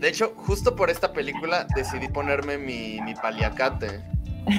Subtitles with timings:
[0.00, 4.02] De hecho, justo por esta película decidí ponerme mi, mi paliacate.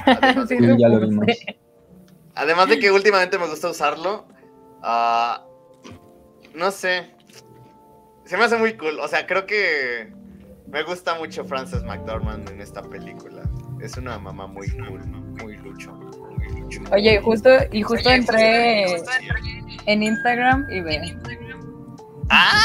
[0.06, 1.26] Además, Sí, de, lo ya lo vimos.
[2.36, 4.28] además de que últimamente me gusta usarlo.
[4.84, 5.44] ah,
[6.54, 7.10] no sé.
[8.26, 9.00] Se me hace muy cool.
[9.00, 10.14] O sea, creo que
[10.68, 13.42] me gusta mucho Frances McDormand en esta película.
[13.82, 15.04] Es una mamá muy cool,
[15.42, 15.92] muy lucho.
[15.92, 16.82] Muy lucho.
[16.92, 18.86] Oye, justo, y justo entré
[19.88, 21.18] en Instagram y ve.
[22.30, 22.62] ¡Ah!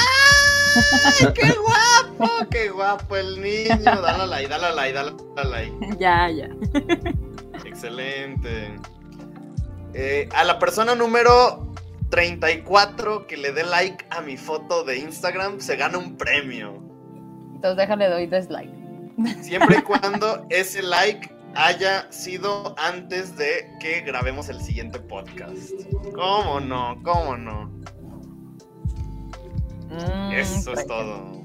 [1.35, 2.49] ¡Qué guapo!
[2.51, 3.77] ¡Qué guapo el niño!
[3.83, 4.95] Dale like, dale like,
[5.35, 5.73] dale like.
[5.99, 6.49] Ya, ya.
[7.65, 8.77] Excelente.
[9.95, 11.73] Eh, a la persona número
[12.11, 16.83] 34 que le dé like a mi foto de Instagram se gana un premio.
[17.55, 18.71] Entonces déjale doy dislike.
[19.43, 25.73] Siempre y cuando ese like haya sido antes de que grabemos el siguiente podcast.
[26.15, 27.01] ¿Cómo no?
[27.03, 27.73] ¿Cómo no?
[29.91, 31.37] Mm, Eso es todo.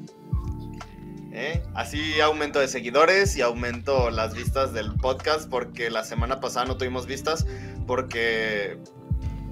[1.33, 1.63] ¿Eh?
[1.73, 6.75] Así aumento de seguidores y aumento las vistas del podcast porque la semana pasada no
[6.75, 7.47] tuvimos vistas
[7.87, 8.77] porque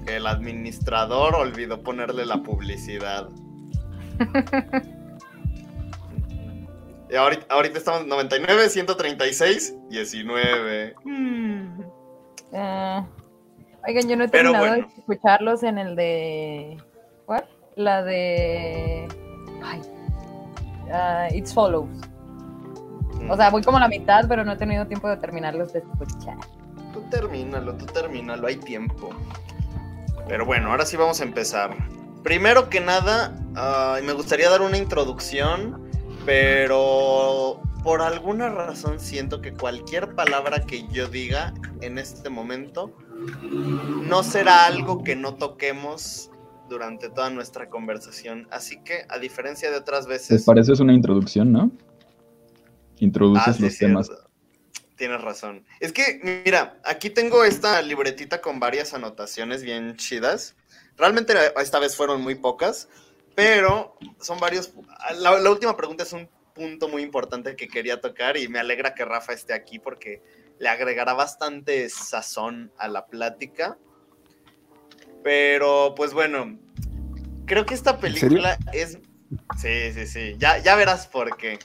[0.06, 3.30] el administrador olvidó ponerle la publicidad.
[7.10, 10.94] y ahorita, ahorita estamos en 99, 136, 19.
[12.52, 13.06] Ah,
[13.86, 14.86] oigan, yo no he terminado bueno.
[14.86, 16.76] de escucharlos en el de.
[17.24, 17.48] ¿Cuál?
[17.80, 19.08] La de.
[19.64, 19.80] Ay.
[20.92, 21.88] ah, It's Follows.
[23.26, 25.78] O sea, voy como a la mitad, pero no he tenido tiempo de terminarlos de
[25.78, 26.36] escuchar.
[26.92, 29.08] Tú termínalo, tú termínalo, hay tiempo.
[30.28, 31.74] Pero bueno, ahora sí vamos a empezar.
[32.22, 35.90] Primero que nada, ay, me gustaría dar una introducción,
[36.26, 42.94] pero por alguna razón siento que cualquier palabra que yo diga en este momento
[44.02, 46.29] no será algo que no toquemos
[46.70, 48.48] durante toda nuestra conversación.
[48.50, 50.44] Así que, a diferencia de otras veces...
[50.44, 51.70] para eso es una introducción, ¿no?
[52.98, 54.10] Introduces Ah, sí, los temas.
[54.96, 55.66] Tienes razón.
[55.80, 60.56] Es que, mira, aquí tengo esta libretita con varias anotaciones bien chidas.
[60.96, 62.88] Realmente esta vez fueron muy pocas,
[63.34, 64.72] pero son varios...
[65.18, 68.94] La, la última pregunta es un punto muy importante que quería tocar y me alegra
[68.94, 70.22] que Rafa esté aquí porque
[70.58, 73.78] le agregará bastante sazón a la plática.
[75.22, 76.58] Pero, pues bueno,
[77.50, 78.98] creo que esta película es...
[79.58, 80.36] Sí, sí, sí.
[80.38, 81.58] Ya, ya verás por qué.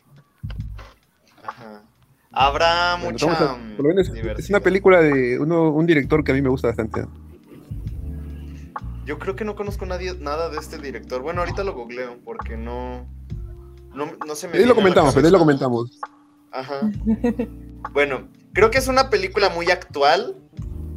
[1.44, 1.84] Ajá.
[2.32, 3.26] Habrá Bueno, mucha.
[3.28, 6.42] vamos a- por lo menos es una película de uno- un director que a mí
[6.42, 7.06] me gusta bastante.
[9.06, 11.22] Yo creo que no conozco nadie, nada de este director.
[11.22, 13.08] Bueno, ahorita lo googleo porque no.
[13.94, 14.58] No, no se me.
[14.58, 16.00] Ahí lo comentamos, pero ahí lo comentamos.
[16.52, 16.82] Ajá.
[17.94, 20.36] Bueno, creo que es una película muy actual.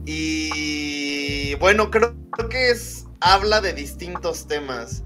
[0.06, 3.04] Y bueno, creo, creo que es.
[3.20, 5.02] Habla de distintos temas.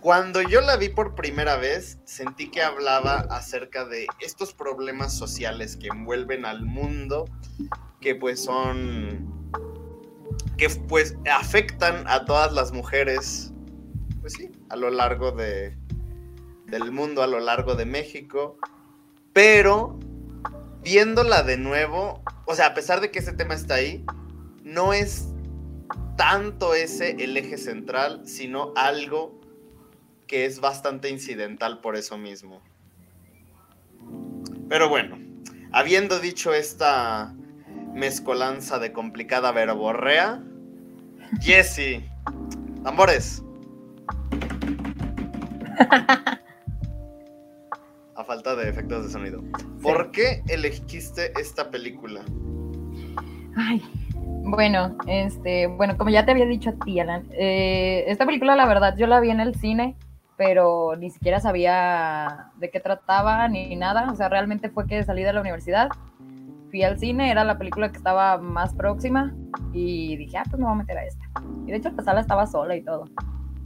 [0.00, 5.76] Cuando yo la vi por primera vez, sentí que hablaba acerca de estos problemas sociales
[5.76, 7.24] que envuelven al mundo,
[8.00, 9.50] que pues son.
[10.56, 13.52] que pues afectan a todas las mujeres,
[14.20, 15.76] pues sí, a lo largo de,
[16.66, 18.58] del mundo, a lo largo de México.
[19.32, 19.98] Pero
[20.82, 24.04] viéndola de nuevo, o sea, a pesar de que ese tema está ahí,
[24.62, 25.30] no es
[26.16, 29.40] tanto ese el eje central, sino algo
[30.26, 32.60] que es bastante incidental por eso mismo.
[34.68, 35.18] Pero bueno,
[35.72, 37.34] habiendo dicho esta
[37.94, 40.42] mezcolanza de complicada verborrea,
[41.40, 42.02] Jesse,
[42.82, 43.42] tambores.
[48.16, 49.44] A falta de efectos de sonido.
[49.82, 52.22] ¿Por qué elegiste esta película?
[53.54, 53.82] Ay,
[54.48, 58.66] bueno, este, bueno, como ya te había dicho a ti, Alan, eh, esta película, la
[58.66, 59.96] verdad, yo la vi en el cine,
[60.36, 64.10] pero ni siquiera sabía de qué trataba ni nada.
[64.10, 65.88] O sea, realmente fue que salí de la universidad,
[66.70, 69.34] fui al cine, era la película que estaba más próxima,
[69.72, 71.24] y dije, ah, pues me voy a meter a esta.
[71.66, 73.06] Y de hecho, la sala estaba sola y todo.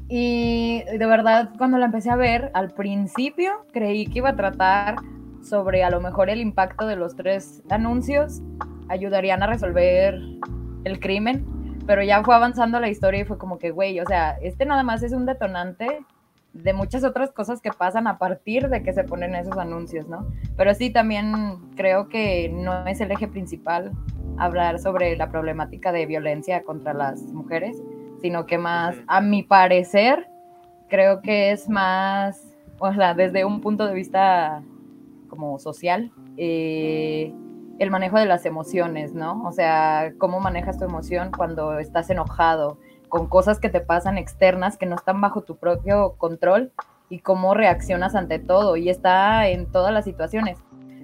[0.09, 4.97] Y de verdad, cuando la empecé a ver, al principio creí que iba a tratar
[5.43, 8.43] sobre a lo mejor el impacto de los tres anuncios
[8.89, 10.21] ayudarían a resolver
[10.85, 11.45] el crimen,
[11.87, 14.83] pero ya fue avanzando la historia y fue como que, güey, o sea, este nada
[14.83, 16.01] más es un detonante
[16.53, 20.27] de muchas otras cosas que pasan a partir de que se ponen esos anuncios, ¿no?
[20.57, 23.93] Pero sí, también creo que no es el eje principal
[24.39, 27.81] hablar sobre la problemática de violencia contra las mujeres,
[28.21, 30.29] sino que más, a mi parecer,
[30.89, 32.43] creo que es más,
[32.79, 34.63] o sea, desde un punto de vista
[35.29, 37.33] como social, eh,
[37.81, 39.43] el manejo de las emociones, ¿no?
[39.43, 42.79] O sea, cómo manejas tu emoción cuando estás enojado,
[43.09, 46.73] con cosas que te pasan externas que no están bajo tu propio control
[47.09, 50.59] y cómo reaccionas ante todo y está en todas las situaciones.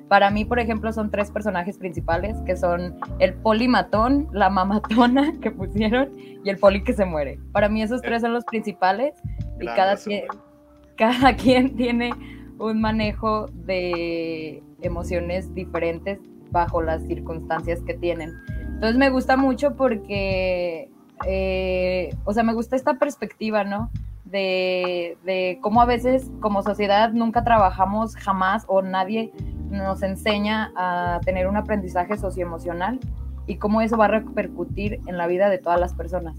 [0.09, 5.51] Para mí, por ejemplo, son tres personajes principales, que son el polimatón, la mamatona que
[5.51, 7.41] pusieron y el poli que se muere.
[7.53, 9.15] Para mí esos tres son los principales
[9.59, 10.25] y cada quien,
[10.99, 12.11] cada quien tiene
[12.59, 16.21] un manejo de emociones diferentes
[16.57, 18.33] bajo las circunstancias que tienen.
[18.61, 20.91] Entonces me gusta mucho porque,
[21.27, 23.91] eh, o sea, me gusta esta perspectiva, ¿no?
[24.25, 29.33] De, de cómo a veces como sociedad nunca trabajamos jamás o nadie
[29.71, 32.99] nos enseña a tener un aprendizaje socioemocional
[33.47, 36.37] y cómo eso va a repercutir en la vida de todas las personas.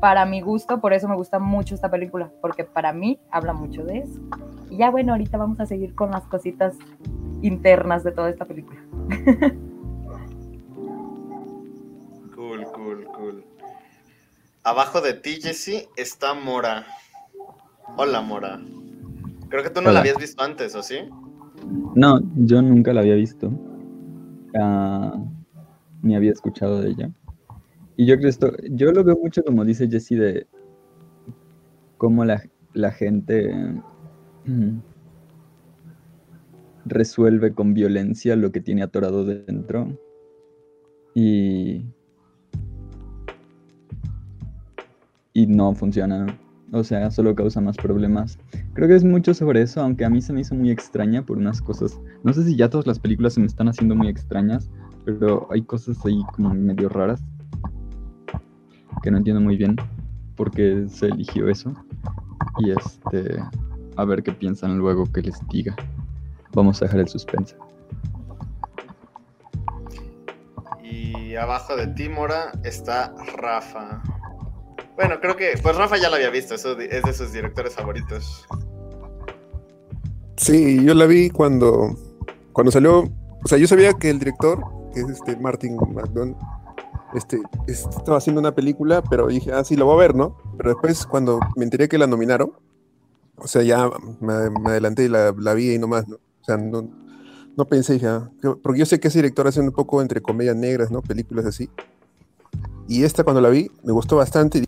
[0.00, 3.84] Para mi gusto, por eso me gusta mucho esta película, porque para mí habla mucho
[3.84, 4.20] de eso.
[4.70, 6.76] Y ya bueno, ahorita vamos a seguir con las cositas
[7.42, 8.80] internas de toda esta película.
[12.38, 13.44] Cool, cool, cool.
[14.62, 16.86] Abajo de ti, Jesse, está Mora.
[17.96, 18.60] Hola, Mora.
[19.48, 20.98] Creo que tú no la habías visto antes, ¿o sí?
[21.96, 23.50] No, yo nunca la había visto.
[24.56, 25.14] Ah,
[26.02, 27.10] ni había escuchado de ella.
[27.98, 30.46] Y yo creo esto, yo lo veo mucho como dice Jesse de
[31.96, 32.40] cómo la,
[32.72, 33.52] la gente
[34.46, 34.78] mm,
[36.84, 39.98] resuelve con violencia lo que tiene atorado dentro.
[41.12, 41.86] Y.
[45.32, 46.38] Y no funciona.
[46.70, 48.38] O sea, solo causa más problemas.
[48.74, 51.36] Creo que es mucho sobre eso, aunque a mí se me hizo muy extraña por
[51.36, 52.00] unas cosas.
[52.22, 54.70] No sé si ya todas las películas se me están haciendo muy extrañas,
[55.04, 57.24] pero hay cosas ahí como medio raras
[59.02, 59.76] que no entiendo muy bien
[60.36, 61.72] por qué se eligió eso.
[62.58, 63.42] Y este,
[63.96, 65.74] a ver qué piensan luego que les diga.
[66.52, 67.56] Vamos a dejar el suspense.
[70.82, 74.02] Y abajo de Timora está Rafa.
[74.96, 75.54] Bueno, creo que.
[75.62, 78.46] Pues Rafa ya lo había visto, eso es de sus directores favoritos.
[80.36, 81.94] Sí, yo la vi cuando.
[82.52, 83.00] Cuando salió.
[83.44, 86.36] O sea, yo sabía que el director, que es este Martin McDonald,
[87.14, 90.36] este, estaba haciendo una película, pero dije, ah, sí, lo voy a ver, ¿no?
[90.56, 92.52] Pero después, cuando me enteré que la nominaron,
[93.36, 93.88] o sea, ya
[94.20, 94.32] me,
[94.70, 96.16] adelanté y la, la, vi y nomás, ¿no?
[96.16, 96.88] O sea, no,
[97.56, 98.30] no pensé, dije, ah,
[98.62, 101.02] porque yo sé que ese director hace un poco entre comedias negras, ¿no?
[101.02, 101.70] Películas así.
[102.88, 104.64] Y esta cuando la vi, me gustó bastante.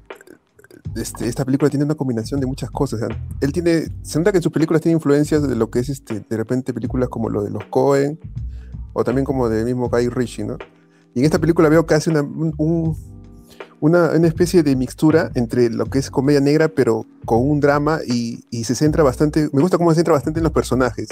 [0.97, 3.01] Este, esta película tiene una combinación de muchas cosas.
[3.41, 6.21] él tiene, se nota que en sus películas tiene influencias de lo que es este,
[6.29, 8.19] de repente películas como lo de los Cohen
[8.93, 10.59] o también como del mismo Guy Ritchie, ¿no?
[11.15, 15.99] Y en esta película veo hace una, una, una, especie de mixtura entre lo que
[15.99, 19.91] es comedia negra, pero con un drama y, y, se centra bastante, me gusta cómo
[19.91, 21.09] se centra bastante en los personajes.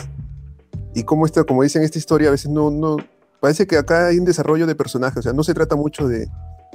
[0.94, 2.96] Y cómo esto, como dicen esta historia, a veces no, no,
[3.40, 6.28] parece que acá hay un desarrollo de personajes, o sea, no se trata mucho de,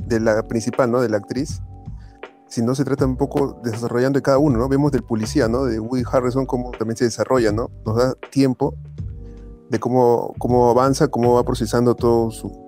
[0.05, 1.01] de la principal, ¿no?
[1.01, 1.61] De la actriz,
[2.47, 4.69] sino se trata un poco desarrollando de cada uno, ¿no?
[4.69, 5.65] Vemos del policía, ¿no?
[5.65, 7.71] De Woody Harrison cómo también se desarrolla, ¿no?
[7.85, 8.75] Nos da tiempo
[9.69, 12.62] de cómo, cómo avanza, cómo va procesando todo su,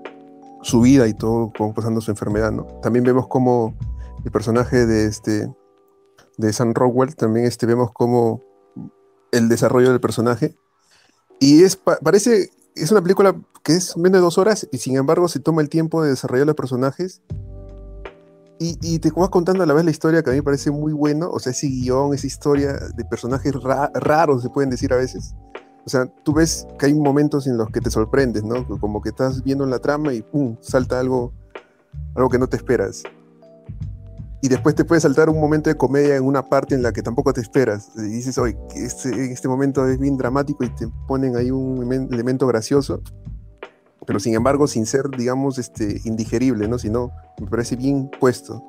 [0.66, 2.66] su vida y todo, cómo pasando su enfermedad, ¿no?
[2.82, 3.78] También vemos cómo
[4.24, 5.48] el personaje de este
[6.38, 8.42] de Sam Rockwell, también este, vemos cómo
[9.32, 10.58] el desarrollo del personaje.
[11.40, 15.28] Y es, parece, es una película que es menos de dos horas y sin embargo
[15.28, 17.22] se toma el tiempo de desarrollar los personajes
[18.58, 20.94] y, te vas contando a la vez la historia que a mí me parece muy
[20.94, 23.54] bueno, o sea, ese guion, esa historia de personajes
[23.94, 25.36] raros, se pueden decir a veces.
[25.86, 28.68] O sea, tú ves que hay momentos en los que te sorprendes, ¿no?
[28.80, 30.58] Como que estás viendo la trama y ¡pum!
[30.62, 31.32] salta algo,
[32.16, 33.04] algo que no te esperas.
[34.42, 37.02] Y después te puede saltar un momento de comedia en una parte en la que
[37.02, 37.90] tampoco te esperas.
[37.96, 42.46] Y dices, oye, este, este momento es bien dramático y te ponen ahí un elemento
[42.48, 43.02] gracioso
[44.06, 46.78] pero sin embargo sin ser, digamos, este, indigerible, ¿no?
[46.78, 48.64] Sino me parece bien puesto.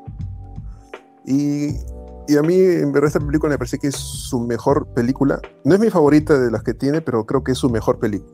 [1.24, 1.76] Y,
[2.28, 5.40] y, a mí, en verdad, esta película me parece que es su mejor película.
[5.64, 8.32] No es mi favorita de las que tiene, pero creo que es su mejor película.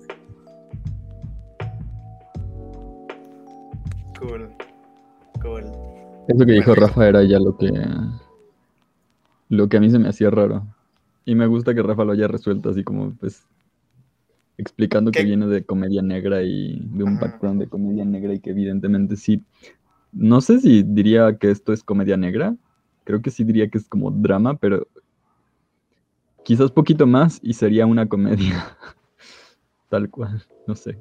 [4.18, 4.49] Cool.
[5.40, 5.64] Cool.
[6.28, 7.70] Eso que dijo Rafa era ya lo que.
[9.49, 10.66] Lo que a mí se me hacía raro.
[11.25, 13.44] Y me gusta que Rafa lo haya resuelto así como, pues,
[14.58, 18.50] explicando que viene de comedia negra y de un background de comedia negra y que
[18.50, 19.44] evidentemente sí.
[20.12, 22.54] No sé si diría que esto es comedia negra,
[23.04, 24.87] creo que sí diría que es como drama, pero
[26.44, 28.76] quizás poquito más y sería una comedia.
[29.88, 30.99] Tal cual, no sé.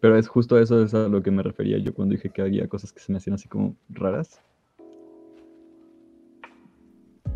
[0.00, 2.68] Pero es justo eso es a lo que me refería yo cuando dije que había
[2.68, 4.40] cosas que se me hacían así como raras.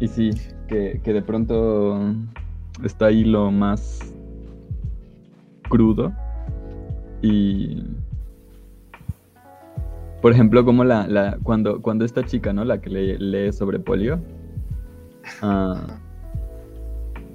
[0.01, 0.31] Y sí,
[0.69, 2.15] que, que de pronto
[2.85, 4.15] está ahí lo más
[5.69, 6.13] crudo.
[7.23, 7.83] Y.
[10.21, 12.65] Por ejemplo, como la, la, cuando, cuando esta chica, ¿no?
[12.65, 14.21] La que lee, sobre polio.
[15.43, 16.01] Ah,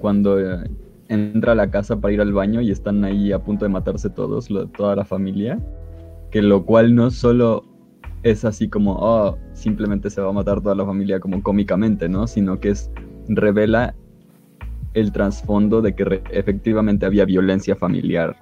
[0.00, 0.70] cuando eh,
[1.08, 4.10] entra a la casa para ir al baño y están ahí a punto de matarse
[4.10, 5.58] todos, toda la familia,
[6.30, 7.64] que lo cual no solo
[8.22, 12.26] es así como, oh, simplemente se va a matar toda la familia como cómicamente, ¿no?
[12.26, 12.90] Sino que es,
[13.28, 13.94] revela
[14.94, 18.36] el trasfondo de que efectivamente había violencia familiar.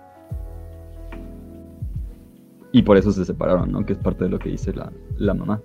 [2.73, 3.85] Y por eso se separaron, ¿no?
[3.85, 5.61] Que es parte de lo que dice la, la mamá.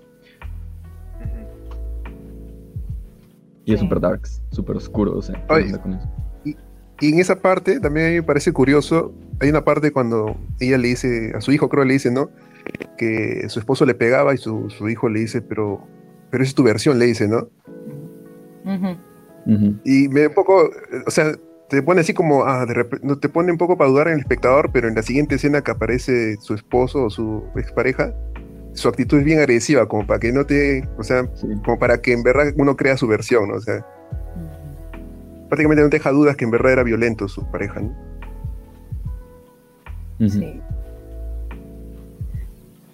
[3.64, 5.72] Y es súper darks, súper oscuro, o sea, ¿qué Ay.
[5.72, 6.08] con eso?
[7.00, 9.12] Y en esa parte también a mí me parece curioso.
[9.40, 12.30] Hay una parte cuando ella le dice, a su hijo creo le dice, ¿no?
[12.96, 15.80] Que su esposo le pegaba y su, su hijo le dice, pero,
[16.30, 17.48] pero esa es tu versión, le dice, ¿no?
[19.84, 20.70] Y me un poco,
[21.06, 21.32] o sea,
[21.68, 24.14] te pone así como, ah, de repente, no, te pone un poco para dudar en
[24.14, 28.14] el espectador, pero en la siguiente escena que aparece su esposo o su expareja,
[28.72, 31.46] su actitud es bien agresiva, como para que no te, o sea, Sí.
[31.64, 33.56] como para que en verdad uno crea su versión, ¿no?
[33.56, 33.84] O sea,
[35.48, 37.92] prácticamente no te deja dudas que en verdad era violento su pareja, ¿no?
[40.28, 40.60] Sí.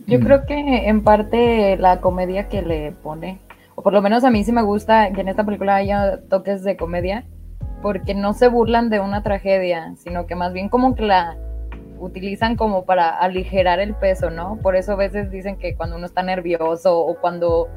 [0.07, 0.23] Yo Mm.
[0.23, 3.41] creo que en parte la comedia que le pone,
[3.75, 6.63] o por lo menos a mí sí me gusta que en esta película haya toques
[6.63, 7.25] de comedia,
[7.83, 11.37] porque no se burlan de una tragedia, sino que más bien como que la
[11.99, 14.57] utilizan como para aligerar el peso, ¿no?
[14.63, 17.69] Por eso a veces dicen que cuando uno está nervioso o cuando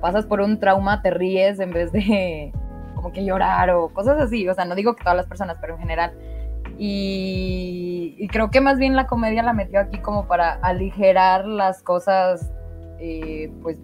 [0.00, 2.52] pasas por un trauma te ríes en vez de
[2.94, 5.74] como que llorar o cosas así, o sea, no digo que todas las personas, pero
[5.74, 6.12] en general.
[6.78, 11.82] Y, y creo que más bien la comedia la metió aquí como para aligerar las
[11.82, 12.50] cosas
[12.98, 13.78] eh, pues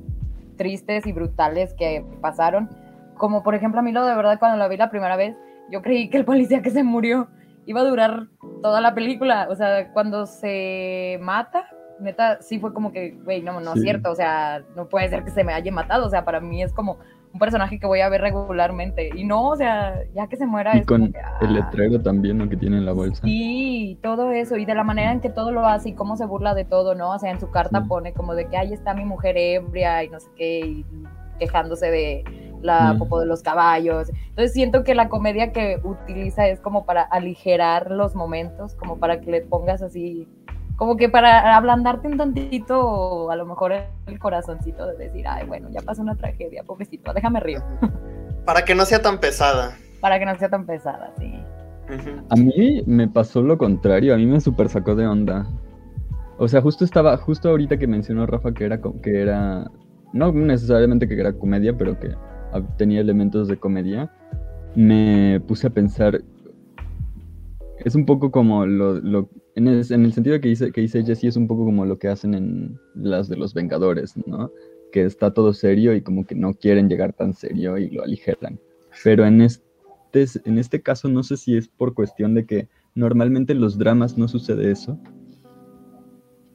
[0.56, 2.68] tristes y brutales que pasaron.
[3.16, 5.36] Como por ejemplo a mí lo de verdad cuando la vi la primera vez,
[5.70, 7.28] yo creí que el policía que se murió
[7.66, 8.28] iba a durar
[8.62, 9.46] toda la película.
[9.50, 11.68] O sea, cuando se mata,
[12.00, 14.10] neta, sí fue como que, güey, no, no es cierto.
[14.10, 16.06] O sea, no puede ser que se me haya matado.
[16.06, 16.98] O sea, para mí es como
[17.32, 19.10] un personaje que voy a ver regularmente.
[19.14, 22.00] Y no, o sea, ya que se muera Y es con que, el ah, letrero
[22.00, 22.48] también, ¿no?
[22.48, 23.22] Que tiene en la bolsa.
[23.22, 26.24] Sí, todo eso, y de la manera en que todo lo hace y cómo se
[26.24, 27.10] burla de todo, ¿no?
[27.10, 27.88] O sea, en su carta Sí.
[27.88, 30.86] pone como de que ahí está mi mujer ebria y no sé qué, y
[31.38, 32.24] quejándose de
[32.62, 32.98] la Mm.
[32.98, 34.08] popo de los caballos.
[34.30, 39.20] Entonces siento que la comedia que utiliza es como para aligerar los momentos, como para
[39.20, 40.26] que le pongas así,
[40.76, 43.72] como que para ablandarte un tantito, a lo mejor
[44.06, 47.62] el corazoncito de decir, ay, bueno, ya pasó una tragedia, pobrecito, déjame río,
[48.44, 49.76] Para que no sea tan pesada.
[50.00, 51.34] para que no sea tan pesada, sí.
[52.30, 55.46] A mí me pasó lo contrario, a mí me super sacó de onda.
[56.38, 59.70] O sea, justo estaba, justo ahorita que mencionó Rafa que era, que era,
[60.12, 62.10] no necesariamente que era comedia, pero que
[62.76, 64.10] tenía elementos de comedia,
[64.74, 66.22] me puse a pensar,
[67.84, 71.02] es un poco como lo, lo- en, el, en el sentido que dice, que dice
[71.04, 74.50] Jessie, es un poco como lo que hacen en las de los Vengadores, ¿no?
[74.92, 78.58] Que está todo serio y como que no quieren llegar tan serio y lo aligeran.
[79.04, 79.60] Pero en este,
[80.44, 84.16] en este caso no sé si es por cuestión de que normalmente en los dramas
[84.16, 84.98] no sucede eso.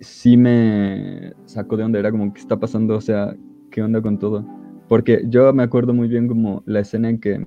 [0.04, 3.36] Sí me sacó de onda, era como que está pasando, o sea,
[3.72, 4.46] ¿qué onda con todo?
[4.90, 7.44] Porque yo me acuerdo muy bien como la escena en que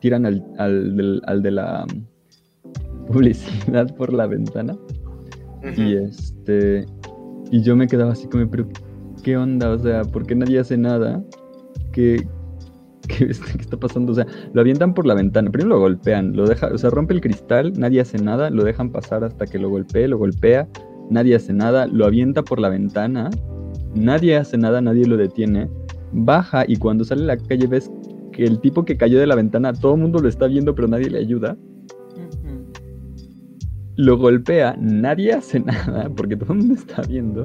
[0.00, 2.04] tiran al, al, del- al de la um,
[3.06, 4.74] publicidad por la ventana
[5.62, 5.80] Ujú.
[5.82, 6.86] y este
[7.50, 8.68] y yo me quedaba así como, pero
[9.22, 9.70] ¿qué onda?
[9.70, 11.24] O sea, ¿por qué nadie hace nada?
[11.92, 12.28] ¿Qué,
[13.08, 14.12] qué, este, qué está pasando?
[14.12, 17.14] O sea, lo avientan por la ventana, primero lo golpean, lo deja, o sea, rompe
[17.14, 20.68] el cristal, nadie hace nada, lo dejan pasar hasta que lo golpee, lo golpea,
[21.10, 23.30] nadie hace nada, lo avienta por la ventana,
[23.94, 25.68] nadie hace nada, nadie lo detiene,
[26.12, 27.90] baja y cuando sale a la calle ves
[28.32, 30.88] que el tipo que cayó de la ventana, todo el mundo lo está viendo, pero
[30.88, 31.56] nadie le ayuda
[33.98, 37.44] lo golpea, nadie hace nada porque todo el mundo está viendo.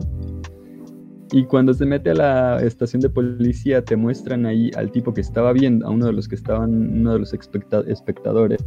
[1.31, 5.21] Y cuando se mete a la estación de policía, te muestran ahí al tipo que
[5.21, 8.63] estaba viendo, a uno de los que estaban, uno de los espectadores,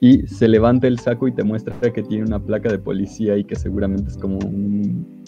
[0.00, 3.44] y se levanta el saco y te muestra que tiene una placa de policía y
[3.44, 5.24] que seguramente es como un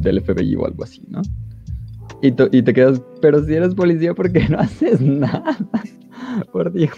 [0.00, 1.20] del FBI o algo así, ¿no?
[2.22, 5.58] Y, te quedas, pero si eres policía, ¿por qué no haces nada?
[6.52, 6.90] Por Dios,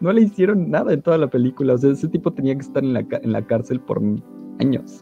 [0.00, 1.72] no le hicieron nada en toda la película.
[1.74, 4.02] O sea, ese tipo tenía que estar en la, en la cárcel por
[4.60, 5.00] años.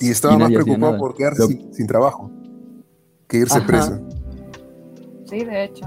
[0.00, 2.30] Y estaba Y más preocupado por quedarse Lo- sin, sin trabajo
[3.28, 3.66] que irse Ajá.
[3.66, 4.08] preso.
[5.26, 5.86] Sí, de hecho.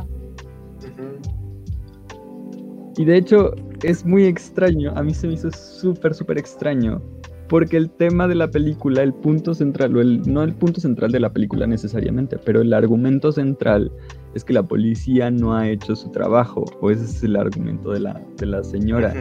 [2.97, 4.91] Y de hecho, es muy extraño.
[4.95, 7.01] A mí se me hizo súper, súper extraño.
[7.47, 11.11] Porque el tema de la película, el punto central, o el, no el punto central
[11.11, 13.89] de la película necesariamente, pero el argumento central
[14.33, 16.65] es que la policía no ha hecho su trabajo.
[16.81, 19.13] O ese es el argumento de la, de la señora.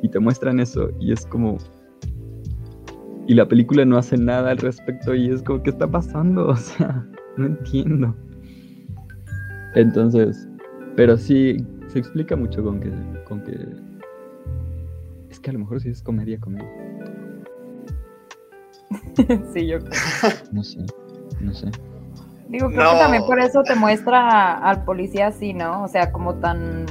[0.00, 1.58] Y te muestran eso y es como
[3.28, 6.56] y la película no hace nada al respecto y es como qué está pasando o
[6.56, 7.06] sea
[7.36, 8.16] no entiendo
[9.74, 10.48] entonces
[10.96, 12.90] pero sí se explica mucho con que,
[13.24, 13.56] con que.
[15.30, 16.68] Es que a lo mejor sí es comedia, comedia.
[19.52, 19.78] sí, yo
[20.52, 20.80] No sé,
[21.40, 21.70] no sé.
[22.48, 22.92] Digo, creo No.
[22.92, 25.82] que también por eso te muestra al policía así, ¿no?
[25.82, 26.86] O sea, como tan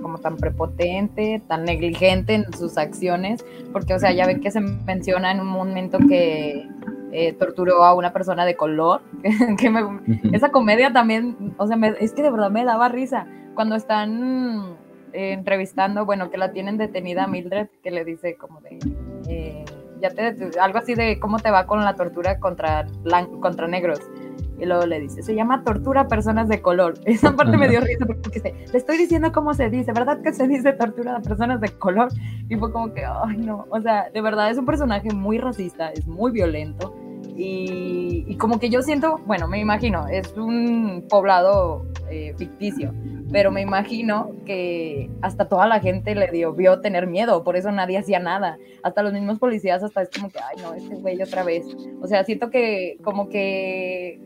[0.00, 4.60] como tan prepotente, tan negligente en sus acciones, porque, o sea, ya ven que se
[4.60, 6.66] menciona en un momento que
[7.12, 9.02] eh, torturó a una persona de color,
[9.58, 9.82] que me,
[10.32, 13.26] esa comedia también, o sea, me- es que de verdad me daba risa.
[13.60, 14.78] Cuando están
[15.12, 18.78] eh, entrevistando, bueno, que la tienen detenida a Mildred, que le dice como de,
[19.28, 19.66] eh,
[20.00, 22.86] ya te, algo así de cómo te va con la tortura contra,
[23.42, 24.00] contra negros.
[24.58, 26.94] Y luego le dice, se llama tortura a personas de color.
[27.04, 30.32] Esa parte me dio risa porque dice, le estoy diciendo cómo se dice, ¿verdad que
[30.32, 32.08] se dice tortura a personas de color?
[32.48, 35.90] Y fue como que, ay no, o sea, de verdad es un personaje muy racista,
[35.90, 36.96] es muy violento.
[37.36, 42.92] Y, y como que yo siento, bueno, me imagino, es un poblado eh, ficticio,
[43.30, 47.70] pero me imagino que hasta toda la gente le dio, vio tener miedo, por eso
[47.70, 48.58] nadie hacía nada.
[48.82, 51.64] Hasta los mismos policías, hasta es como que, ay no, este güey otra vez.
[52.00, 54.20] O sea, siento que como que,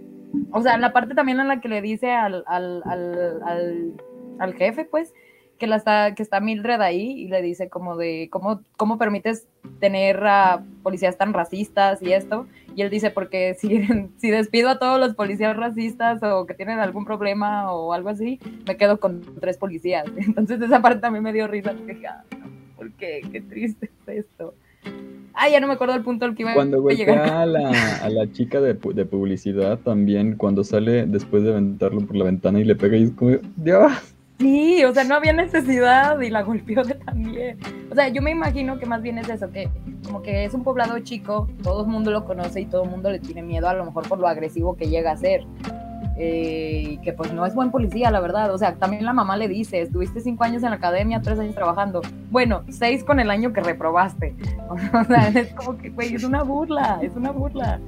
[0.52, 3.92] o sea, la parte también en la que le dice al, al, al, al,
[4.38, 5.12] al jefe, pues,
[5.58, 9.46] que, la está, que está Mildred ahí y le dice como de, ¿cómo, cómo permites
[9.80, 12.46] tener a policías tan racistas y esto?
[12.76, 13.68] Y él dice, porque si,
[14.18, 18.40] si despido a todos los policías racistas o que tienen algún problema o algo así,
[18.66, 20.04] me quedo con tres policías.
[20.16, 21.72] Entonces esa parte también me dio risa.
[21.72, 22.24] porque dije, "Ah,
[22.76, 23.20] ¿por qué?
[23.30, 24.54] Qué triste es esto.
[25.36, 27.18] Ah, ya no me acuerdo el punto al que iba Cuando a llegar.
[27.18, 32.02] golpea a la, a la chica de, de publicidad también, cuando sale después de aventarlo
[32.06, 34.13] por la ventana y le pega y es como, Dios.
[34.38, 37.58] Sí, o sea, no había necesidad y la golpeó de también.
[37.90, 39.70] O sea, yo me imagino que más bien es eso, que
[40.04, 43.10] como que es un poblado chico, todo el mundo lo conoce y todo el mundo
[43.10, 45.46] le tiene miedo a lo mejor por lo agresivo que llega a ser.
[46.16, 48.52] Eh, que pues no es buen policía, la verdad.
[48.52, 51.54] O sea, también la mamá le dice, estuviste cinco años en la academia, tres años
[51.54, 52.02] trabajando.
[52.30, 54.34] Bueno, seis con el año que reprobaste.
[54.68, 57.80] O sea, es como que, güey, es una burla, es una burla.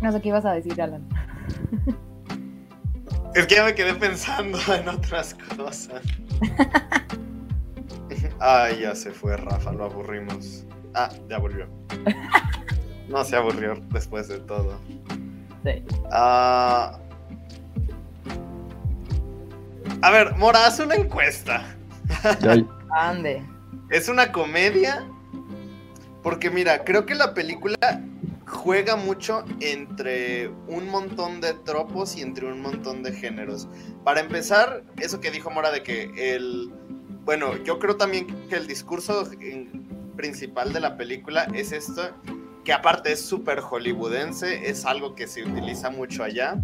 [0.00, 1.06] No sé qué ibas a decir, Alan.
[3.34, 6.02] Es que ya me quedé pensando en otras cosas.
[8.40, 10.64] Ay, ya se fue Rafa, lo aburrimos.
[10.94, 11.66] Ah, ya volvió.
[13.08, 14.78] No se aburrió después de todo.
[15.64, 15.84] Sí.
[16.12, 16.96] Ah.
[20.00, 21.74] A ver, Mora, haz una encuesta.
[22.90, 23.42] Ande.
[23.90, 25.04] ¿Es una comedia?
[26.22, 27.76] Porque mira, creo que la película
[28.50, 33.68] juega mucho entre un montón de tropos y entre un montón de géneros.
[34.04, 36.70] Para empezar, eso que dijo Mora de que el...
[37.24, 39.28] Bueno, yo creo también que el discurso
[40.16, 42.10] principal de la película es esto,
[42.64, 46.60] que aparte es súper hollywoodense, es algo que se utiliza mucho allá,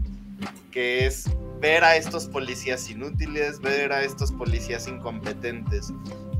[0.72, 5.92] que es ver a estos policías inútiles, ver a estos policías incompetentes.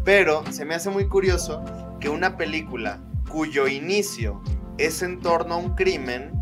[0.04, 1.64] Pero se me hace muy curioso
[2.00, 4.42] que una película cuyo inicio
[4.78, 6.32] es en torno a un crimen,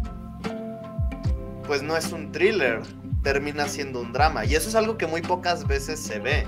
[1.67, 2.83] pues no es un thriller,
[3.23, 4.45] termina siendo un drama.
[4.45, 6.47] Y eso es algo que muy pocas veces se ve.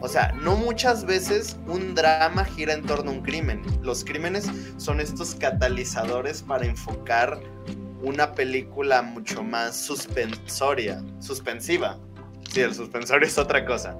[0.00, 3.62] O sea, no muchas veces un drama gira en torno a un crimen.
[3.82, 7.40] Los crímenes son estos catalizadores para enfocar
[8.02, 11.98] una película mucho más suspensoria, suspensiva.
[12.50, 13.96] Sí, el suspensorio es otra cosa.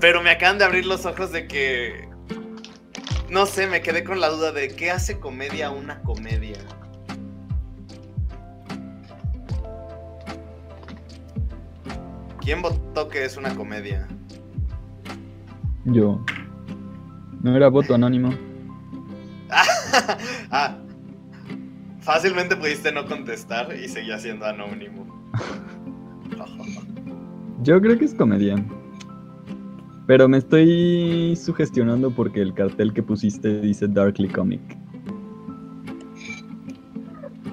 [0.00, 2.08] Pero me acaban de abrir los ojos de que.
[3.32, 6.58] No sé, me quedé con la duda de qué hace comedia una comedia.
[12.42, 14.06] ¿Quién votó que es una comedia?
[15.86, 16.22] yo.
[17.40, 18.34] No era voto anónimo.
[20.50, 20.76] ah,
[22.00, 25.06] fácilmente pudiste no contestar y seguía siendo anónimo.
[27.62, 28.62] Yo creo que es comedia.
[30.06, 34.60] Pero me estoy sugestionando porque el cartel que pusiste dice Darkly Comic.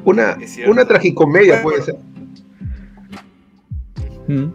[0.06, 1.96] Una, una tragicomedia puede ser.
[4.28, 4.46] ¿Mm?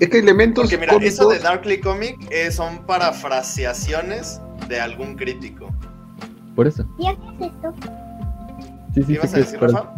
[0.00, 5.14] Es que elementos Porque mira, cómicos- eso de Darkly Comic eh, son parafraseaciones de algún
[5.14, 5.72] crítico.
[6.56, 6.84] Por eso.
[6.98, 7.10] ¿Y qué
[7.46, 7.74] es esto?
[8.94, 9.36] Sí, ¿Qué sí, ibas sí.
[9.36, 9.92] a decir, es Rafa?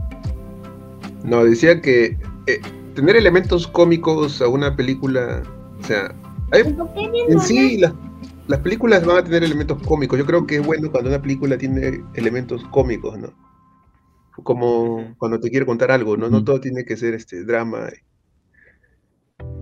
[1.24, 2.60] No, decía que eh,
[2.94, 5.42] tener elementos cómicos a una película,
[5.86, 6.14] o sea,
[6.50, 7.92] hay- ¿Por qué mi en sí las,
[8.48, 10.18] las películas van a tener elementos cómicos.
[10.18, 13.32] Yo creo que es bueno cuando una película tiene elementos cómicos, ¿no?
[14.42, 16.28] Como cuando te quiere contar algo, ¿no?
[16.28, 17.88] No todo tiene que ser este drama.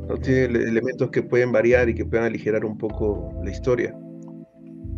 [0.09, 3.95] No tiene ele- elementos que pueden variar y que puedan aligerar un poco la historia.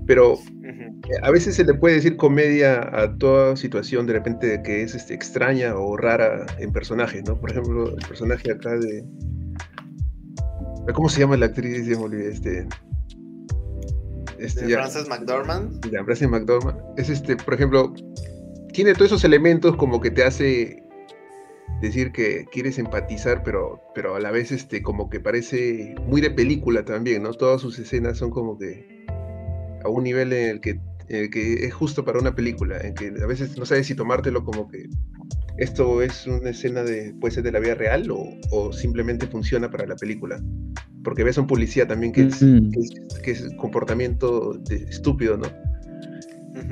[0.07, 1.01] pero Ujú.
[1.23, 5.15] a veces se le puede decir comedia a toda situación de repente que es este,
[5.15, 7.37] extraña o rara en personajes, ¿no?
[7.41, 9.05] Por ejemplo, el personaje acá de...
[10.95, 11.87] ¿Cómo se llama la actriz?
[11.87, 12.67] Ya me este...
[14.39, 15.85] Este, De ya- Frances McDormand.
[15.87, 17.95] la Frances McDormand, es este, por ejemplo,
[18.73, 20.83] tiene todos esos elementos como que te hace
[21.81, 26.31] decir que quieres empatizar, pero, pero a la vez este, como que parece muy de
[26.31, 27.33] película también, ¿no?
[27.33, 29.07] Todas sus escenas son como que
[29.85, 30.71] a un nivel en el que,
[31.09, 33.95] en el que es justo para una película, en que a veces no sabes si
[33.95, 34.85] tomártelo como que
[35.59, 39.71] esto es una escena de, puede ser de la vida real o, o simplemente funciona
[39.71, 40.41] para la película.
[41.05, 42.71] Porque ves a un policía también que es, Mm.
[42.71, 42.91] que es,
[43.23, 45.47] que es comportamiento de- estúpido, ¿no?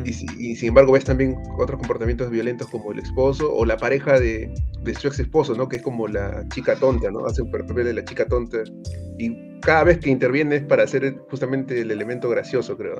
[0.04, 4.52] Y sin embargo ves también otros comportamientos violentos como el esposo o la pareja de,
[4.82, 5.68] de su ex esposo, ¿no?
[5.68, 7.26] Que es como la chica tonta, ¿no?
[7.26, 8.58] Hace un papel de la chica tonta.
[9.18, 12.96] Y cada vez que interviene es para hacer justamente el elemento gracioso, creo.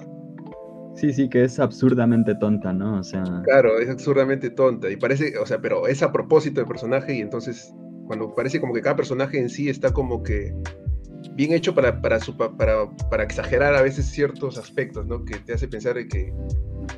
[0.97, 3.01] Sí, sí, que es absurdamente tonta, ¿no?
[3.01, 4.91] O sea, Claro, es absurdamente tonta.
[4.91, 7.73] Y parece, o sea, pero es a propósito del personaje y entonces
[8.07, 10.55] cuando parece como que cada personaje en sí está como que
[11.35, 15.25] bien hecho para, para, su, pa- para, para exagerar a veces ciertos aspectos, ¿no?
[15.25, 16.33] Que te hace pensar de que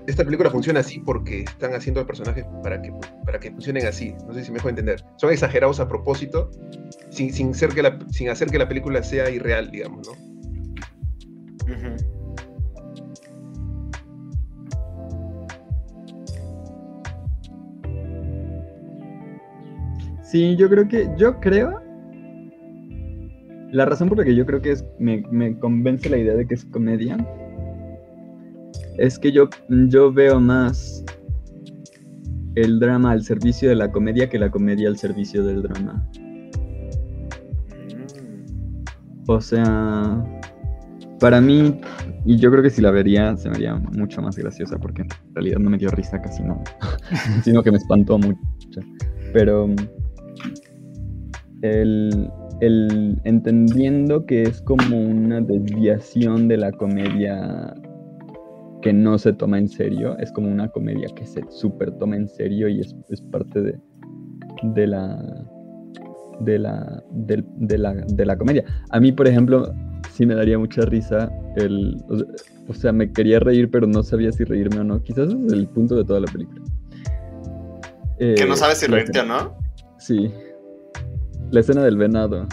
[0.06, 2.92] esta película funciona así porque están haciendo a personajes para que,
[3.24, 4.14] para que funcionen así.
[4.26, 5.02] No sé si me dejo entender.
[5.16, 6.50] Son exagerados a propósito
[7.10, 10.12] sin, sin, ser que la, sin hacer que la película sea irreal, digamos, ¿no?
[11.72, 12.15] Ujú.
[20.26, 21.80] Sí, yo creo que, yo creo,
[23.72, 26.46] la razón por la que yo creo que es, me, me convence la idea de
[26.46, 27.16] que es comedia,
[28.98, 31.04] es que yo, yo veo más
[32.54, 36.08] el drama al servicio de la comedia que la comedia al servicio del drama.
[36.18, 36.50] Mm.
[39.28, 40.24] O sea,
[41.20, 41.80] para mí,
[42.24, 45.08] y yo creo que si la vería, se me haría mucho más graciosa, porque en
[45.34, 46.62] realidad no me dio risa casi nada,
[47.44, 48.38] sino que me espantó mucho.
[49.32, 49.68] Pero
[51.62, 57.74] el, el entendiendo que es como una desviación de la comedia
[58.82, 62.28] que no se toma en serio, es como una comedia que se súper toma en
[62.28, 63.78] serio y es, es parte de,
[64.62, 65.44] de la
[66.40, 68.62] de la, del- de, la, de la comedia.
[68.90, 69.72] A mí, por ejemplo,
[70.12, 71.96] sí me daría mucha risa el...
[72.10, 72.26] O sea,
[72.68, 75.02] o sea, me quería reír, pero no sabía si reírme o no.
[75.02, 76.60] Quizás es el punto de toda la película.
[78.18, 79.56] Que Eh, no sabes si reírte o no.
[79.98, 80.32] Sí.
[81.50, 82.46] La escena del venado.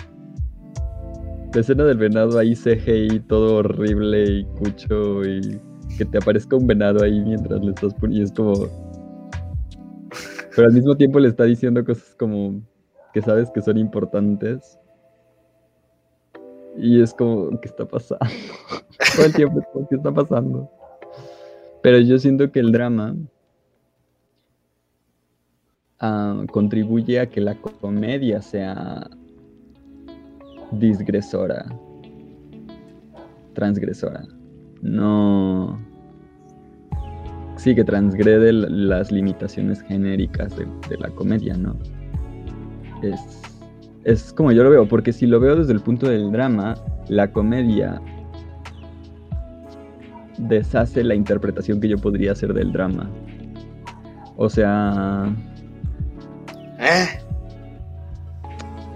[1.54, 5.62] La escena del venado ahí CGI, todo horrible y cucho y
[5.98, 8.22] que te aparezca un venado ahí mientras le estás poniendo.
[8.22, 8.54] Y es como...
[10.56, 12.62] Pero al mismo tiempo le está diciendo cosas como
[13.14, 14.80] que sabes que son importantes.
[16.78, 18.26] Y es como, ¿qué está pasando?
[19.16, 20.70] Todo el tiempo ¿qué está pasando?
[21.82, 23.16] Pero yo siento que el drama
[26.04, 29.10] ah, contribuye a que la comedia sea
[30.72, 31.66] disgresora,
[33.54, 34.24] transgresora.
[34.82, 35.80] No.
[37.56, 41.78] Sí, que transgrede las limitaciones genéricas de, de la comedia, ¿no?
[43.02, 43.42] Es,
[44.04, 46.76] es como yo lo veo, porque si lo veo desde el punto del drama,
[47.08, 48.02] la comedia
[50.38, 53.10] deshace la interpretación que yo podría hacer del drama.
[54.36, 55.34] O sea,
[56.84, 57.24] ¿Eh?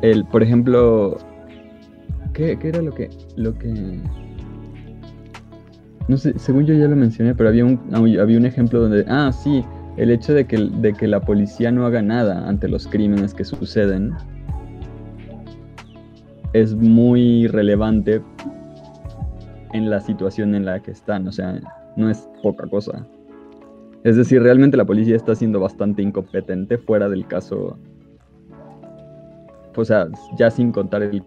[0.01, 1.17] el, por ejemplo,
[2.33, 3.99] ¿qué, qué era lo que, lo que,
[6.07, 9.31] no sé, según yo ya lo mencioné, pero había un, había un ejemplo donde, ah,
[9.31, 9.63] sí,
[9.97, 13.43] el hecho de que, de que la policía no haga nada ante los crímenes que
[13.43, 14.13] suceden
[16.53, 18.21] es muy relevante
[19.73, 21.59] en la situación en la que están, o sea,
[21.95, 23.05] no es poca cosa.
[24.03, 27.77] Es decir, realmente la policía está siendo bastante incompetente fuera del caso.
[29.75, 30.07] O sea,
[30.37, 31.23] ya sin contar el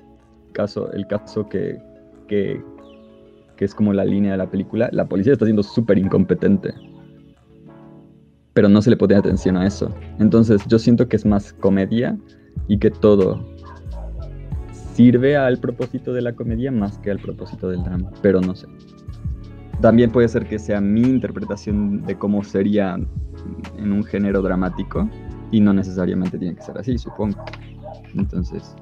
[0.53, 1.79] caso, el caso que,
[2.27, 2.63] que,
[3.59, 6.73] es como la línea de la película, la policía está siendo súper incompetente.
[8.55, 9.95] Pero no se le pone atención a eso.
[10.19, 12.19] Entonces yo siento que es más comedia
[12.69, 13.45] y que todo
[14.95, 18.11] sirve al propósito de la comedia más que al propósito del drama.
[18.23, 18.67] Pero no sé.
[19.81, 22.99] También puede ser que sea mi interpretación de cómo sería
[23.79, 25.09] en un género dramático
[25.51, 27.43] y no necesariamente tiene que ser así, supongo.
[28.15, 28.75] Entonces,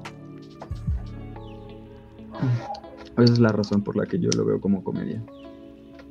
[3.17, 5.21] esa es la razón por la que yo lo veo como comedia.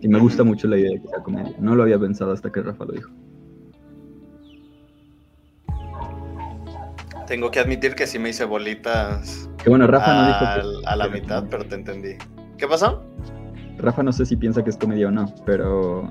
[0.01, 1.55] Y me gusta mucho la idea de que sea comedia.
[1.59, 3.11] No lo había pensado hasta que Rafa lo dijo.
[7.27, 10.39] Tengo que admitir que sí me hice bolitas Que bueno, Rafa no dijo
[10.81, 12.13] que- a la mitad, pero te entendí.
[12.57, 13.05] ¿Qué pasó?
[13.79, 16.09] Rafa no sé si piensa que es comedia o no, pero.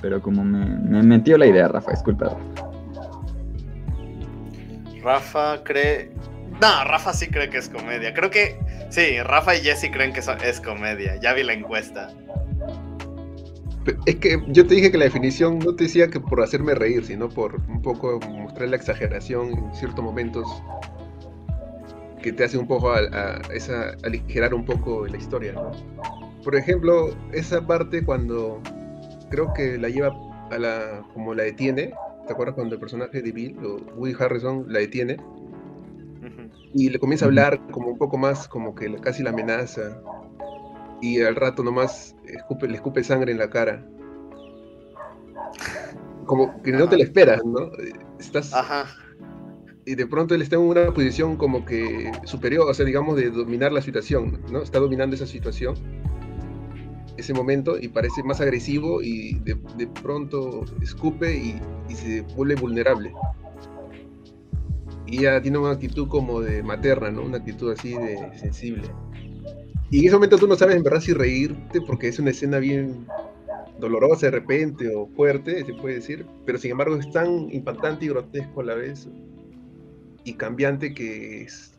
[0.00, 2.30] Pero como me, me metió la idea, Rafa, disculpa.
[2.30, 2.72] Rafa.
[5.02, 6.10] Rafa cree.
[6.60, 8.14] No, Rafa sí cree que es comedia.
[8.14, 11.16] Creo que sí, Rafa y Jesse creen que eso es comedia.
[11.16, 12.08] Ya vi la encuesta.
[14.06, 17.04] Es que yo te dije que la definición no te decía que por hacerme reír,
[17.04, 20.46] sino por un poco mostrar la exageración en ciertos momentos
[22.22, 23.00] que te hace un poco a,
[24.04, 25.54] aligerar un poco la historia.
[25.54, 25.72] ¿no?
[26.44, 28.60] Por ejemplo, esa parte cuando
[29.30, 30.12] creo que la lleva
[30.50, 31.94] a la, como la detiene,
[32.26, 35.16] ¿te acuerdas cuando el personaje de Bill, o Woody Harrison, la detiene?
[36.74, 40.00] Y le comienza a hablar como un poco más, como que casi la amenaza.
[41.02, 43.84] Y al rato nomás escupe, le escupe sangre en la cara.
[46.24, 47.70] Como que no te lo esperas, ¿no?
[48.18, 48.54] Estás...
[48.54, 48.86] Ajá.
[49.84, 53.30] Y de pronto él está en una posición como que superior, o sea, digamos, de
[53.30, 54.62] dominar la situación, ¿no?
[54.62, 55.74] Está dominando esa situación,
[57.22, 61.60] ese momento, y parece más agresivo y de, de pronto escupe y,
[61.94, 63.12] se vuelve vulnerable
[65.06, 67.22] y ella tiene una actitud como de materna, ¿no?
[67.22, 68.84] Una actitud así de sensible.
[69.90, 72.58] Y en ese momento tú no sabes en verdad si reírte porque es una escena
[72.58, 73.06] bien
[73.78, 78.08] dolorosa de repente o fuerte, se puede decir, pero sin embargo es tan impactante y
[78.08, 79.06] grotesco a la vez
[80.24, 81.74] y cambiante que es,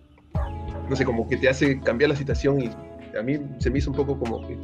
[0.90, 2.70] no sé, como que te hace cambiar la situación y
[3.18, 4.58] a mí se me hizo un poco como que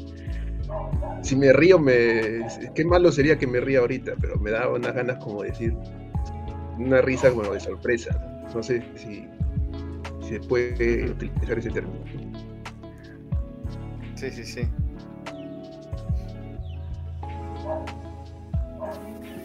[1.21, 4.93] si me río, me qué malo sería que me ría ahorita, pero me da unas
[4.93, 5.75] ganas como de decir
[6.77, 8.41] una risa como de sorpresa.
[8.53, 9.27] No sé si,
[10.21, 11.99] si se puede utilizar ese término.
[14.15, 14.61] Sí, sí, sí.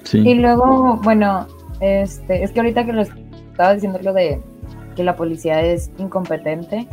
[0.04, 0.18] Sí.
[0.18, 1.46] Y luego, bueno,
[1.80, 4.40] este, es que ahorita que lo estaba diciendo lo de
[4.94, 6.86] que la policía es incompetente,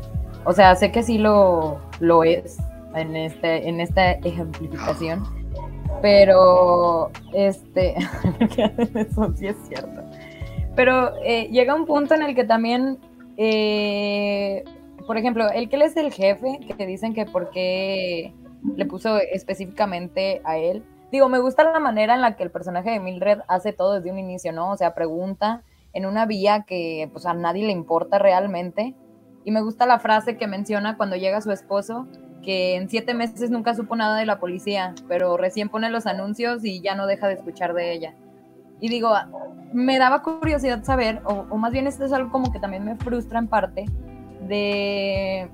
[0.44, 2.58] o sea, sé que sí lo, lo es
[2.96, 5.24] en, este, en esta ejemplificación,
[6.02, 7.96] pero este,
[8.96, 10.02] eso sí es cierto.
[10.76, 12.98] Pero eh, llega un punto en el que también,
[13.38, 14.64] eh,
[15.06, 18.34] por ejemplo, el que él es el jefe, que dicen que por qué
[18.76, 20.84] le puso específicamente a él.
[21.12, 24.12] Digo, me gusta la manera en la que el personaje de Mildred hace todo desde
[24.12, 24.72] un inicio, ¿no?
[24.72, 28.96] O sea, pregunta en una vía que pues a nadie le importa realmente.
[29.44, 32.08] Y me gusta la frase que menciona cuando llega su esposo,
[32.42, 36.66] que en siete meses nunca supo nada de la policía, pero recién pone los anuncios
[36.66, 38.14] y ya no deja de escuchar de ella.
[38.80, 39.14] Y digo,
[39.74, 42.96] me daba curiosidad saber, o, o más bien esto es algo como que también me
[42.96, 43.86] frustra en parte,
[44.48, 45.50] de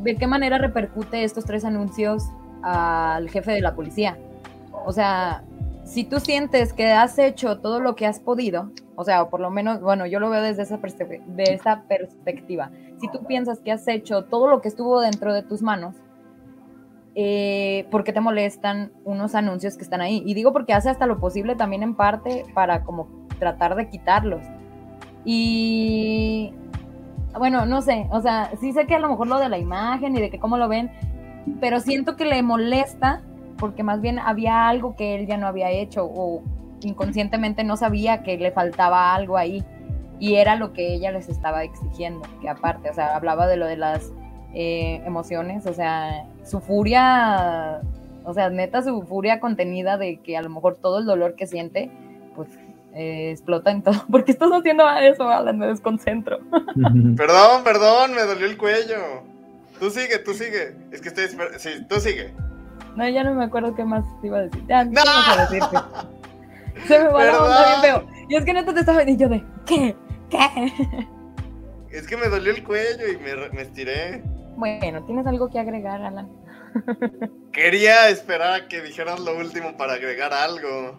[0.00, 2.24] de qué manera repercute estos tres anuncios
[2.62, 4.16] al jefe de la policía.
[4.86, 5.42] O sea,
[5.88, 9.50] si tú sientes que has hecho todo lo que has podido, o sea, por lo
[9.50, 12.70] menos, bueno, yo lo veo desde esa, de esa perspectiva.
[13.00, 15.96] Si tú piensas que has hecho todo lo que estuvo dentro de tus manos,
[17.14, 20.22] eh, ¿por qué te molestan unos anuncios que están ahí?
[20.26, 24.42] Y digo porque hace hasta lo posible también en parte para como tratar de quitarlos.
[25.24, 26.52] Y
[27.38, 30.14] bueno, no sé, o sea, sí sé que a lo mejor lo de la imagen
[30.16, 30.90] y de que cómo lo ven,
[31.60, 33.22] pero siento que le molesta
[33.58, 36.42] porque más bien había algo que él ya no había hecho o
[36.80, 39.64] inconscientemente no sabía que le faltaba algo ahí
[40.20, 43.66] y era lo que ella les estaba exigiendo, que aparte, o sea, hablaba de lo
[43.66, 44.12] de las
[44.54, 47.80] eh, emociones, o sea, su furia,
[48.24, 51.46] o sea, neta su furia contenida de que a lo mejor todo el dolor que
[51.46, 51.90] siente,
[52.34, 52.48] pues
[52.94, 54.04] eh, explota en todo.
[54.10, 55.58] ¿Por qué estás haciendo eso, Alan?
[55.58, 56.38] Me desconcentro.
[57.16, 59.22] Perdón, perdón, me dolió el cuello.
[59.78, 60.74] Tú sigue, tú sigue.
[60.90, 61.26] Es que estoy
[61.58, 62.32] Sí, tú sigue.
[62.98, 64.66] No, ya no me acuerdo qué más te iba a decir.
[64.66, 64.90] Ya, ¡No!
[64.90, 65.76] ¿qué vas a decirte?
[66.88, 68.06] Se me va la onda bien feo.
[68.28, 69.94] Y es que neta te estaba y yo de, ¿qué?
[70.28, 70.72] ¿Qué?
[71.90, 74.22] Es que me dolió el cuello y me, me estiré.
[74.56, 76.28] Bueno, ¿tienes algo que agregar, Alan?
[77.52, 80.98] Quería esperar a que dijeras lo último para agregar algo.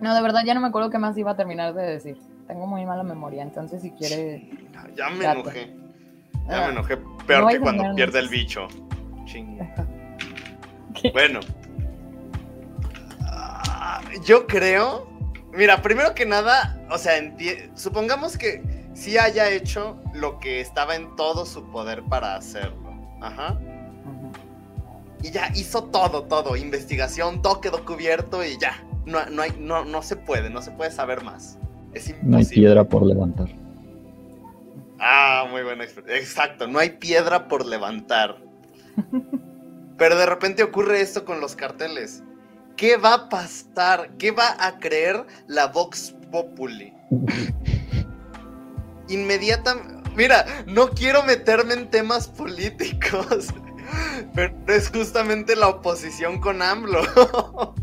[0.00, 2.18] No, de verdad ya no me acuerdo qué más iba a terminar de decir.
[2.48, 4.42] Tengo muy mala memoria, entonces si quieres...
[4.96, 5.40] Ya me Date.
[5.40, 5.76] enojé.
[6.48, 8.66] Ya Ah, me enojé No peor que cuando pierde el bicho.
[11.12, 11.40] Bueno.
[13.20, 15.08] Ah, Yo creo.
[15.52, 17.14] Mira, primero que nada, o sea,
[17.74, 18.62] supongamos que
[18.94, 22.92] sí haya hecho lo que estaba en todo su poder para hacerlo.
[23.20, 23.58] Ajá.
[25.22, 26.56] Y ya hizo todo, todo.
[26.56, 28.82] Investigación, todo quedó cubierto y ya.
[29.06, 31.58] No, no, hay, no, no se puede, no se puede saber más.
[31.92, 32.30] Es imposible.
[32.30, 33.48] No hay piedra por levantar.
[34.98, 36.16] Ah, muy buena expresión.
[36.16, 38.43] Exacto, no hay piedra por levantar.
[39.98, 42.22] Pero de repente ocurre esto con los carteles.
[42.76, 44.10] ¿Qué va a pasar?
[44.18, 46.92] ¿Qué va a creer la Vox Populi?
[49.08, 53.48] Inmediatamente, mira, no quiero meterme en temas políticos,
[54.34, 57.74] pero es justamente la oposición con AMLO.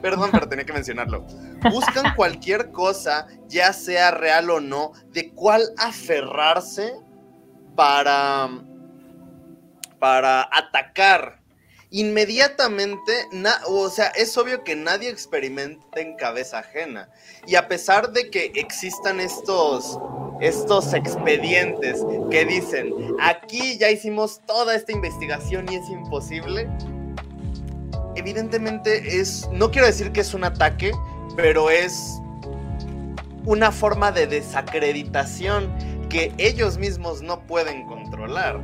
[0.00, 1.24] Perdón, pero tenía que mencionarlo.
[1.70, 6.92] Buscan cualquier cosa, ya sea real o no, de cuál aferrarse
[7.74, 8.48] para,
[10.02, 11.38] para atacar.
[11.92, 13.12] Inmediatamente,
[13.68, 17.08] o sea, es obvio que nadie experimenta en cabeza ajena.
[17.46, 20.00] Y a pesar de que existan estos,
[20.40, 22.00] estos expedientes
[22.32, 26.68] que dicen, aquí ya hicimos toda esta investigación y es imposible,
[28.16, 30.90] evidentemente es, no quiero decir que es un ataque,
[31.36, 32.18] pero es
[33.44, 35.72] una forma de desacreditación
[36.08, 38.60] que ellos mismos no pueden controlar.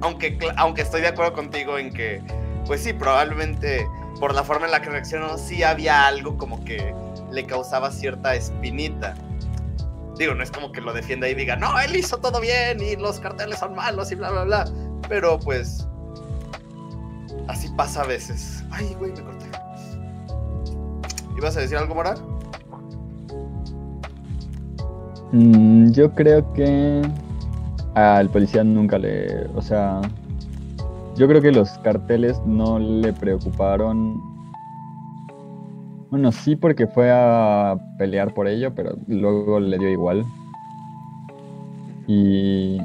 [0.00, 2.22] Aunque, aunque estoy de acuerdo contigo en que,
[2.66, 3.86] pues sí, probablemente
[4.20, 6.94] por la forma en la que reaccionó, sí había algo como que
[7.30, 9.14] le causaba cierta espinita.
[10.16, 12.96] Digo, no es como que lo defienda y diga, no, él hizo todo bien y
[12.96, 14.64] los carteles son malos y bla, bla, bla.
[15.08, 15.86] Pero pues,
[17.46, 18.64] así pasa a veces.
[18.70, 19.46] Ay, güey, me corté.
[21.36, 22.16] ¿Ibas a decir algo, Mora?
[25.30, 27.02] Mm, yo creo que
[27.98, 29.46] al policía nunca le.
[29.54, 30.00] O sea,
[31.16, 34.20] yo creo que los carteles no le preocuparon.
[36.10, 40.24] Bueno, sí, porque fue a pelear por ello, pero luego le dio igual.
[42.06, 42.78] Y.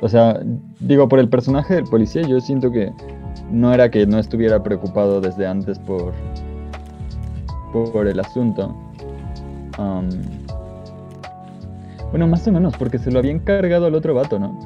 [0.00, 0.40] O sea,
[0.80, 2.92] digo, por el personaje del policía, yo siento que
[3.50, 6.12] no era que no estuviera preocupado desde antes por,
[7.72, 8.74] por el asunto.
[12.10, 14.58] Bueno, más o menos, porque se lo había encargado al otro vato, ¿no?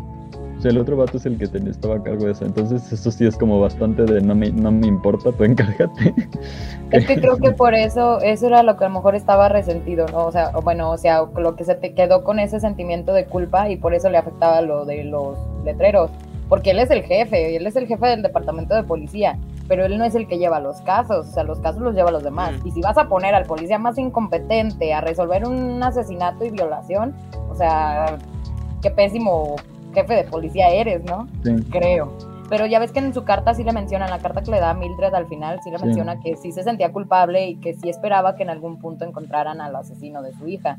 [0.56, 2.44] O sea, el otro vato es el que estaba a cargo de eso.
[2.44, 6.14] Entonces, eso sí es como bastante de no me, no me importa, tú encárgate.
[6.92, 10.06] Es que creo que por eso, eso era lo que a lo mejor estaba resentido,
[10.12, 10.26] ¿no?
[10.26, 13.70] O sea, bueno, o sea, lo que se te quedó con ese sentimiento de culpa
[13.70, 16.10] y por eso le afectaba lo de los letreros
[16.52, 19.96] porque él es el jefe, él es el jefe del departamento de policía, pero él
[19.96, 22.52] no es el que lleva los casos, o sea, los casos los lleva los demás.
[22.62, 27.14] Y si vas a poner al policía más incompetente a resolver un asesinato y violación,
[27.52, 28.18] o sea,
[28.80, 29.56] qué pésimo
[29.94, 31.28] jefe de policía eres, ¿no?
[31.70, 32.12] Creo.
[32.48, 34.60] Pero ya ves que en su carta sí le menciona, en la carta que le
[34.60, 37.74] da a Mildred al final, sí le menciona que sí se sentía culpable y que
[37.74, 40.78] sí esperaba que en algún punto encontraran al asesino de su hija.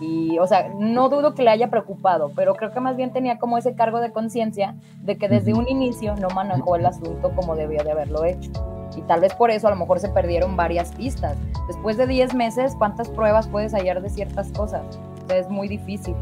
[0.00, 3.38] Y, o sea, no dudo que le haya preocupado, pero creo que más bien tenía
[3.38, 7.54] como ese cargo de conciencia de que desde un inicio no manejó el asunto como
[7.54, 8.50] debía de haberlo hecho.
[8.96, 11.36] Y tal vez por eso a lo mejor se perdieron varias pistas.
[11.68, 14.82] Después de 10 meses, ¿cuántas pruebas puedes hallar de ciertas cosas?
[15.28, 16.14] Es muy difícil.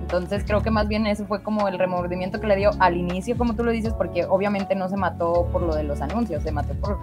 [0.00, 3.36] Entonces creo que más bien ese fue como el remordimiento que le dio al inicio,
[3.36, 6.52] como tú lo dices, porque obviamente no se mató por lo de los anuncios, se
[6.52, 6.98] mató por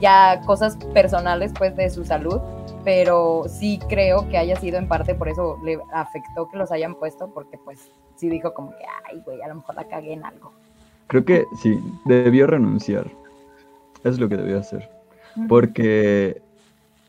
[0.00, 2.40] ya cosas personales pues de su salud
[2.84, 6.94] pero sí creo que haya sido en parte por eso le afectó que los hayan
[6.94, 10.24] puesto, porque pues sí dijo como que, ay, güey, a lo mejor la cagué en
[10.24, 10.52] algo.
[11.06, 13.10] Creo que sí, debió renunciar.
[14.04, 14.88] Es lo que debió hacer.
[15.48, 16.40] Porque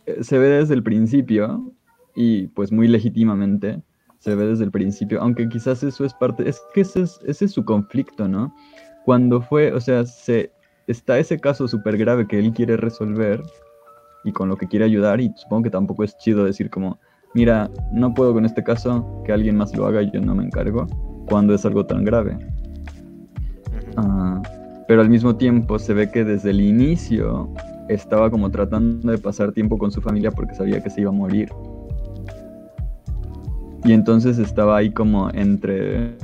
[0.06, 1.62] eh, se ve desde el principio,
[2.15, 3.82] y pues muy legítimamente,
[4.19, 7.45] se ve desde el principio, aunque quizás eso es parte, es que ese es, ese
[7.45, 8.54] es su conflicto, ¿no?
[9.04, 10.52] Cuando fue, o sea, se,
[10.88, 13.41] está ese caso súper grave que él quiere resolver,
[14.24, 17.00] y con lo que quiere ayudar y supongo que tampoco es chido decir como,
[17.34, 20.43] mira, no puedo con este caso, que alguien más lo haga y yo no me
[20.43, 20.88] encargo,
[21.28, 22.38] cuando es algo tan grave.
[23.97, 24.41] Ah,
[24.88, 27.50] pero al mismo tiempo se ve que desde el inicio
[27.89, 31.13] estaba como tratando de pasar tiempo con su familia porque sabía que se iba a
[31.13, 31.50] morir.
[33.83, 36.15] Y entonces estaba ahí como entre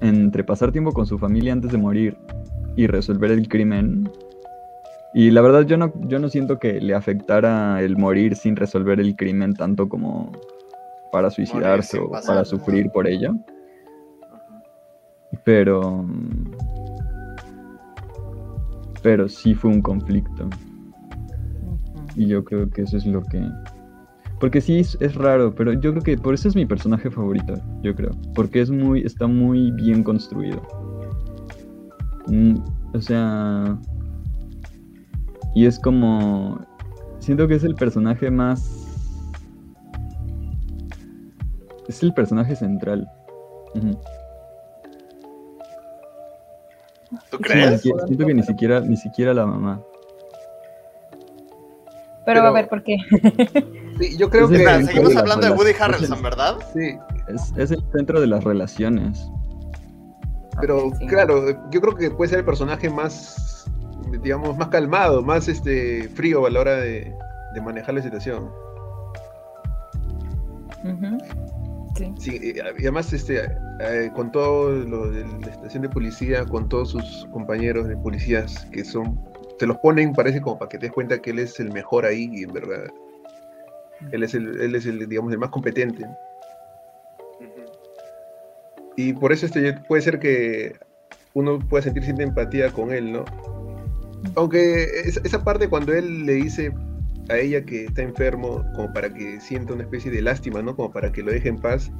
[0.00, 2.16] entre pasar tiempo con su familia antes de morir
[2.76, 4.08] y resolver el crimen
[5.14, 9.00] y la verdad yo no, yo no siento que le afectara el morir sin resolver
[9.00, 10.32] el crimen tanto como
[11.10, 13.34] para suicidarse o para sufrir por ello.
[15.44, 16.06] Pero...
[19.02, 20.48] Pero sí fue un conflicto.
[22.14, 23.40] Y yo creo que eso es lo que...
[24.40, 27.54] Porque sí es, es, raro, pero yo creo que por eso es mi personaje favorito,
[27.82, 28.12] yo creo.
[28.34, 30.62] Porque es muy, está muy bien construido.
[32.28, 32.56] Mm,
[32.94, 33.78] o sea,
[35.54, 36.60] y es como.
[37.18, 38.86] Siento que es el personaje más.
[41.88, 43.08] Es el personaje central.
[47.30, 47.80] ¿Tú crees?
[47.82, 49.82] siento que ni siquiera, ni siquiera la mamá.
[52.24, 52.98] Pero, a ver, ¿por qué?
[53.98, 54.58] sí, yo creo que.
[54.84, 56.56] seguimos hablando de Woody Harrelson, ¿verdad?
[56.74, 56.96] Sí.
[57.28, 59.30] Es, es, el centro de las relaciones.
[60.60, 63.48] Pero, claro, yo creo que puede ser el personaje más
[64.22, 67.14] digamos, más calmado, más este frío a la hora de,
[67.62, 68.50] manejar la situación.
[71.96, 72.14] Sí.
[72.16, 76.90] Sí, y además este, eh, con todo lo de la estación de policía, con todos
[76.90, 79.18] sus compañeros de policías que son,
[79.58, 82.04] te los ponen, parece como para que te des cuenta que él es el mejor
[82.06, 82.84] ahí y en verdad
[84.12, 86.06] él es el, él es el digamos, el más competente.
[88.96, 90.72] Y por eso este, puede ser que
[91.34, 93.24] uno pueda sentir cierta empatía con él, ¿no?
[94.34, 96.72] Aunque esa parte cuando él le dice
[97.28, 100.74] a ella que está enfermo, como para que sienta una especie de lástima, ¿no?
[100.74, 101.92] Como para que lo deje en paz.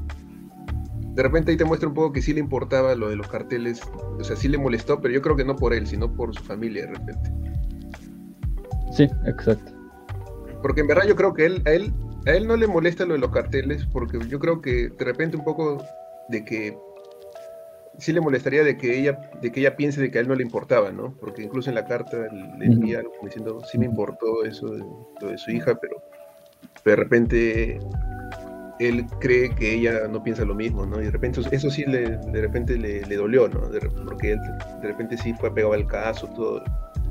[1.15, 3.81] De repente ahí te muestra un poco que sí le importaba lo de los carteles,
[4.19, 6.43] o sea, sí le molestó, pero yo creo que no por él, sino por su
[6.45, 7.31] familia de repente.
[8.93, 9.78] Sí, exacto.
[10.63, 11.93] Porque en verdad yo creo que él, a él,
[12.27, 15.37] a él no le molesta lo de los carteles, porque yo creo que de repente
[15.37, 15.83] un poco
[16.29, 16.77] de que
[17.99, 20.35] sí le molestaría de que ella, de que ella piense de que a él no
[20.35, 21.15] le importaba, ¿no?
[21.19, 22.17] Porque incluso en la carta
[22.59, 24.85] le envía algo diciendo, sí me importó eso de,
[25.21, 26.03] lo de su hija, pero,
[26.85, 27.79] de repente
[28.79, 31.01] él cree que ella no piensa lo mismo, ¿no?
[31.01, 33.69] Y de repente eso, sí le, de repente le, le dolió, ¿no?
[33.69, 34.39] De porque él
[34.81, 36.63] de repente sí fue apegado al caso, todo.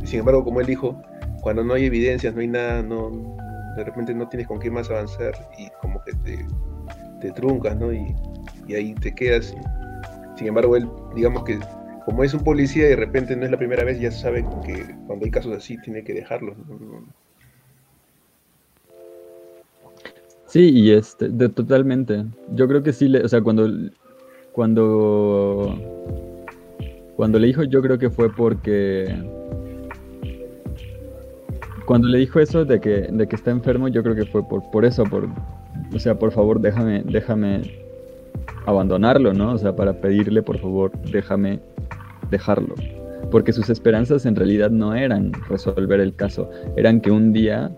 [0.02, 1.02] Y sin embargo, como él dijo,
[1.41, 3.38] cuando no hay evidencias, no hay nada, no,
[3.75, 6.45] de repente no tienes con qué más avanzar y como que te,
[7.21, 7.93] te truncas, ¿no?
[7.93, 8.15] Y,
[8.67, 9.55] y ahí te quedas.
[10.35, 11.59] sin embargo, él, digamos que
[12.05, 14.95] como es un policía y de repente no es la primera vez, ya sabe que
[15.07, 16.57] cuando hay casos así tiene que dejarlos.
[16.57, 17.05] ¿no?
[20.47, 22.23] Sí, y este, totalmente.
[22.53, 23.69] Yo creo que sí, le, o sea, cuando,
[24.53, 25.77] cuando,
[27.17, 29.13] cuando le dijo, yo creo que fue porque,
[31.88, 34.69] cuando le dijo eso de que, de que está enfermo, yo creo que fue por,
[34.71, 35.29] por eso, por,
[35.95, 37.61] o sea, por favor, déjame, déjame
[38.65, 39.53] abandonarlo, ¿no?
[39.53, 41.61] O sea, para pedirle, por favor, déjame
[42.29, 42.75] dejarlo.
[43.31, 47.71] Porque sus esperanzas en realidad no eran resolver el caso, eran que un día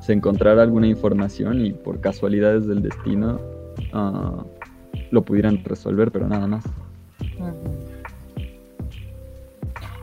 [0.00, 3.40] se encontrara alguna información y por casualidades del destino
[3.92, 4.44] ah,
[5.12, 6.64] lo pudieran resolver, pero nada más.
[7.38, 7.87] Ujú.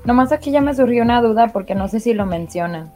[0.06, 2.92] Nomás aquí ya me surgió una duda porque no sé si lo mencionan.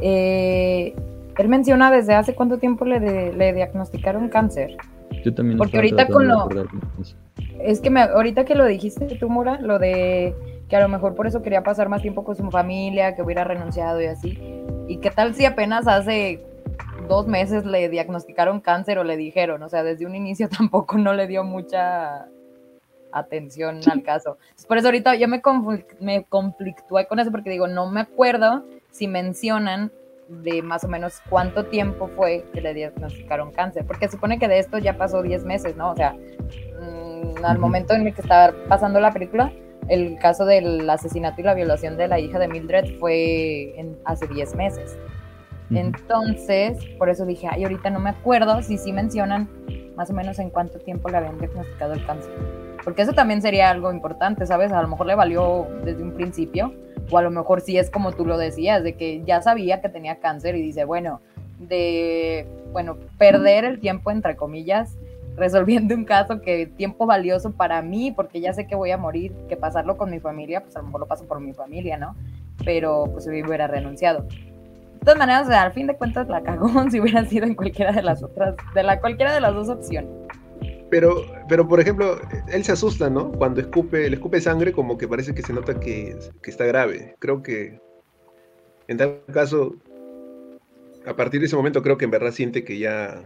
[0.00, 0.94] Eh,
[1.36, 4.76] él menciona desde hace cuánto tiempo le, de- le diagnosticaron cáncer.
[5.24, 6.48] Yo también Porque ahorita con lo-.
[7.60, 10.34] Es que me, ahorita que lo dijiste tú, Mura, lo de
[10.68, 13.44] que a lo mejor por eso quería pasar más tiempo con su familia, que hubiera
[13.44, 14.38] renunciado y así.
[14.88, 16.42] ¿Y qué tal si apenas hace
[17.08, 19.62] dos meses le diagnosticaron cáncer o le dijeron?
[19.62, 22.26] O sea, desde un inicio tampoco no le dio mucha
[23.14, 24.36] atención al caso.
[24.42, 25.40] Entonces, por eso ahorita yo me,
[26.00, 29.90] me conflictué con eso porque digo, no me acuerdo si mencionan
[30.28, 34.58] de más o menos cuánto tiempo fue que le diagnosticaron cáncer, porque supone que de
[34.58, 35.90] esto ya pasó 10 meses, ¿no?
[35.90, 39.52] O sea, mm, al momento en el que estaba pasando la película,
[39.88, 44.26] el caso del asesinato y la violación de la hija de Mildred fue en- hace
[44.26, 44.96] 10 meses.
[45.70, 49.48] Entonces, por eso dije, ay, ahorita no me acuerdo si sí mencionan
[49.96, 52.32] más o menos en cuánto tiempo le habían diagnosticado el cáncer.
[52.84, 54.70] Porque eso también sería algo importante, ¿sabes?
[54.70, 56.74] A lo mejor le valió desde un principio,
[57.10, 59.88] o a lo mejor sí es como tú lo decías, de que ya sabía que
[59.88, 61.20] tenía cáncer y dice, bueno,
[61.58, 64.96] de, bueno, perder el tiempo, entre comillas,
[65.36, 69.32] resolviendo un caso que tiempo valioso para mí, porque ya sé que voy a morir,
[69.48, 72.14] que pasarlo con mi familia, pues a lo mejor lo paso por mi familia, ¿no?
[72.64, 74.22] Pero pues hubiera renunciado.
[74.22, 77.54] De todas maneras, o sea, al fin de cuentas la cagó si hubiera sido en
[77.54, 80.10] cualquiera de las otras, de la cualquiera de las dos opciones.
[80.90, 82.20] Pero, pero por ejemplo,
[82.52, 83.32] él se asusta, ¿no?
[83.32, 87.16] Cuando escupe, le escupe sangre, como que parece que se nota que, que está grave.
[87.18, 87.78] Creo que
[88.86, 89.76] en tal caso,
[91.06, 93.24] a partir de ese momento, creo que en verdad siente que ya,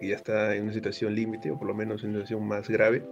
[0.00, 2.68] que ya está en una situación límite, o por lo menos en una situación más
[2.68, 3.02] grave.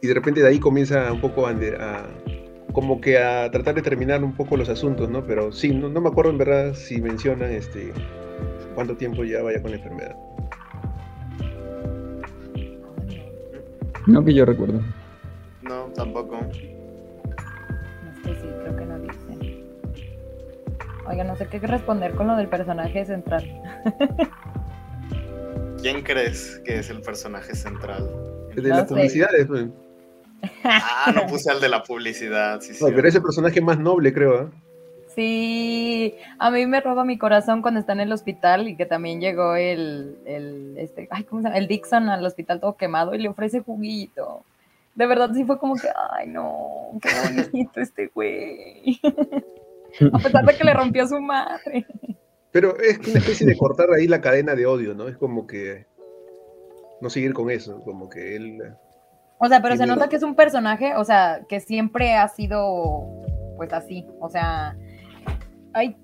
[0.00, 2.08] Y de repente de ahí comienza un poco a, a-
[2.72, 5.24] como que a tratar de terminar un poco los asuntos, ¿no?
[5.26, 7.92] Pero sí, no, no me acuerdo en verdad si mencionan este
[8.74, 10.16] cuánto tiempo ya vaya con la enfermedad.
[14.06, 14.80] No que yo recuerdo.
[15.62, 16.36] No, tampoco.
[16.40, 19.64] No sé si creo que no dice.
[21.06, 23.44] Oiga, no sé qué responder con lo del personaje central.
[25.80, 28.08] ¿Quién crees que es el personaje central?
[28.54, 28.94] De No las sé.
[28.94, 29.48] publicidades.
[30.64, 32.84] Ah, no puse al de la publicidad, sí, sí.
[32.84, 34.50] No, pero es el personaje más noble, creo, ¿ah?
[35.14, 39.20] Sí, a mí me roba mi corazón cuando está en el hospital y que también
[39.20, 41.58] llegó el, el, este, ay, ¿cómo se llama?
[41.58, 44.44] El Dixon al hospital todo quemado y le ofrece juguito.
[44.94, 47.08] De verdad sí fue como que, ay, no, qué
[47.50, 49.00] bonito este güey.
[50.12, 51.86] A pesar de que le rompió a su madre.
[52.50, 55.08] Pero es una especie de cortar ahí la cadena de odio, ¿no?
[55.08, 55.86] Es como que
[57.00, 58.62] no seguir con eso, como que él...
[59.38, 63.24] O sea, pero se nota que es un personaje, o sea, que siempre ha sido,
[63.56, 64.76] pues así, o sea,
[65.74, 65.96] ay,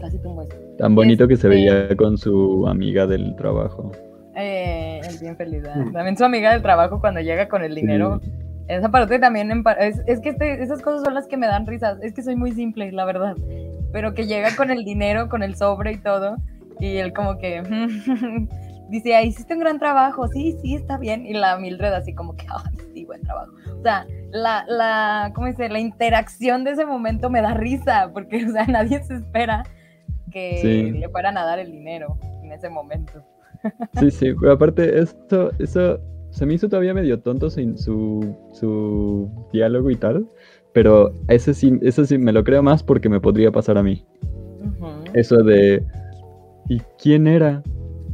[0.00, 0.56] casi tumbo esto.
[0.78, 3.90] Tan bonito que se Este- veía con su amiga del trabajo.
[4.36, 5.62] Eh, es bien feliz.
[5.92, 8.20] También su amiga del trabajo cuando llega con el dinero.
[8.68, 11.98] Esa parte también, es, es que este, esas cosas son las que me dan risas.
[12.02, 13.36] Es que soy muy simple, la verdad.
[13.92, 16.36] Pero que llega con el dinero, con el sobre y todo.
[16.78, 17.60] Y él como que
[18.88, 20.28] dice, ah, hiciste un gran trabajo.
[20.28, 21.26] Sí, sí, está bien.
[21.26, 22.72] Y la Mildred así como que, ay,
[23.10, 23.52] buen trabajo.
[23.78, 25.68] O sea, la, la, ¿cómo dice?
[25.68, 28.10] La interacción de ese momento me da risa.
[28.12, 29.64] Porque, o sea, nadie se espera
[30.32, 33.22] que le fueran a dar el dinero en ese momento.
[33.98, 36.00] Sí, sí, pero aparte esto, eso
[36.30, 40.26] se me hizo todavía medio tonto sin su, su diálogo y tal,
[40.72, 44.02] pero ese sí, eso sí me lo creo más porque me podría pasar a mí.
[45.12, 45.84] Eso de,
[46.70, 47.62] ¿y quién era?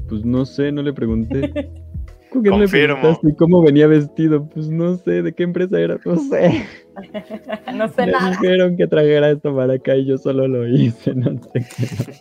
[0.09, 1.71] Pues no sé, no le pregunté.
[2.33, 4.49] ¿Qué le preguntaste cómo venía vestido?
[4.49, 5.99] Pues no sé, ¿de qué empresa era?
[6.05, 6.66] No sé.
[7.74, 8.31] no sé nada.
[8.31, 12.14] Me dijeron que trajera esto para acá y yo solo lo hice, no sé qué.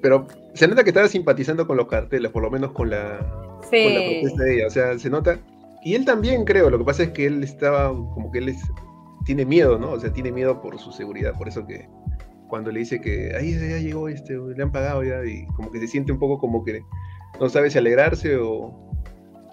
[0.00, 3.18] Pero se nota que estaba simpatizando con los carteles, por lo menos con la,
[3.60, 4.66] protesta de ella.
[4.66, 5.38] O sea, se nota.
[5.82, 6.70] Y él también, creo.
[6.70, 8.54] Lo que pasa es que él estaba como que él
[9.24, 9.92] tiene miedo, ¿no?
[9.92, 11.34] O sea, tiene miedo por su seguridad.
[11.36, 11.88] Por eso que
[12.48, 15.80] cuando le dice que ahí ya llegó este, le han pagado ya, y como que
[15.80, 16.82] se siente un poco como que
[17.40, 18.74] no sabe si alegrarse o.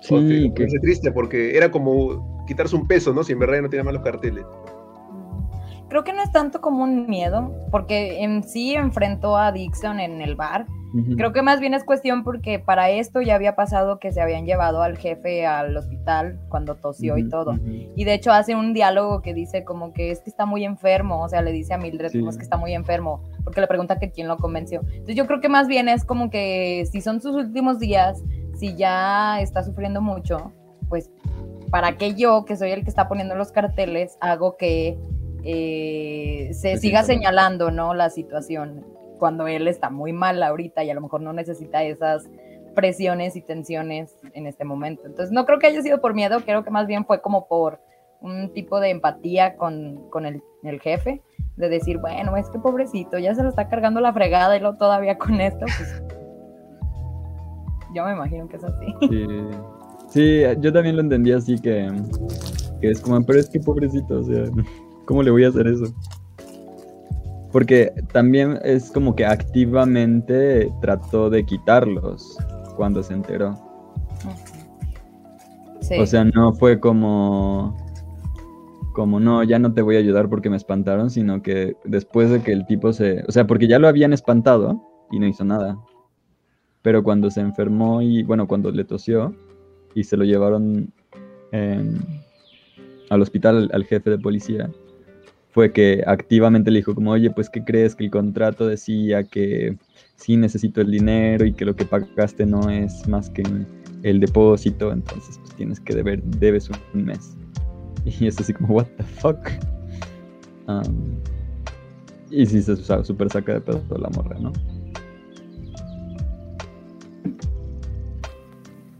[0.01, 0.79] Sí, que, que...
[0.79, 3.23] triste porque era como quitarse un peso, ¿no?
[3.23, 4.45] Si en verdad no tiene más los carteles
[5.95, 10.21] creo que no es tanto como un miedo, porque en sí enfrentó a Dixon en
[10.21, 10.65] el bar.
[11.17, 14.45] Creo que más bien es cuestión porque para esto ya había pasado que se habían
[14.45, 17.57] llevado al jefe al hospital cuando tosió y todo.
[17.95, 21.21] Y de hecho hace un diálogo que dice como que es que está muy enfermo,
[21.21, 23.99] o sea, le dice a Mildred como es que está muy enfermo, porque le pregunta
[23.99, 24.81] que quién lo convenció.
[24.87, 28.23] Entonces yo creo que más bien es como que si son sus últimos días,
[28.55, 30.51] si ya está sufriendo mucho,
[30.87, 31.11] pues
[31.69, 34.97] para que yo, que soy el que está poniendo los carteles, hago que
[35.43, 37.93] eh, se siga señalando, ¿no?
[37.93, 42.29] La situación cuando él está muy mal ahorita y a lo mejor no necesita esas
[42.75, 45.03] presiones y tensiones en este momento.
[45.05, 47.79] Entonces, no creo que haya sido por miedo, creo que más bien fue como por
[48.21, 51.21] un tipo de empatía con, el, jefe,
[51.57, 54.75] de decir, bueno, es que pobrecito, ya se lo está cargando la fregada y lo
[54.75, 56.03] todavía con esto, pues
[57.93, 58.93] yo me imagino que es así.
[60.09, 61.89] Sí, yo también lo entendí así que,
[62.81, 64.43] que es como, pero es que pobrecito, o sea...
[65.05, 65.85] ¿Cómo le voy a hacer eso?
[67.55, 72.37] Porque también es como que activamente trató de quitarlos
[72.75, 73.57] cuando se enteró.
[75.97, 77.77] O sea, no fue como
[78.91, 82.41] como no, ya no te voy a ayudar porque me espantaron, sino que después de
[82.41, 85.79] que el tipo se, o sea, porque ya lo habían espantado y no hizo nada.
[86.81, 89.33] Pero cuando se enfermó y bueno, cuando le tosió
[89.93, 90.91] y se lo llevaron
[93.09, 94.69] al hospital al jefe de policía,
[95.55, 97.95] fue que activamente le dijo como, oye, pues ¿qué crees?
[97.95, 99.77] Que el contrato decía que
[100.17, 103.41] sí necesito el dinero y que lo que pagaste no es más que
[104.03, 107.37] el depósito, entonces pues tienes que deber, debes un mes.
[108.03, 109.39] Y es así como, what the fuck.
[112.29, 114.51] Y sí se súper saca de pedo la morra, ¿no?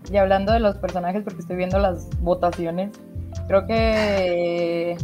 [0.09, 2.91] Y hablando de los personajes, porque estoy viendo las votaciones,
[3.49, 4.95] creo que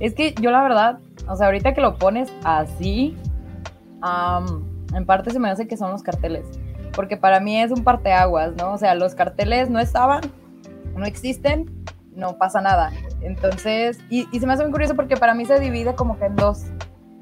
[0.00, 0.98] es que yo la verdad,
[1.28, 3.16] o sea, ahorita que lo pones así,
[4.94, 6.46] en parte se me hace que son los carteles.
[6.94, 8.72] Porque para mí es un parteaguas, ¿no?
[8.72, 10.22] O sea, los carteles no estaban,
[10.96, 11.70] no existen,
[12.14, 12.90] no pasa nada.
[13.20, 16.36] Entonces, y, se me hace muy curioso porque para mí se divide como que en
[16.36, 16.64] dos.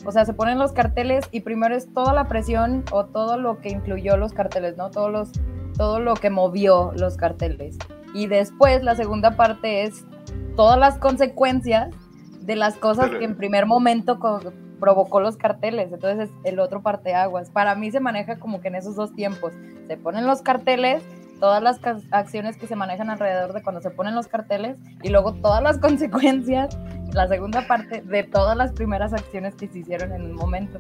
[0.07, 3.61] O sea, se ponen los carteles y primero es toda la presión o todo lo
[3.61, 4.91] que incluyó los carteles, ¿no?
[4.91, 5.33] Todos los,
[5.77, 7.77] todo lo que movió los carteles.
[8.15, 10.07] Y después la segunda parte es
[10.57, 11.91] todas las consecuencias
[12.49, 14.19] de las cosas que en primer momento
[14.81, 15.93] provocó los carteles.
[15.93, 17.51] Entonces, el otro parte aguas.
[17.51, 19.53] Para mí se maneja como que en esos dos tiempos.
[19.87, 21.03] Se ponen los carteles,
[21.41, 21.79] todas las
[22.11, 25.77] acciones que se manejan alrededor de cuando se ponen los carteles y luego todas las
[25.87, 26.79] consecuencias,
[27.13, 30.79] la segunda parte de todas las primeras acciones que se hicieron en un momento.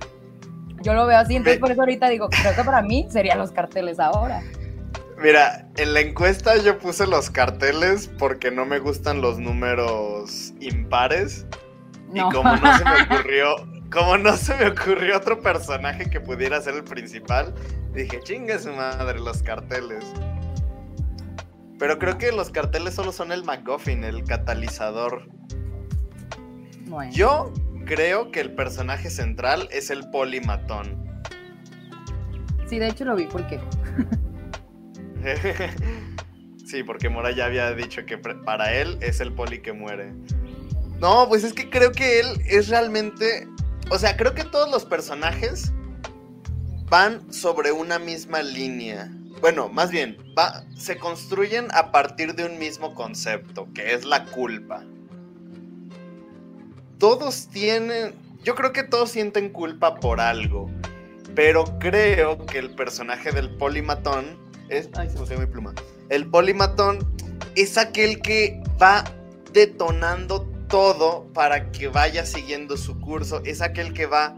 [0.81, 3.53] Yo lo veo así, entonces por eso ahorita digo, creo que para mí serían los
[3.53, 4.41] carteles ahora.
[5.21, 11.45] Mira, en la encuesta yo puse los carteles porque no me gustan los números impares.
[12.14, 13.57] Y como no se me ocurrió,
[13.93, 17.53] como no se me ocurrió otro personaje que pudiera ser el principal,
[17.93, 20.05] dije, chingue su madre, los carteles.
[21.81, 25.29] Pero creo que los carteles solo son el MacGuffin, el catalizador.
[27.11, 27.53] Yo
[27.87, 31.09] creo que el personaje central es el polimatón.
[32.69, 33.59] Sí, de hecho lo vi, ¿por qué?
[36.66, 40.12] sí, porque Mora ya había dicho que para él es el poli que muere.
[41.01, 43.49] No, pues es que creo que él es realmente.
[43.91, 45.73] O sea, creo que todos los personajes
[46.89, 49.11] van sobre una misma línea.
[49.41, 54.25] bueno, más bien, va, se construyen a partir de un mismo concepto, que es la
[54.25, 54.83] culpa.
[56.99, 60.69] Todos tienen, yo creo que todos sienten culpa por algo,
[61.37, 65.75] pero creo que el personaje del polimatón es, ay, se me mi pluma.
[66.09, 66.99] El polimatón
[67.55, 69.05] es aquel que va
[69.53, 74.37] detonando todo para que vaya siguiendo su curso, es aquel que va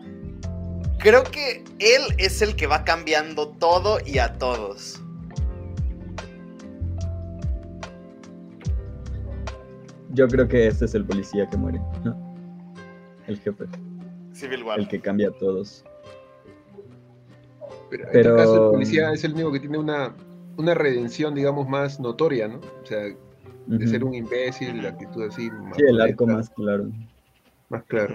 [1.00, 5.02] creo que él es el que va cambiando todo y a todos.
[10.12, 11.80] Yo creo que este es el policía que muere,
[13.26, 13.64] El jefe.
[14.32, 14.78] Civil War.
[14.78, 15.84] El que cambia a todos.
[17.90, 20.14] Pero, en este caso el policía es el único que tiene una,
[20.56, 22.60] una redención, digamos, más notoria, ¿no?
[22.82, 23.00] O sea,
[23.66, 25.50] de ser un imbécil, la actitud así.
[25.76, 26.90] Sí, el arco más claro.
[27.68, 28.14] Más claro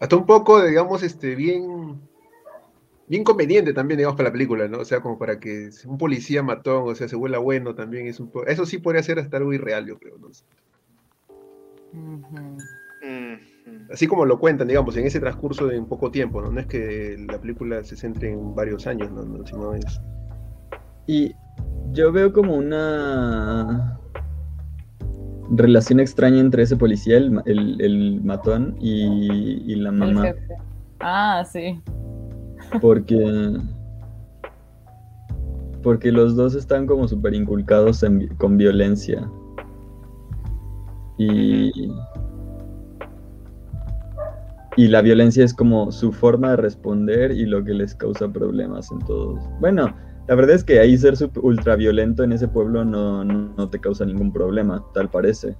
[0.00, 2.00] hasta un poco, digamos, este, bien,
[3.06, 4.78] bien conveniente también, digamos, para la película, ¿no?
[4.78, 8.18] O sea, como para que un policía matón, o sea, se vuela bueno también es
[8.18, 8.46] un poco...
[8.46, 10.30] Eso sí podría ser hasta algo irreal, yo creo, ¿no?
[13.92, 16.50] Así como lo cuentan, digamos, en ese transcurso de un poco tiempo, ¿no?
[16.50, 19.24] No es que la película se centre en varios años, ¿no?
[19.24, 20.00] no sino es...
[21.06, 21.34] Y
[21.92, 23.98] yo veo como una
[25.50, 30.34] relación extraña entre ese policía, el, matón, y, la mamá.
[31.00, 31.80] Ah, sí.
[32.80, 33.58] Porque.
[35.82, 38.04] Porque los dos están como súper inculcados
[38.38, 39.28] con violencia.
[41.18, 41.90] Y.
[44.80, 48.90] Y la violencia es como su forma de responder y lo que les causa problemas
[48.90, 49.38] en todos.
[49.60, 49.94] Bueno,
[50.26, 51.12] la verdad es que ahí ser
[51.42, 55.54] ultraviolento en ese pueblo no, te causa ningún problema, tal parece.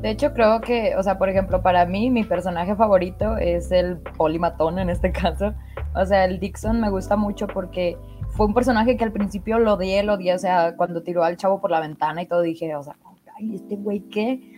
[0.00, 3.98] De hecho, creo que, o sea, por ejemplo, para mí, mi personaje favorito es el
[3.98, 5.52] polimatón en este caso.
[5.94, 7.98] O sea, el Dixon me gusta mucho porque
[8.30, 11.36] fue un personaje que al principio lo odié, lo odié, o sea, cuando tiró al
[11.36, 12.96] chavo por la ventana y todo, dije, o sea,
[13.36, 14.57] ay, este güey, ¿qué?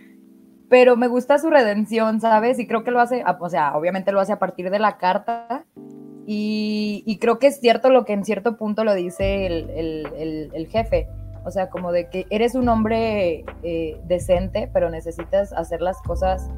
[0.70, 2.58] Pero me gusta su redención, ¿sabes?
[2.58, 5.66] Y creo que lo hace, o sea, obviamente lo hace a partir de la carta,
[6.32, 11.08] y, creo que es cierto lo que en cierto punto lo dice el, jefe.
[11.44, 16.48] O sea, como de que eres un hombre eh, decente, pero necesitas hacer las cosas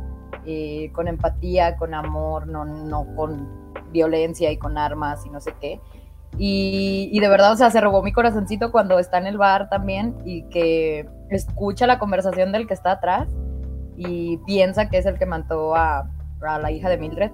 [0.44, 5.54] eh, con empatía, con amor, no, no con violencia y con armas y no sé
[5.58, 5.80] qué.
[6.36, 9.70] Y, y, de verdad, o sea, se robó mi corazoncito cuando está en el bar
[9.70, 13.28] también y que escucha la conversación del que está atrás
[14.07, 17.30] y piensa que es el que mató a, a la hija de Mildred.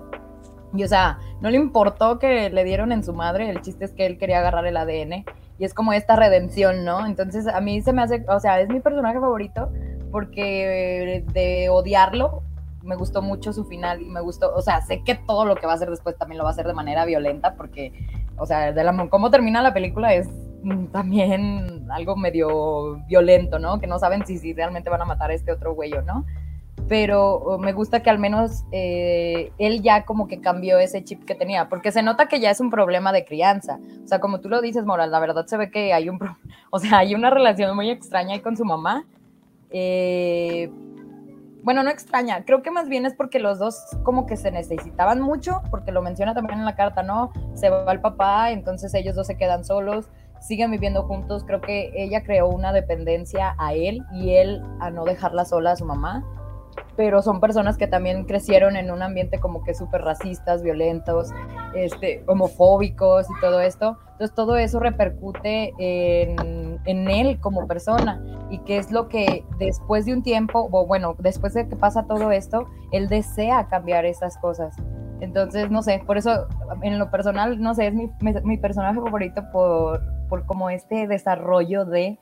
[0.75, 3.93] Y o sea, no le importó que le dieron en su madre, el chiste es
[3.93, 5.25] que él quería agarrar el ADN
[5.59, 7.07] y es como esta redención, ¿no?
[7.07, 9.71] Entonces a mí se me hace, o sea, es mi personaje favorito
[10.11, 12.43] porque de odiarlo
[12.83, 15.67] me gustó mucho su final y me gustó, o sea, sé que todo lo que
[15.67, 17.93] va a hacer después también lo va a hacer de manera violenta porque,
[18.37, 20.29] o sea, de la, cómo termina la película es
[20.93, 23.81] también algo medio violento, ¿no?
[23.81, 26.25] Que no saben si, si realmente van a matar a este otro güey o no
[26.89, 31.35] pero me gusta que al menos eh, él ya como que cambió ese chip que
[31.35, 33.79] tenía, porque se nota que ya es un problema de crianza.
[34.05, 36.19] O sea, como tú lo dices, Moral, la verdad se ve que hay un,
[36.71, 39.05] o sea, hay una relación muy extraña ahí con su mamá.
[39.71, 40.71] Eh,
[41.63, 45.21] bueno, no extraña, creo que más bien es porque los dos como que se necesitaban
[45.21, 47.33] mucho, porque lo menciona también en la carta, ¿no?
[47.55, 50.09] Se va el papá, entonces ellos dos se quedan solos,
[50.41, 55.05] siguen viviendo juntos, creo que ella creó una dependencia a él y él a no
[55.05, 56.25] dejarla sola a su mamá
[56.97, 61.31] pero son personas que también crecieron en un ambiente como que súper racistas, violentos,
[61.75, 63.99] este, homofóbicos y todo esto.
[64.13, 68.21] Entonces todo eso repercute en, en, él como persona
[68.51, 72.05] y que es lo que después de un tiempo, o bueno, después de que pasa
[72.07, 74.75] todo esto, él desea cambiar esas cosas.
[75.21, 76.47] Entonces, no sé, por eso
[76.83, 81.85] en lo personal, no sé, es mi, mi personaje favorito por, por como este desarrollo
[81.85, 82.19] de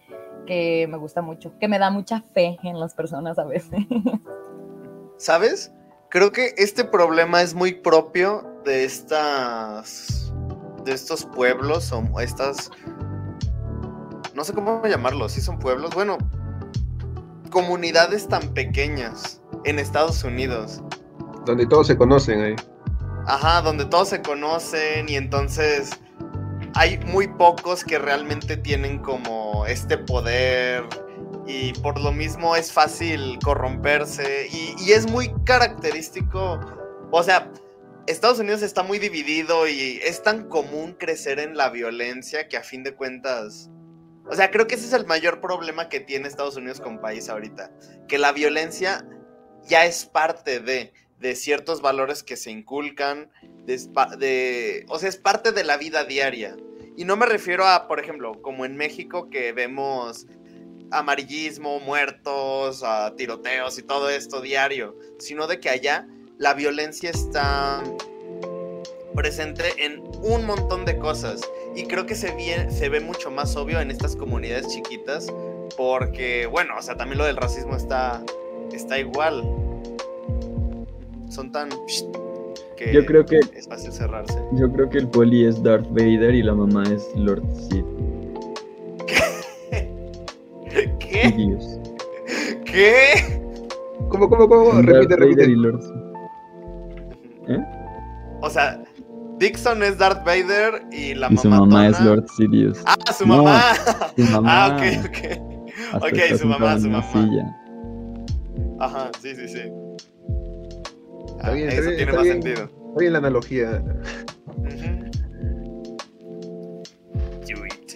[0.47, 3.81] que me gusta mucho, que me da mucha fe en las personas a veces.
[5.19, 5.73] ¿Sabes?
[6.09, 10.33] Creo que este problema es muy propio de estas.
[10.85, 12.71] de estos pueblos o estas.
[14.35, 15.91] No sé cómo llamarlos, si son pueblos.
[15.95, 16.19] Bueno,
[17.51, 20.83] comunidades tan pequeñas en Estados Unidos.
[21.45, 22.57] Donde todos se conocen ahí.
[23.27, 25.91] Ajá, donde todos se conocen y entonces
[26.77, 30.85] hay muy pocos que realmente tienen como este poder
[31.47, 36.61] y por lo mismo es fácil corromperse y, es muy característico,
[37.11, 37.51] o sea,
[38.07, 42.63] Estados Unidos está muy dividido y es tan común crecer en la violencia que a
[42.63, 43.71] fin de cuentas,
[44.31, 47.31] o sea, creo que ese es el mayor problema que tiene Estados Unidos como país
[47.31, 47.71] ahorita,
[48.07, 49.03] que la violencia
[49.67, 53.31] ya es parte de, de ciertos valores que se inculcan,
[53.65, 56.57] de, o sea, es parte de la vida diaria.
[56.97, 60.27] Y no me refiero a, por ejemplo, como en México que vemos
[60.91, 62.83] amarillismo, muertos,
[63.17, 66.07] tiroteos y todo esto diario, sino de que allá
[66.39, 67.83] la violencia está
[69.15, 71.41] presente en un montón de cosas.
[71.75, 75.27] Y creo que se ve, se ve mucho más obvio en estas comunidades chiquitas,
[75.77, 78.23] porque, bueno, o sea, también lo del racismo está,
[78.73, 79.43] está igual.
[81.29, 81.69] Son tan...
[82.77, 84.39] Que yo creo que es fácil cerrarse.
[84.53, 87.87] Yo creo que el poli es Darth Vader y la mamá es Lord Sith.
[90.99, 91.57] ¿Qué?
[92.65, 93.41] ¿Qué?
[94.11, 94.83] ¿Cómo, cómo, cómo?
[94.83, 95.45] Repite, repite.
[97.49, 97.65] ¿Eh?
[98.43, 98.83] O sea,
[99.39, 102.83] Dixon es Darth Vader y la y su mamá es Lord Sidious.
[102.87, 103.63] Ah, su mamá.
[104.17, 104.67] Su mamá.
[104.67, 106.03] Ah, ok, ok.
[106.03, 107.13] ok, su mamá, su mamá.
[107.13, 107.57] Silla.
[108.79, 109.63] Ajá, sí, sí, sí.
[111.37, 112.43] Está bien, está eso tiene está más bien.
[112.43, 112.65] sentido.
[112.65, 113.83] Está bien la analogía.
[117.47, 117.93] Do it.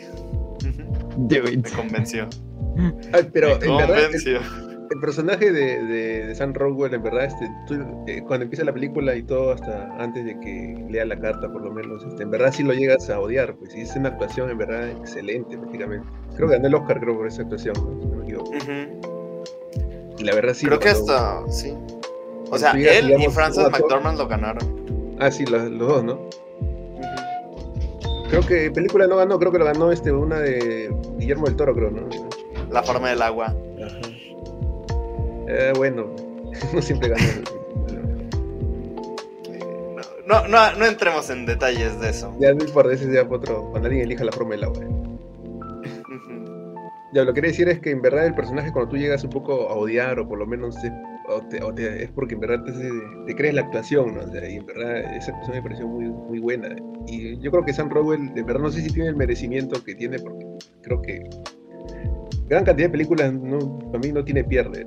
[1.17, 1.65] Do it.
[1.65, 2.29] Me convenció.
[3.13, 4.39] Ay, pero Me en verdad, el, convenció.
[4.91, 7.75] el personaje de, de, de Sam Rockwell, en verdad, este, tú,
[8.07, 11.63] eh, cuando empieza la película y todo, hasta antes de que lea la carta, por
[11.63, 14.51] lo menos, este, en verdad sí lo llegas a odiar, pues y es una actuación,
[14.51, 16.07] en verdad, excelente, prácticamente.
[16.37, 18.01] Creo que ganó el Oscar, creo, por esa actuación, ¿no?
[18.01, 18.51] si no me equivoco.
[18.51, 20.15] Ujú.
[20.19, 20.67] Y la verdad sí.
[20.67, 21.75] Creo que hasta, sí.
[22.51, 25.17] O sea, él y digamos, a to- McDormand lo ganaron.
[25.19, 26.19] Ah, sí, los, los dos, ¿no?
[28.31, 31.75] Creo que película no ganó, creo que lo ganó este, una de Guillermo del Toro,
[31.75, 32.03] creo, ¿no?
[32.71, 33.47] La forma del agua.
[33.47, 33.99] Ajá.
[35.49, 36.07] Eh, bueno,
[36.73, 37.23] no siempre gana.
[40.27, 42.33] No, no, no entremos en detalles de eso.
[42.39, 44.79] ya no importa, ese ya otro, cuando alguien elija la forma del agua.
[47.13, 49.31] Ya, lo que quería decir es que en verdad el personaje cuando tú llegas un
[49.31, 50.93] poco a odiar o por lo menos es,
[51.77, 52.65] es porque en verdad
[53.27, 54.23] te, crees la actuación, ¿no?
[54.23, 56.75] O sea, y en verdad esa actuación me pareció muy, muy buena.
[57.07, 59.95] Y yo creo que Sam Rockwell, de verdad no sé si tiene el merecimiento que
[59.95, 60.47] tiene porque
[60.83, 61.31] creo que
[62.49, 64.87] gran cantidad de películas no, para mí no tiene pierde.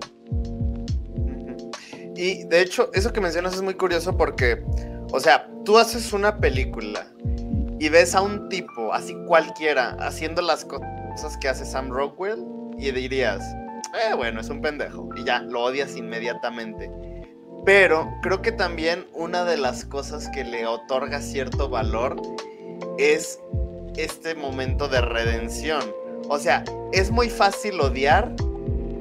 [2.15, 4.63] Y de hecho, eso que mencionas es muy curioso porque,
[5.11, 7.07] o sea, tú haces una película
[7.79, 12.45] y ves a un tipo, así cualquiera, haciendo las cosas que hace Sam Rockwell
[12.77, 13.43] y dirías,
[13.93, 15.09] eh, bueno, es un pendejo.
[15.15, 16.91] Y ya, lo odias inmediatamente.
[17.65, 22.21] Pero creo que también una de las cosas que le otorga cierto valor
[22.97, 23.39] es
[23.95, 25.81] este momento de redención.
[26.27, 28.33] O sea, es muy fácil odiar,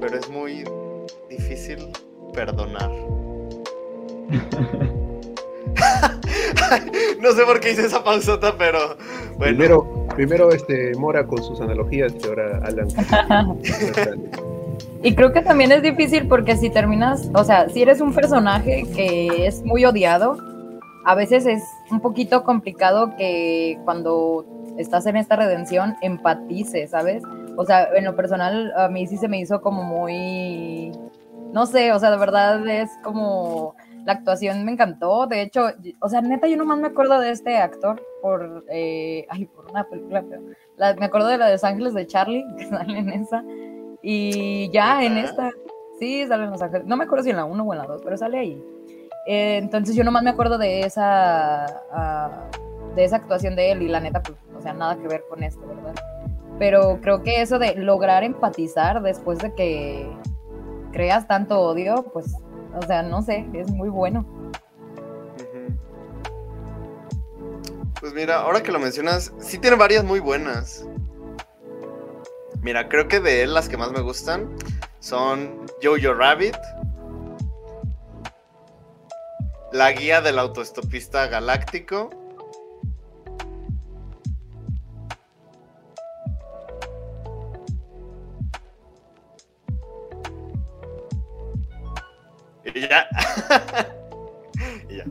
[0.01, 0.65] pero es muy
[1.29, 1.89] difícil
[2.33, 2.91] perdonar.
[7.21, 8.97] no sé por qué hice esa pausota, pero
[9.37, 9.39] bueno.
[9.39, 12.89] Primero, primero este, Mora con sus analogías y ahora Alan.
[15.03, 18.85] Y creo que también es difícil porque si terminas, o sea, si eres un personaje
[18.95, 20.37] que es muy odiado,
[21.05, 24.47] a veces es un poquito complicado que cuando
[24.79, 27.23] estás en esta redención empatices, ¿sabes?
[27.57, 30.93] O sea, en lo personal a mí sí se me hizo como muy,
[31.53, 33.75] no sé, o sea, de verdad es como
[34.05, 35.27] la actuación me encantó.
[35.27, 35.67] De hecho,
[36.01, 39.85] o sea, neta, yo nomás me acuerdo de este actor por, eh, ay, por una
[39.85, 40.43] película, pero
[40.77, 43.43] la- me acuerdo de la de Los Ángeles de Charlie, que sale en esa.
[44.03, 45.51] Y ya en esta,
[45.99, 46.87] sí, sale en Los Ángeles.
[46.87, 48.65] No me acuerdo si en la 1 o en la 2, pero sale ahí.
[49.27, 52.49] Eh, entonces yo nomás me acuerdo de esa, ah,
[52.97, 55.43] de esa actuación de él y la neta, pues, o sea, nada que ver con
[55.45, 55.95] esto, ¿verdad?
[56.59, 60.11] Pero creo que eso de lograr empatizar después de que
[60.93, 62.35] creas tanto odio, pues,
[62.75, 64.27] o sea, no sé, es muy bueno.
[68.01, 70.87] Pues mira, ahora que lo mencionas, sí tiene varias muy buenas.
[72.63, 74.57] Mira, creo que de él las que más me gustan
[75.01, 76.57] son Jojo Rabbit,
[79.73, 82.11] La guía del autoestopista galáctico,
[92.65, 93.09] y ya.
[94.89, 95.05] y ya.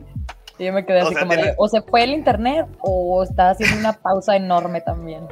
[0.58, 3.22] Y yo me quedé O así sea, como de, o se fue el internet o
[3.22, 5.28] está haciendo una pausa enorme también.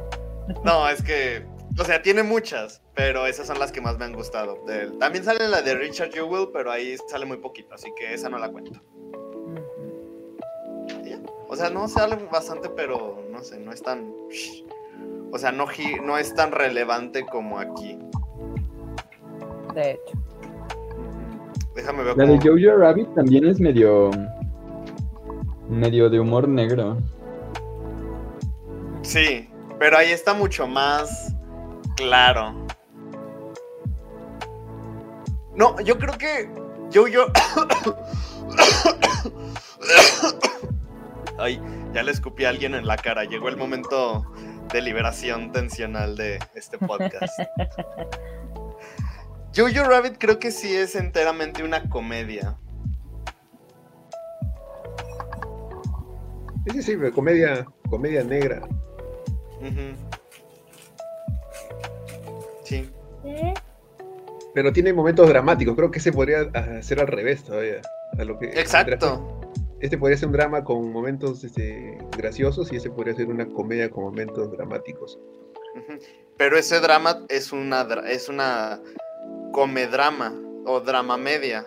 [0.63, 1.45] No, es que,
[1.79, 4.97] o sea, tiene muchas, pero esas son las que más me han gustado de él.
[4.99, 8.37] También sale la de Richard Jewell, pero ahí sale muy poquito, así que esa no
[8.37, 8.81] la cuento.
[11.47, 14.13] O sea, no sale bastante, pero no sé, no es tan...
[15.33, 15.67] O sea, no,
[16.17, 17.99] es tan relevante como aquí.
[19.73, 20.17] De hecho.
[21.75, 22.51] Déjame ver La de cómo...
[22.57, 24.11] Jojo Rabbit también es medio.
[25.69, 26.97] medio de humor negro.
[29.01, 31.35] Sí, pero ahí está mucho más
[32.01, 32.67] claro.
[35.55, 36.49] No, yo creo que
[36.93, 37.31] Jojo...
[41.37, 41.61] Ay,
[41.93, 43.25] ya le escupí a alguien en la cara.
[43.25, 44.31] Llegó el momento
[44.71, 47.33] de liberación tensional de este podcast.
[49.55, 52.57] Jojo Rabbit creo que sí es enteramente una comedia.
[56.65, 58.61] Sí, sí, sí, comedia, comedia negra.
[62.75, 63.53] Sí.
[64.53, 65.75] Pero tiene momentos dramáticos.
[65.75, 66.41] Creo que se podría
[66.77, 67.81] hacer al revés todavía.
[68.19, 69.39] a lo que- Exacto.
[69.79, 73.89] Este podría ser un drama con momentos este, graciosos y ese podría ser una comedia
[73.89, 75.17] con momentos dramáticos.
[76.37, 78.81] Pero ese drama es una es una
[79.53, 80.33] comedrama
[80.65, 81.65] o drama media.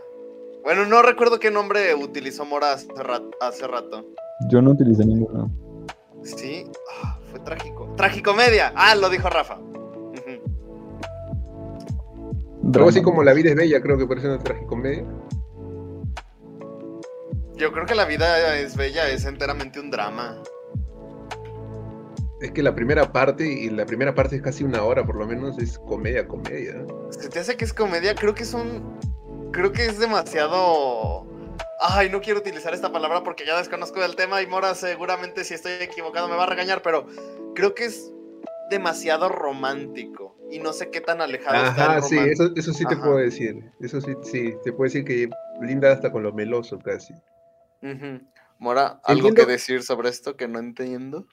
[0.62, 4.04] Bueno, no recuerdo qué nombre utilizó Mora hace, ra- hace rato.
[4.48, 5.50] Yo no utilicé ninguno.
[6.22, 6.64] Sí,
[7.02, 7.92] Ah, fue trágico.
[7.96, 8.72] Tragicomedia.
[8.76, 9.58] Ah, lo dijo Rafa.
[12.72, 15.04] Algo así como La vida es bella, creo que parece una tragicomedia.
[17.56, 20.42] Yo creo que la vida es bella, es enteramente un drama.
[22.40, 25.26] Es que la primera parte, y la primera parte es casi una hora por lo
[25.26, 26.84] menos, es comedia, comedia.
[27.10, 28.98] Se te hace que es comedia, creo que es un.
[29.52, 31.26] Creo que es demasiado.
[31.80, 35.54] Ay, no quiero utilizar esta palabra porque ya desconozco del tema y Mora seguramente si
[35.54, 37.06] estoy equivocado me va a regañar, pero
[37.54, 38.12] creo que es
[38.70, 42.94] demasiado romántico y no sé qué tan alejado está Ajá, sí, eso, eso sí te
[42.94, 43.02] Ajá.
[43.04, 43.70] puedo decir.
[43.80, 45.28] Eso sí, sí, te puedo decir que
[45.60, 47.12] linda hasta con lo meloso casi.
[48.58, 51.26] Mora, ¿algo Entiendo- que decir sobre esto que no entiendo?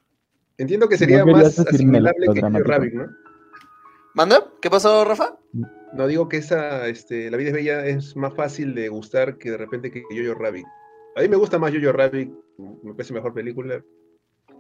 [0.58, 2.42] Entiendo que sería más asimilable que.
[2.42, 3.08] Rabbit, ¿no?
[4.16, 4.46] ¿Manda?
[4.62, 5.38] ¿Qué pasó, Rafa?
[5.94, 9.52] No digo que esa, este, La vida es bella es más fácil de gustar que
[9.52, 10.66] de repente que Jojo Rabbit.
[11.16, 12.32] A mí me gusta más Jojo Rabbit,
[12.84, 13.82] me parece mejor película,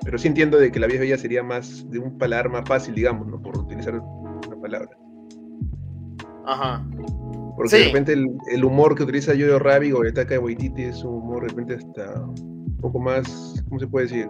[0.03, 2.67] pero sí entiendo de que La vida es bella sería más de un paladar más
[2.67, 3.41] fácil, digamos, ¿no?
[3.41, 4.01] Por utilizar
[4.61, 4.89] palabra.
[6.45, 6.85] Ajá.
[7.55, 7.77] Porque Sí.
[7.77, 11.03] de repente el, el humor que utiliza Jojo Rabbit o el Taka de Waititi es
[11.03, 14.29] un humor de repente hasta un poco más, ¿cómo se puede decir?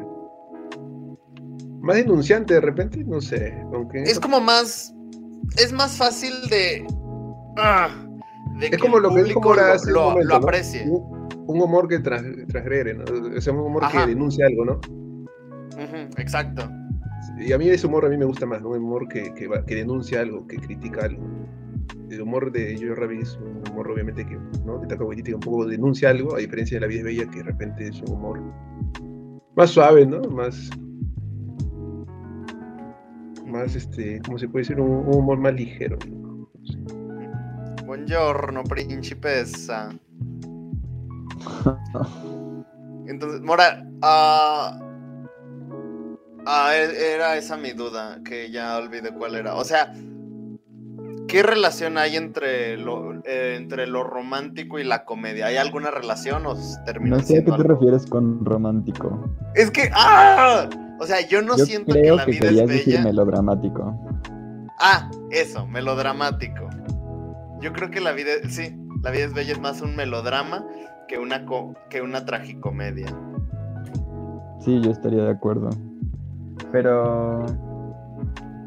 [1.82, 3.54] Más denunciante de repente, no sé.
[3.74, 4.94] Aunque Es como más.
[5.58, 6.86] Es más fácil de.
[7.58, 7.90] ah,
[8.60, 10.46] de Es como el lo que dijo Mora lo, hace lo- momento, lo ¿no?
[10.46, 10.84] aprecie.
[10.90, 13.04] Un, un humor que transgrede, ¿no?
[13.38, 14.04] O sea, un humor Ajá.
[14.06, 14.80] que denuncia algo, ¿no?
[16.18, 16.70] Exacto.
[17.40, 18.70] Y a mí ese humor a mí me gusta más, ¿no?
[18.70, 21.24] Un humor que, que, denuncia algo, que critica algo.
[22.10, 24.80] El humor de Jojo Rabbit es un humor obviamente que, ¿no?
[24.80, 27.32] De Taika Waititi que un poco denuncia algo, a diferencia de La vida es bella
[27.32, 28.42] que de repente es un humor
[29.56, 30.22] más suave, ¿no?
[30.30, 30.70] Más
[33.52, 34.80] más este, ¿cómo se puede decir?
[34.80, 35.98] Un, humor más ligero.
[36.10, 36.50] ¿no?
[37.86, 39.94] Buongiorno, principessa.
[43.08, 44.80] Entonces, Mora, ah,
[46.46, 49.56] ah, e- era esa mi duda, que ya olvidé cuál era.
[49.56, 49.94] O sea,
[51.28, 55.48] ¿qué relación hay entre lo, eh, entre lo romántico y la comedia?
[55.48, 59.36] ¿Hay alguna relación o termina No sé a qué te refieres con romántico.
[59.56, 60.70] Es que, ¡ah!
[61.00, 63.04] O sea, yo no Yo siento que la que, vida es querías decir bella.
[63.04, 63.96] melodramático.
[64.80, 66.70] Ah, eso, melodramático.
[67.60, 70.66] Yo creo que la vida, sí, la vida es bella es más un melodrama
[71.08, 73.08] que una co- que una tragicomedia.
[74.60, 75.70] Sí, yo estaría de acuerdo.
[76.72, 77.46] Pero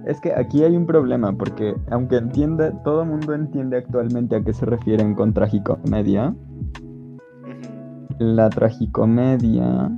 [0.07, 4.43] es que aquí hay un problema, porque aunque entiende, todo el mundo entiende actualmente a
[4.43, 6.35] qué se refieren con tragicomedia,
[8.18, 9.91] la tragicomedia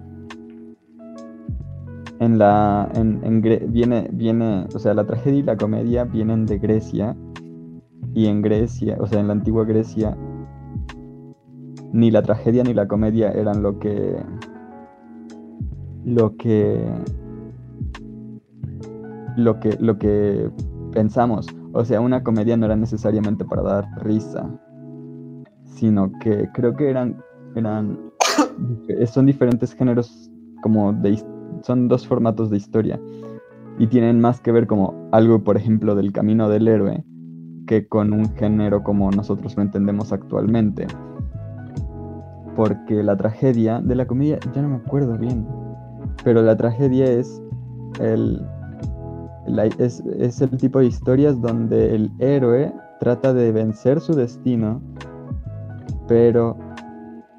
[2.18, 7.16] en la en, viene viene o sea la tragedia y la comedia vienen de Grecia.
[8.14, 10.16] Y en Grecia o sea en la antigua Grecia
[11.92, 14.16] ni la tragedia ni la comedia eran lo que
[16.04, 16.82] lo que
[19.36, 20.50] lo que lo que
[20.92, 21.46] pensamos.
[21.72, 24.48] O sea una comedia no era necesariamente para dar risa
[25.76, 27.16] sino que creo que eran
[27.54, 27.98] eran
[29.06, 30.30] son diferentes géneros
[30.62, 31.22] como de
[31.62, 33.00] son dos formatos de historia
[33.78, 37.04] y tienen más que ver como algo por ejemplo del camino del héroe
[37.66, 40.86] que con un género como nosotros lo entendemos actualmente.
[42.54, 45.46] Porque la tragedia de la comedia ya no me acuerdo bien
[46.24, 47.42] pero la tragedia es
[48.00, 48.40] el
[49.46, 54.80] la- es, es el tipo de historias donde el héroe trata de vencer su destino
[56.08, 56.56] pero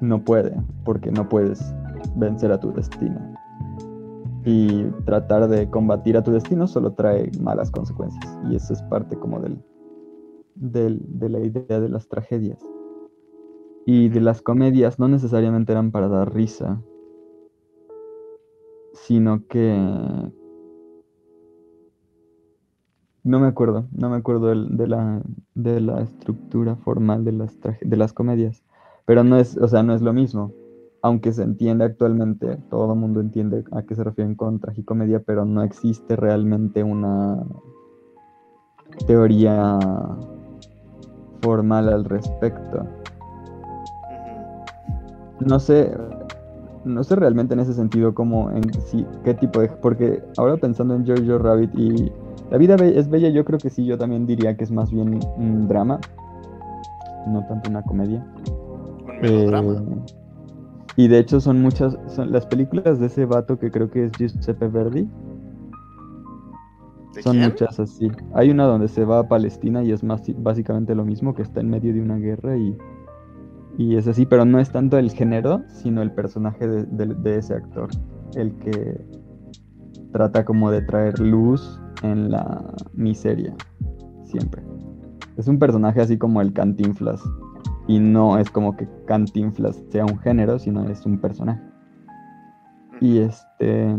[0.00, 0.54] no puede,
[0.84, 1.74] porque no puedes
[2.16, 3.18] vencer a tu destino.
[4.44, 8.38] Y tratar de combatir a tu destino solo trae malas consecuencias.
[8.50, 9.58] Y eso es parte como del,
[10.54, 12.58] del- de la idea de las tragedias.
[13.86, 16.80] Y de las comedias no necesariamente eran para dar risa,
[18.92, 20.30] sino que...
[23.24, 25.20] No me acuerdo, no me acuerdo del- de, la,
[25.54, 28.62] de la estructura formal de las, de las comedias.
[29.06, 30.52] Pero no es, o sea, no es lo mismo.
[31.02, 35.44] Aunque se entiende actualmente, todo el mundo entiende a qué se refieren con tragicomedia, pero
[35.44, 37.42] no existe realmente una
[39.06, 39.78] teoría
[41.42, 42.84] formal al respecto.
[45.40, 45.96] No sé,
[46.84, 49.68] no sé realmente en ese sentido como en sí, qué tipo de...
[49.68, 52.12] Porque ahora pensando en Jojo Rabbit y
[52.50, 55.20] La vida es bella, yo creo que sí, yo también diría que es más bien
[55.36, 56.00] un drama,
[57.26, 58.24] no tanto una comedia.
[59.06, 59.72] Un melodrama.
[59.74, 60.14] Eh,
[60.96, 64.12] y de hecho son muchas, son las películas de ese vato que creo que es
[64.18, 65.08] Giuseppe Verdi,
[67.14, 67.50] ¿De son quién?
[67.50, 68.10] muchas así.
[68.34, 71.60] Hay una donde se va a Palestina y es más básicamente lo mismo, que está
[71.60, 72.76] en medio de una guerra y,
[73.76, 77.36] y es así, pero no es tanto el género, sino el personaje de, de- de
[77.38, 77.88] ese actor,
[78.34, 79.00] el que
[80.12, 83.54] trata como de traer luz en la miseria,
[84.24, 84.62] siempre.
[85.36, 87.22] Es un personaje así como el Cantinflas,
[87.88, 91.62] y no es como que Cantinflas sea un género, sino es un personaje.
[93.00, 93.96] Y este.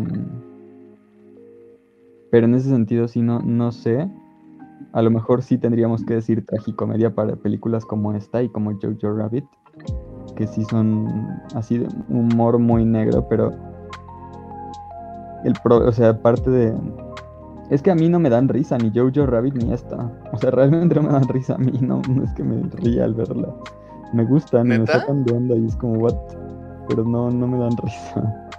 [2.31, 4.07] Pero en ese sentido, sí, no, no sé.
[4.93, 9.15] A lo mejor sí tendríamos que decir tragicomedia para películas como esta y como Jojo
[9.15, 9.45] Rabbit,
[10.35, 11.07] que sí son
[11.55, 13.51] así de humor muy negro, pero.
[15.43, 16.75] El pro, o sea, aparte de.
[17.69, 20.11] Es que a mí no me dan risa, ni Jojo Rabbit ni esta.
[20.31, 23.05] O sea, realmente no me dan risa a mí, no, no es que me ría
[23.05, 23.53] al verla.
[24.13, 25.01] Me gustan, y me ¿Neta?
[25.01, 26.15] sacan de onda y es como, what?
[26.87, 28.49] Pero no, no me dan risa.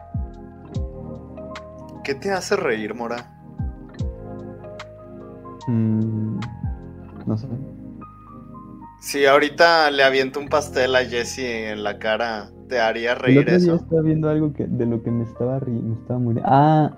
[2.04, 3.16] ¿Qué te hace reír, Mora?
[5.66, 6.38] Mm,
[7.26, 7.48] no sé.
[9.00, 13.38] Si ahorita le aviento un pastel a Jesse en la cara, ¿te haría El reír
[13.40, 13.74] otro día eso?
[13.74, 16.48] estaba viendo algo que, de lo que me estaba riendo, me estaba muriendo.
[16.50, 16.90] Ah.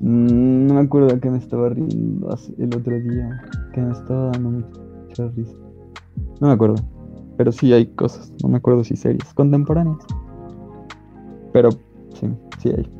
[0.00, 3.42] Mm, No me acuerdo de qué me estaba riendo hace- el otro día,
[3.72, 4.50] que me estaba dando
[5.06, 5.54] mucha risa.
[6.40, 6.76] No me acuerdo,
[7.36, 9.98] pero sí hay cosas, no me acuerdo si series contemporáneas.
[11.52, 12.28] Pero sí,
[12.58, 12.92] sí hay.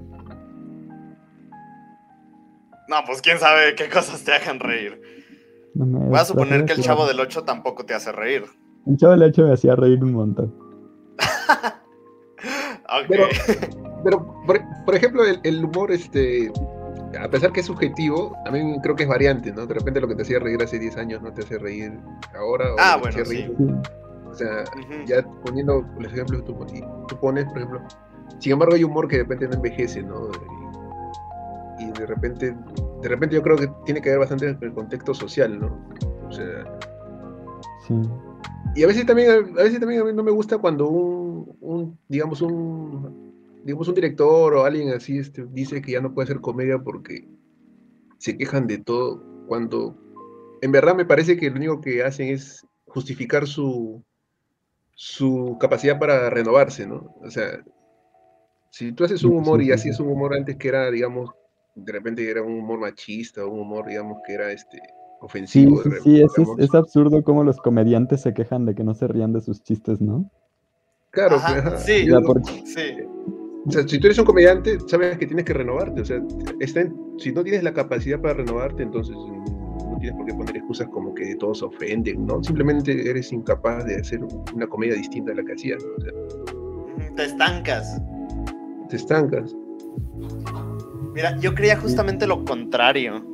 [2.88, 5.00] No, pues quién sabe qué cosas te hagan reír.
[5.74, 8.44] No me Voy a suponer que el chavo del 8 tampoco te hace reír.
[8.86, 10.54] El chavo del 8 me hacía reír un montón.
[12.90, 13.04] Ok.
[13.08, 13.26] Pero-
[14.02, 16.50] Pero, por, por ejemplo, el, el humor, este,
[17.20, 19.66] a pesar que es subjetivo, también creo que es variante, ¿no?
[19.66, 21.98] De repente lo que te hacía reír hace 10 años no te hace reír
[22.38, 22.72] ahora.
[22.72, 23.90] o Ah, te bueno, reír- Sí.
[24.30, 24.64] O sea,
[25.06, 26.54] ya poniendo los ejemplos que tú,
[27.08, 27.80] tú pones, por ejemplo.
[28.38, 30.28] Sin embargo, hay humor que de repente no envejece, ¿no?
[31.78, 32.54] Y, y de repente,
[33.02, 35.78] de repente yo creo que tiene que ver bastante con el contexto social, ¿no?
[36.28, 36.78] O sea,
[37.86, 37.94] Sí.
[38.76, 41.98] y a veces también, a veces también a mí no me gusta cuando un, un,
[42.08, 43.27] digamos, un,
[43.68, 47.28] digamos, un director o alguien así este, dice que ya no puede hacer comedia porque
[48.16, 49.94] se quejan de todo, cuando
[50.62, 54.02] en verdad me parece que lo único que hacen es justificar su,
[54.94, 57.14] su capacidad para renovarse, ¿no?
[57.22, 57.62] O sea,
[58.70, 60.02] si tú haces un humor y sí, hacías sí.
[60.02, 61.30] un humor antes que era, digamos,
[61.74, 65.82] de repente era un humor machista, un humor, digamos, que era este Sí, ofensivo.
[65.82, 68.82] sí, de sí, repente, es, es, es absurdo cómo los comediantes se quejan de que
[68.82, 70.30] no se rían de sus chistes, ¿no?
[71.10, 72.06] Claro, Ajá, sí.
[72.06, 73.17] Ya, porque- Sí.
[73.66, 76.00] O sea, si tú eres un comediante, sabes que tienes que renovarte.
[76.00, 76.20] O sea,
[76.60, 79.44] está en- si no tienes la capacidad para renovarte, entonces mm,
[79.92, 82.42] no tienes por qué poner excusas como que todos se ofenden, ¿no?
[82.42, 84.20] Simplemente eres incapaz de hacer
[84.54, 85.90] una comedia distinta a la que hacías, ¿no?
[85.96, 86.12] O sea,
[87.06, 88.00] Ujú, Te estancas.
[88.88, 89.54] te estancas.
[91.14, 93.24] Mira, yo creía justamente lo contrario.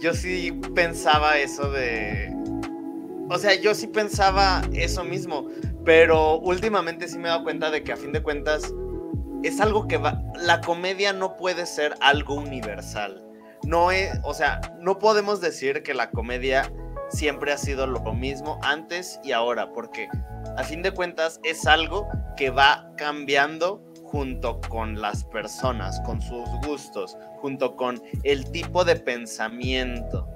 [0.00, 2.32] Yo sí pensaba eso de...
[3.28, 5.46] O sea, yo sí pensaba eso mismo,
[5.84, 8.72] pero últimamente sí me he dado cuenta de que a fin de cuentas
[9.46, 10.22] es algo que va...
[10.36, 13.24] La comedia no puede ser algo universal.
[13.64, 16.70] No es, o sea, no podemos decir que la comedia
[17.10, 20.08] siempre ha sido lo mismo antes y ahora, porque
[20.56, 26.48] a fin de cuentas es algo que va cambiando junto con las personas, con sus
[26.66, 30.28] gustos, junto con el tipo de pensamiento.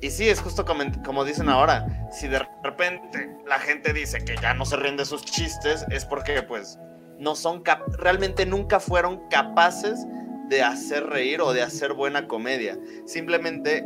[0.00, 4.36] Y sí, es justo como, como dicen ahora, si de repente la gente dice que
[4.40, 6.78] ya no se ríen de sus chistes, es porque pues
[7.18, 7.62] no son
[7.98, 10.06] realmente nunca fueron capaces
[10.48, 12.78] de hacer reír o de hacer buena comedia.
[13.04, 13.84] Simplemente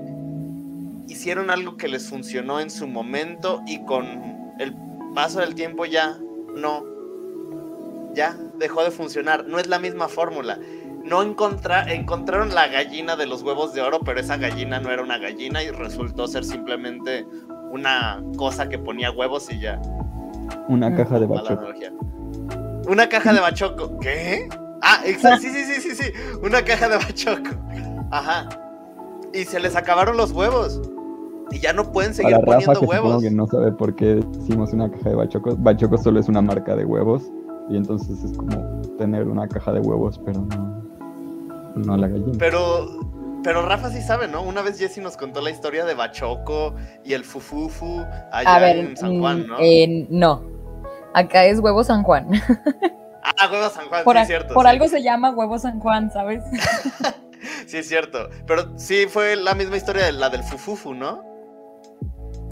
[1.09, 4.07] hicieron algo que les funcionó en su momento y con
[4.59, 4.75] el
[5.15, 6.17] paso del tiempo ya
[6.55, 6.85] no,
[8.15, 9.47] ya dejó de funcionar.
[9.47, 10.59] No es la misma fórmula.
[11.05, 15.03] No encontra- encontraron la gallina de los huevos de oro, pero esa gallina no era
[15.03, 17.27] una gallina y resultó ser simplemente
[17.73, 19.83] una cosa que ponía huevos y ya.
[21.27, 21.65] Una caja
[21.97, 22.12] de.
[22.89, 23.99] Una caja de bachoco.
[24.01, 24.49] ¿Qué?
[24.83, 25.39] Ah, exacto.
[25.43, 26.13] Sí, sí, sí, sí, sí.
[26.43, 27.51] Una caja de bachoco.
[28.11, 28.49] Ajá.
[29.33, 30.81] Y se les acabaron los huevos.
[31.51, 33.23] Y ya no pueden seguir Para Rafa, poniendo que supongo huevos.
[33.23, 35.63] que no sabe por qué decimos una caja de bachocos.
[35.63, 37.23] Bachocos solo es una marca de huevos.
[37.69, 40.83] Y entonces es como tener una caja de huevos, pero no,
[41.77, 42.33] no la gallina.
[42.39, 42.89] Pero,
[43.45, 44.43] pero Rafa sí sabe, ¿no?
[44.43, 46.75] Una vez Jessy nos contó la historia de Bachoco
[47.05, 49.57] y el Fufufu allá A ver, en San Juan, mm, ¿no?
[49.61, 50.43] eh, no.
[51.15, 52.29] Acá es huevo San Juan.
[53.23, 54.55] Ah, huevo San Juan, Por, sí a- es cierto.
[54.55, 54.71] por sí.
[54.71, 56.43] algo se llama huevo San Juan, ¿sabes?
[57.67, 58.29] Sí es cierto.
[58.47, 61.23] Pero sí fue la misma historia de la del Fufufu, ¿no?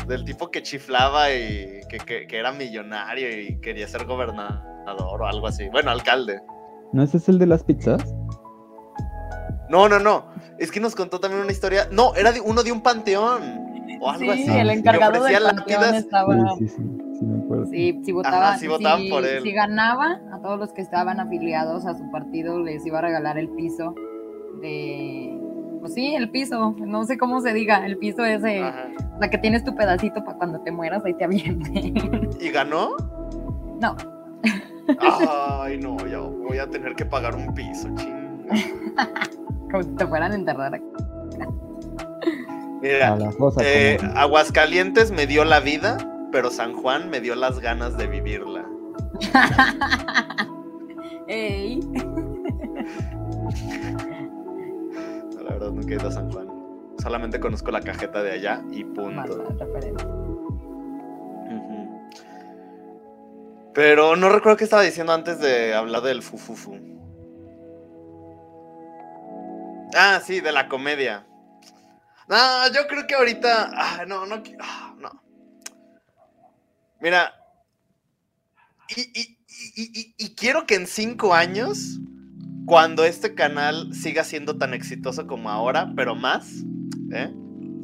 [0.09, 5.27] Del tipo que chiflaba y que, que- que era millonario y quería ser gobernador o
[5.27, 5.69] algo así.
[5.69, 6.41] Bueno, alcalde.
[6.93, 8.03] ¿No ese es el de las pizzas?
[9.69, 10.27] No, no, no.
[10.59, 11.87] Es que nos contó también una historia.
[11.93, 13.69] No, era de- uno de un panteón.
[14.01, 14.59] O algo sí, así.
[14.59, 14.79] el sí.
[14.79, 15.95] encargado del panteón lápidas.
[15.95, 16.35] estaba...
[16.59, 16.83] Sí, sí,
[17.71, 19.43] si votaban, si votaban si- por él.
[19.43, 23.39] si ganaba, a todos los que estaban afiliados a su partido les iba a regalar
[23.39, 23.95] el piso
[24.61, 25.37] de...
[25.81, 28.89] Pues sí, el piso, no sé cómo se diga, el piso ese, Ajá.
[29.19, 31.95] la que tienes tu pedacito para cuando te mueras, ahí te aviente.
[32.39, 32.91] ¿Y ganó?
[33.81, 33.97] No,
[34.99, 38.47] Ay, no, ya voy a tener que pagar un piso, chinga.
[39.71, 40.81] como si te fueran a enterrar.
[42.83, 43.19] Mira, A
[43.63, 45.97] eh, Aguascalientes me dio la vida,
[46.33, 48.65] pero San Juan me dio las ganas de vivirla.
[51.29, 51.81] Ey.
[55.37, 56.49] La verdad, nunca he ido a San Juan.
[56.99, 59.47] Solamente conozco la cajeta de allá y punto.
[63.73, 66.77] Pero no recuerdo qué estaba diciendo antes de hablar del fufufu.
[69.97, 71.27] Ah, sí, de la comedia.
[72.29, 73.71] No, yo creo que ahorita.
[73.75, 74.43] Ah, no, no.
[74.61, 74.90] ah, no.
[77.01, 77.35] Mira.
[78.97, 79.39] Y, y-
[79.77, 81.99] y- y- quiero que en cinco años,
[82.67, 86.65] cuando este canal siga siendo tan exitoso como ahora, pero más,
[87.13, 87.33] ¿eh?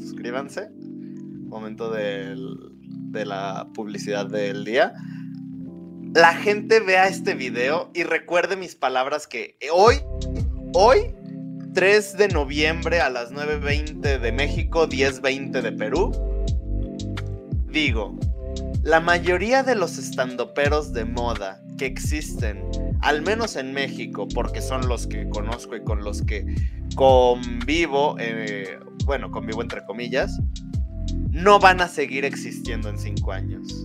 [0.00, 0.68] Suscríbanse.
[1.48, 2.56] Momento del-
[3.12, 4.94] de la publicidad del día.
[6.14, 9.96] La gente vea este video y recuerde mis palabras que hoy,
[10.74, 11.14] hoy,
[11.74, 16.10] 3 de noviembre a las 9.20 de México, 10.20 de Perú,
[17.70, 18.18] digo,
[18.86, 22.62] la mayoría de los estandoperos de moda que existen,
[23.00, 26.46] al menos en México, porque son los que conozco y con los que
[26.94, 30.38] convivo, eh, bueno, convivo entre comillas,
[31.32, 33.84] no van a seguir existiendo en cinco años.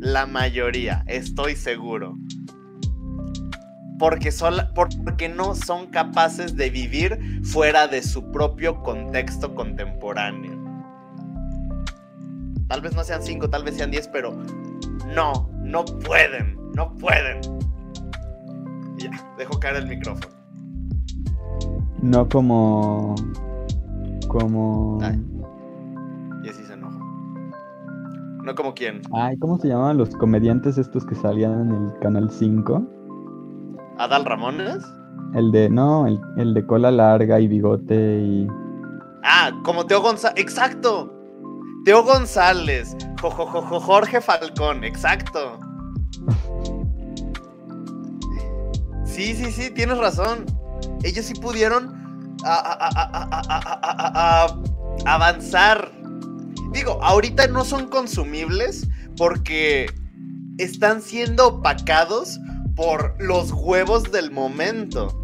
[0.00, 2.18] La mayoría, estoy seguro.
[4.00, 4.32] Porque,
[5.04, 10.63] porque no son capaces de vivir fuera de su propio contexto contemporáneo.
[12.68, 14.32] Tal vez no sean cinco, tal vez sean diez, pero
[15.14, 17.40] no, no pueden, no pueden.
[18.96, 20.34] Ya, dejo caer el micrófono.
[22.00, 23.14] No como.
[24.28, 24.98] Como.
[25.02, 25.22] Ay.
[26.42, 26.98] Y así se enoja.
[28.42, 29.02] No como quién.
[29.12, 32.82] Ay, ¿cómo se llamaban los comediantes estos que salían en el canal 5?
[33.98, 34.84] ¿Adal Ramones?
[35.34, 35.68] El de.
[35.68, 38.48] No, el, el de cola larga y bigote y.
[39.22, 40.40] Ah, como Teo González.
[40.40, 41.10] ¡Exacto!
[41.84, 45.60] Teo González, jo, Jorge Falcón, exacto.
[49.04, 50.46] Sí, sí, sí, tienes razón.
[51.02, 52.36] Ellos sí pudieron
[55.04, 55.92] avanzar.
[56.72, 59.86] Digo, ahorita no son consumibles porque
[60.58, 62.40] están siendo opacados
[62.74, 65.20] por los huevos del momento.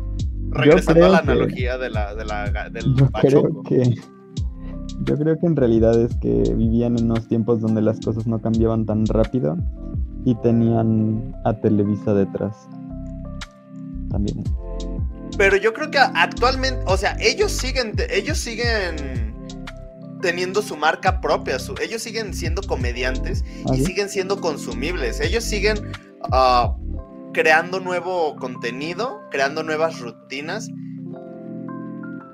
[0.50, 1.94] Regresando a la analogía del
[3.28, 3.42] yo
[5.04, 8.40] yo creo que en realidad es que vivían en unos tiempos donde las cosas no
[8.40, 9.56] cambiaban tan rápido
[10.24, 12.54] y tenían a Televisa detrás.
[14.10, 14.44] También.
[15.38, 19.34] Pero yo creo que actualmente, o sea, ellos siguen, ellos siguen
[20.20, 25.20] teniendo su marca propia, su- ellos siguen siendo comediantes ¿Ah, y siguen siendo consumibles.
[25.20, 25.78] Ellos siguen
[26.30, 26.76] ah,
[27.32, 30.68] creando nuevo contenido, creando nuevas rutinas.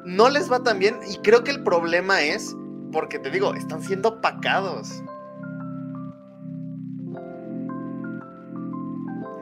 [0.06, 2.56] No les va tan bien y creo que el problema es
[2.92, 5.02] porque te digo, están siendo opacados.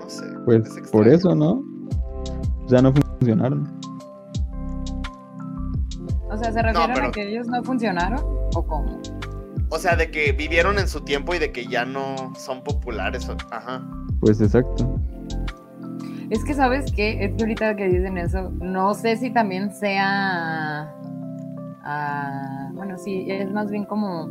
[0.00, 0.24] No sé.
[0.46, 1.62] Pues es por eso, ¿no?
[2.68, 3.70] Ya no funcionaron.
[6.30, 8.20] O sea, ¿se refieren pero- a que ellos no funcionaron?
[8.54, 9.00] ¿O cómo?
[9.70, 13.28] O sea, de que vivieron en su tiempo y de que ya no son populares.
[13.50, 13.86] Ajá.
[14.20, 14.98] Pues exacto.
[16.30, 17.24] Es que, ¿sabes qué?
[17.24, 20.94] Es que ahorita que dicen eso, no sé si también sea.
[21.82, 24.28] ah, bueno, sí, es más bien como.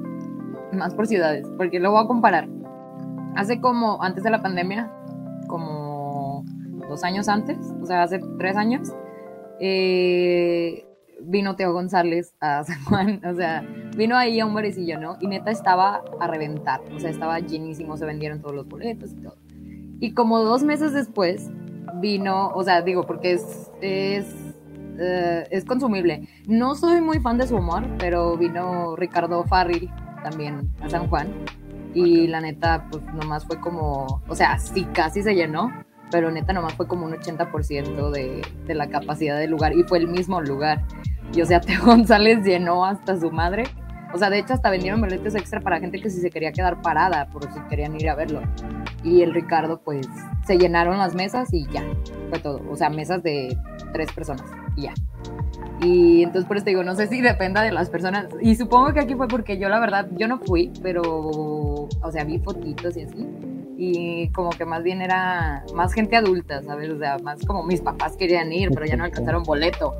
[0.71, 2.47] Más por ciudades, porque lo voy a comparar.
[3.35, 4.91] Hace como, antes de la pandemia,
[5.47, 6.43] como
[6.87, 8.91] dos años antes, o sea, hace tres años,
[9.59, 10.85] eh,
[11.21, 13.63] vino Teo González a San Juan, o sea,
[13.95, 15.17] vino ahí a un barecillo, ¿no?
[15.19, 19.15] Y neta estaba a reventar, o sea, estaba llenísimo, se vendieron todos los boletos y
[19.17, 19.37] todo.
[19.99, 21.49] Y como dos meses después
[21.99, 24.25] vino, o sea, digo, porque es, es,
[24.99, 26.27] eh, es consumible.
[26.47, 29.89] No soy muy fan de su humor, pero vino Ricardo Farril
[30.23, 31.29] también a San Juan.
[31.93, 35.71] Y la neta, pues nomás fue como, o sea, sí, casi se llenó,
[36.11, 39.99] pero neta nomás fue como un 80% de, de la capacidad del lugar y fue
[39.99, 40.83] el mismo lugar.
[41.33, 43.65] Y o sea, Teo González llenó hasta su madre.
[44.13, 46.81] O sea, de hecho hasta vendieron boletos extra para gente que si se quería quedar
[46.81, 48.41] parada, por si querían ir a verlo.
[49.03, 50.07] Y el Ricardo, pues,
[50.45, 51.83] se llenaron las mesas y ya,
[52.29, 52.61] fue todo.
[52.69, 53.57] O sea, mesas de
[53.91, 54.45] tres personas
[54.75, 54.93] y ya.
[55.81, 58.27] Y entonces por eso te digo, no sé si dependa de las personas.
[58.41, 62.23] Y supongo que aquí fue porque yo la verdad, yo no fui, pero, o sea,
[62.23, 63.27] vi fotitos y así.
[63.77, 66.89] Y como que más bien era más gente adulta, ¿sabes?
[66.91, 69.95] O sea, más como mis papás querían ir, pero ya no alcanzaron boleto.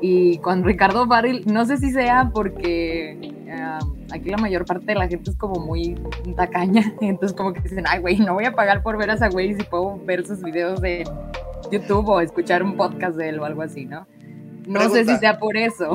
[0.00, 3.12] Y con Ricardo Barril, no sé si sea porque
[3.46, 3.78] eh,
[4.12, 5.98] aquí la mayor parte de la gente es como muy
[6.36, 9.28] tacaña, entonces como que dicen, ay, güey, no voy a pagar por ver a esa
[9.28, 11.08] güey si puedo ver sus videos de
[11.70, 14.06] YouTube o escuchar un podcast de él o algo así, ¿no?
[14.66, 15.14] No sé Pregunta.
[15.14, 15.94] si sea por eso.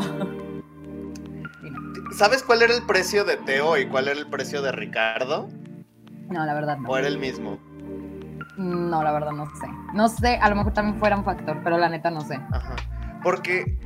[2.14, 5.48] ¿Sabes cuál era el precio de Teo y cuál era el precio de Ricardo?
[6.30, 6.90] No, la verdad no.
[6.90, 7.58] ¿O era el mismo?
[8.58, 9.68] No, la verdad no sé.
[9.94, 12.36] No sé, a lo mejor también fuera un factor, pero la neta no sé.
[12.52, 12.76] Ajá.
[13.24, 13.78] Porque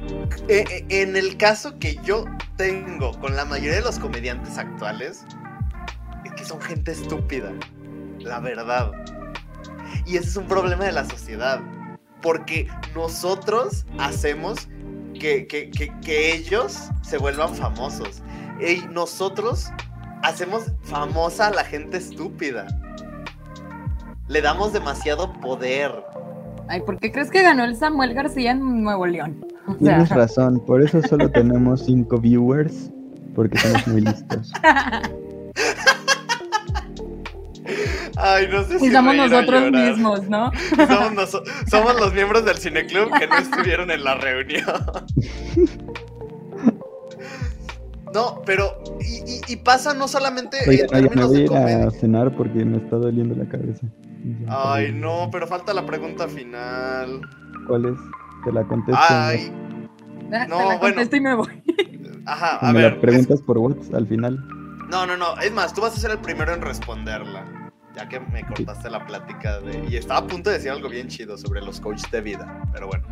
[0.47, 2.25] eh, eh, en el caso que yo
[2.57, 5.25] tengo con la mayoría de los comediantes actuales,
[6.23, 7.51] es que son gente estúpida,
[8.19, 8.91] la verdad.
[10.05, 11.59] Y ese es un problema de la sociedad.
[12.21, 14.67] Porque nosotros hacemos
[15.19, 18.23] que, que- que- que ellos se vuelvan famosos.
[18.59, 19.69] Y nosotros
[20.23, 22.65] hacemos famosa a la gente estúpida.
[24.27, 25.91] Le damos demasiado poder.
[26.67, 29.45] Ay, ¿por qué crees que ganó el Samuel García en Nuevo León?
[29.67, 32.91] O sea, Tienes razón, por eso solo tenemos cinco viewers,
[33.35, 34.51] porque somos muy listos.
[38.17, 40.51] Ay, no sé si y somos nosotros mismos, ¿no?
[40.87, 44.63] Somos, noso- somos los miembros del cineclub que no estuvieron en la reunión.
[48.13, 48.71] No, pero
[49.01, 51.41] y, y- y pasa no solamente en oigan, me voy a
[51.81, 53.85] ir a cenar porque me está doliendo la cabeza.
[54.47, 57.21] Ay, no, pero falta la pregunta final.
[57.67, 57.99] ¿Cuál es?
[58.43, 59.01] Te la contesto.
[59.09, 59.51] Ay,
[60.29, 60.79] Te No, la bueno.
[60.79, 61.63] contesto y me voy.
[62.25, 62.93] ajá, a me ver.
[62.95, 64.47] la preguntas por WhatsApp al final.
[64.89, 65.37] no, no, no.
[65.39, 67.43] Es más, tú vas a ser el primero en responderla.
[67.95, 69.85] Ya que me cortaste la plática de.
[69.89, 72.61] Y estaba a punto de decir algo bien chido sobre los coaches de vida.
[72.73, 73.05] Pero bueno.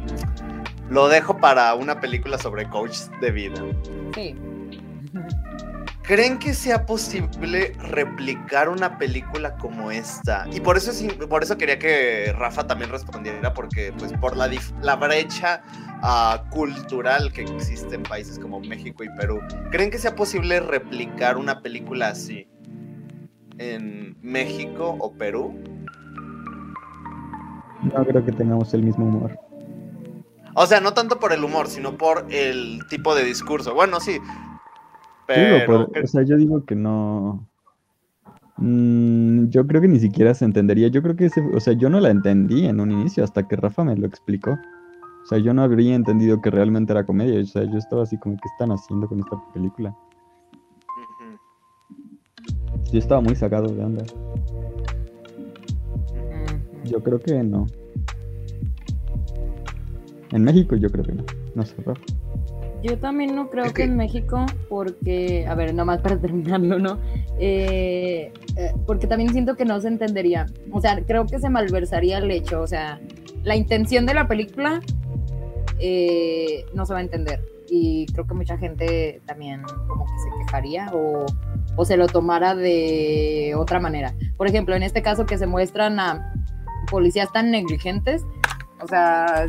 [0.90, 3.62] Lo dejo para una película sobre coaches de vida.
[4.14, 4.36] Sí.
[6.04, 10.46] ¿Creen que sea posible replicar una película como esta?
[10.52, 10.92] Y por eso,
[11.30, 14.52] por eso quería que Rafa también respondiera, porque pues por la,
[14.82, 15.62] la brecha
[16.02, 19.40] ah, cultural que existe en países como México y Perú,
[19.72, 22.50] ¿creen que sea posible replicar una película así
[23.58, 25.58] en México o Perú?
[27.82, 29.40] No creo que tengamos el mismo humor.
[30.56, 33.74] O sea, no tanto por el humor, sino por el tipo de discurso.
[33.74, 34.20] Bueno, sí.
[35.28, 35.90] Pero...
[36.04, 37.48] o sea, yo digo que no.
[38.58, 40.88] Mm, yo creo que ni siquiera se entendería.
[40.90, 43.56] Yo creo que ese, o sea, yo no la entendí en un inicio hasta que
[43.56, 44.52] Rafa me lo explicó.
[44.52, 47.42] O sea, yo no habría entendido que realmente era comedia.
[47.42, 49.96] O sea, yo estaba así como, ¿qué están haciendo con esta película?
[52.92, 54.04] Yo estaba muy sacado de onda.
[56.84, 57.66] Yo creo que no.
[60.32, 61.24] En México yo creo que no.
[61.56, 62.02] No sé, Rafa.
[62.84, 63.84] Yo también no creo Es que...
[63.84, 67.00] que- en México, porque, a ver, nomás para terminarlo, ¿no?
[67.40, 70.46] Eh, eh, porque también siento que no se entendería.
[70.72, 72.62] O sea, creo que se malversaría el hecho.
[72.62, 73.00] O sea,
[73.44, 74.82] la intención de la película
[75.80, 77.42] eh, no se va a entender.
[77.70, 81.26] Y creo que mucha gente también como que se quejaría o,
[81.76, 84.14] o se lo tomara de otra manera.
[84.38, 86.34] Por ejemplo, en este caso que se muestran a
[86.92, 88.24] policías tan negligentes,
[88.82, 89.48] o sea,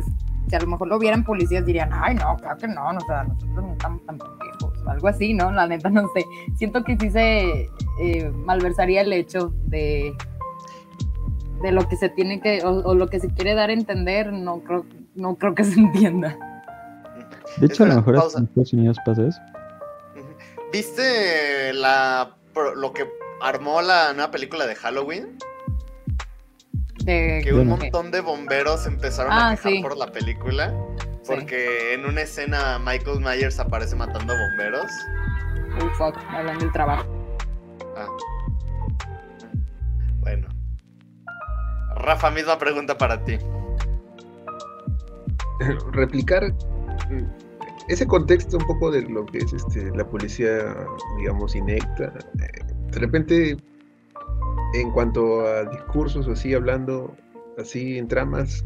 [0.49, 3.05] si a lo mejor lo vieran policías dirían, ay, no, claro que no, no, o
[3.07, 5.51] sea, nosotros no estamos tan pendejos, o algo así, ¿no?
[5.51, 6.25] La neta no sé.
[6.55, 7.69] Siento que sí se
[8.01, 10.15] eh, malversaría el hecho de,
[11.61, 14.31] de lo que se tiene que, o, o lo que se quiere dar a entender,
[14.31, 14.85] no creo,
[15.15, 16.37] no creo que se entienda.
[17.57, 18.39] De hecho, a lo mejor pausa.
[18.39, 19.39] en Estados Unidos pasa eso.
[20.71, 23.07] ¿Viste la, pro- lo que
[23.41, 25.37] armó la nueva película de Halloween?
[27.05, 29.81] De, Que un montón de bomberos empezaron Ah, a quejar sí.
[29.81, 30.73] por la película.
[31.21, 31.31] Sí.
[31.33, 34.91] Porque en una escena Michael Myers aparece matando bomberos.
[35.81, 37.05] Uy, fuck, hablando del trabajo.
[37.97, 38.07] Ah.
[40.19, 40.47] Bueno.
[41.97, 43.37] Rafa, misma pregunta para ti.
[45.91, 46.51] replicar.
[47.09, 47.23] mm,
[47.87, 50.75] ese contexto un poco de lo que es este, la policía,
[51.19, 52.11] digamos, inecta,
[52.41, 53.57] eh, de repente,
[54.81, 57.15] en cuanto a discursos o así, hablando
[57.57, 58.63] así en tramas,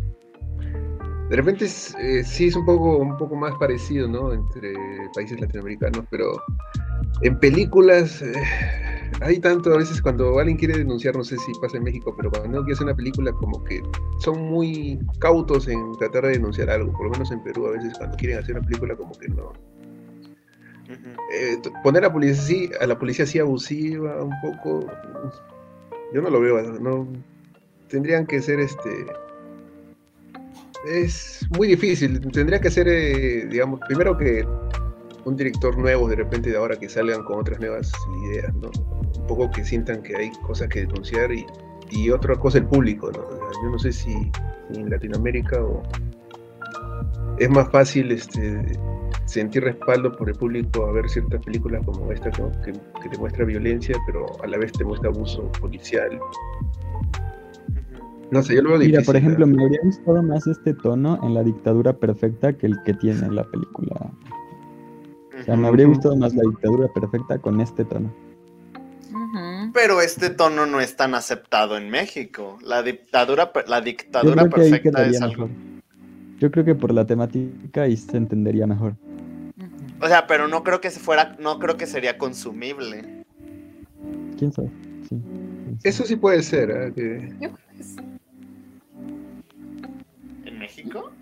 [1.29, 4.33] de repente eh, sí es un poco, un poco más parecido, ¿no?
[4.33, 4.73] Entre
[5.13, 6.41] países latinoamericanos, pero
[7.21, 8.33] en películas eh,
[9.21, 12.31] hay tanto, a veces cuando alguien quiere denunciar, no sé si pasa en México, pero
[12.31, 13.81] cuando quiere hacer una película como que
[14.19, 17.93] son muy cautos en tratar de denunciar algo, por lo menos en Perú a veces
[17.97, 19.53] cuando quieren hacer una película como que no.
[21.31, 24.87] Eh, poner a, policía, a la policía así abusiva un poco,
[26.13, 27.07] yo no lo veo, no
[27.87, 29.07] tendrían que ser este
[30.85, 32.19] es muy difícil.
[32.31, 34.45] Tendría que ser, eh, digamos, primero que
[35.25, 37.91] un director nuevo de repente de ahora que salgan con otras nuevas
[38.25, 38.71] ideas, ¿no?
[39.19, 41.45] Un poco que sientan que hay cosas que denunciar y,
[41.91, 43.29] y otra cosa el público, ¿no?
[43.63, 44.31] Yo no sé si,
[44.73, 45.83] en Latinoamérica o
[47.37, 48.63] es más fácil este,
[49.29, 53.45] sentir respaldo por el público a ver ciertas películas como esta que, que, te muestra
[53.45, 56.19] violencia, pero a la vez te muestra abuso policial
[58.31, 61.33] no sé, yo lo veo Mira, por ejemplo, me habría gustado más este tono en
[61.33, 64.11] la dictadura perfecta que el que tiene la película.
[65.39, 68.13] O sea, me habría gustado más la dictadura perfecta con este tono.
[69.73, 72.59] Pero este tono no es tan aceptado en México.
[72.63, 75.49] La dictadura, la dictadura perfecta es algo.
[76.39, 78.95] Yo creo que por la temática ahí se entendería mejor.
[80.01, 83.25] O sea, pero no creo que se fuera, no creo que sería consumible.
[84.37, 84.69] ¿Quién sabe?
[85.07, 85.21] Sí.
[85.83, 86.93] Eso sí puede ser.
[86.97, 87.29] ¿eh?
[87.39, 87.95] Yo creo que sí.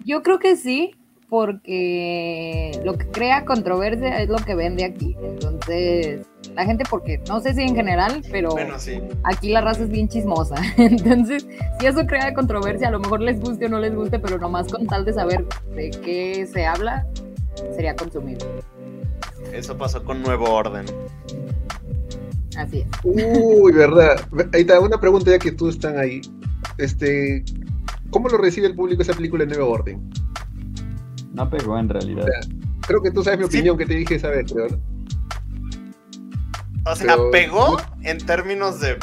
[0.05, 0.91] Yo creo que sí,
[1.29, 5.15] porque lo que crea controversia es lo que vende aquí.
[5.21, 6.25] Entonces,
[6.55, 8.55] la gente, porque no sé si en general, pero
[9.23, 10.55] aquí la raza es bien chismosa.
[10.77, 11.47] Entonces,
[11.79, 14.71] si eso crea controversia, a lo mejor les guste o no les guste, pero nomás
[14.71, 15.45] con tal de saber
[15.75, 17.05] de qué se habla,
[17.75, 18.45] sería consumido.
[19.53, 20.85] Eso pasó con Nuevo Orden.
[22.57, 22.87] Así es.
[23.03, 24.19] Uy, verdad.
[24.53, 26.21] Ahí está, una pregunta ya que tú están ahí.
[26.77, 27.43] Este,
[28.09, 30.09] ¿Cómo lo recibe el público esa película en Nuevo Orden?
[31.33, 32.25] No pegó en realidad.
[32.81, 34.67] creo que tú sabes mi opinión que te dije esa vez, creo.
[36.85, 38.97] O sea, pegó en términos de,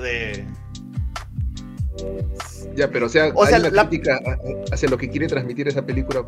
[0.00, 0.46] de.
[2.76, 4.20] Ya, pero o sea, hay una crítica
[4.72, 6.24] hacia lo que quiere transmitir esa película,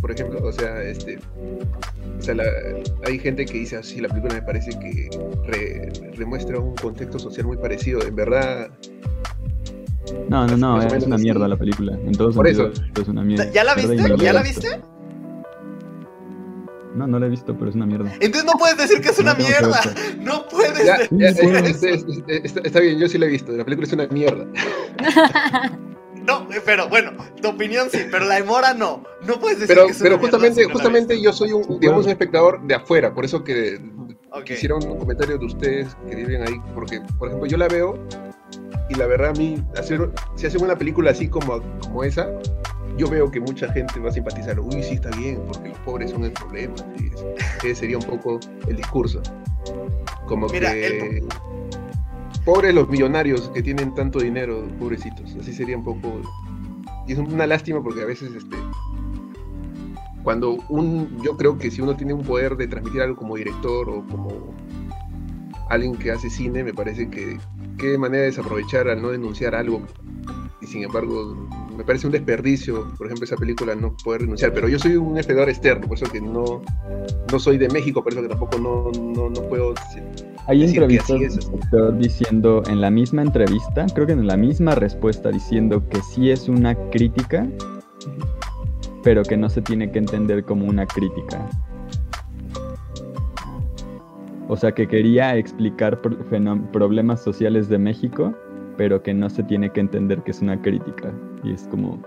[0.00, 0.40] por ejemplo.
[0.42, 1.18] O sea, este.
[2.18, 2.34] O sea,
[3.04, 5.08] hay gente que dice así, la película me parece que
[6.16, 8.02] remuestra un contexto social muy parecido.
[8.02, 8.70] En verdad,
[10.28, 11.92] no, no, no, es, una mierda la película.
[12.04, 12.70] En todos Por eso.
[12.70, 13.50] es una mierda.
[13.50, 13.96] ¿Ya la viste?
[14.18, 14.80] ¿Ya la viste?
[16.94, 18.12] No, no la he visto, pero es una mierda.
[18.14, 19.80] Entonces no puedes decir que es una mierda.
[20.20, 21.10] No puedes.
[21.10, 22.24] decir.
[22.26, 23.52] está, bien, yo sí la he visto.
[23.52, 24.46] La película es una mierda.
[26.28, 29.02] No, pero bueno, tu opinión sí, pero la de Mora no.
[29.26, 32.60] No puedes decir pero, que es Pero justamente, justamente yo soy un, digamos, un espectador
[32.66, 33.80] de afuera, por eso que
[34.46, 37.98] hicieron un comentario de ustedes que viven ahí, porque, por ejemplo, yo la veo
[38.90, 42.28] y la verdad a mí, hacer, si hacen una película así como, como esa,
[42.98, 46.10] yo veo que mucha gente va a simpatizar, uy, sí está bien, porque los pobres
[46.10, 46.74] son el problema.
[47.58, 49.22] Ese sería un poco el discurso.
[50.26, 51.22] Como que
[52.40, 55.36] pobres los millonarios que tienen tanto dinero, pobrecitos.
[55.40, 56.20] Así sería un poco.
[57.06, 58.56] Y es una lástima porque a veces este
[60.22, 63.88] cuando un yo creo que si uno tiene un poder de transmitir algo como director
[63.88, 64.28] o como
[65.70, 67.38] alguien que hace cine, me parece que
[67.78, 69.80] qué manera de desaprovechar al no denunciar algo
[70.60, 74.68] y sin embargo me parece un desperdicio, por ejemplo, esa película no poder denunciar, pero
[74.68, 76.62] yo soy un espectador externo, por eso que no,
[77.30, 79.74] no soy de México, por eso que tampoco no, no, no puedo
[80.48, 81.50] Hay entrevistas
[81.98, 86.48] diciendo en la misma entrevista, creo que en la misma respuesta diciendo que sí es
[86.48, 87.46] una crítica,
[89.02, 91.46] pero que no se tiene que entender como una crítica.
[94.48, 98.34] O sea, que quería explicar problemas sociales de México,
[98.78, 101.12] pero que no se tiene que entender que es una crítica.
[101.44, 102.02] Y es como,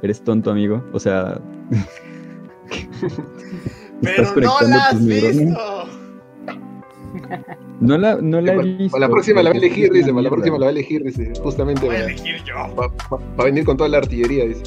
[0.00, 0.82] eres tonto, amigo.
[0.94, 1.38] O sea...
[4.00, 5.93] pero no la has visto.
[7.80, 8.98] No la, no la he visto.
[8.98, 10.12] La próxima la va a elegir, dice.
[10.12, 11.32] La próxima la va a elegir, dice.
[11.42, 11.84] Justamente.
[11.84, 12.54] Voy a elegir yo.
[12.76, 12.90] Va,
[13.36, 14.62] a venir con toda la artillería, dice.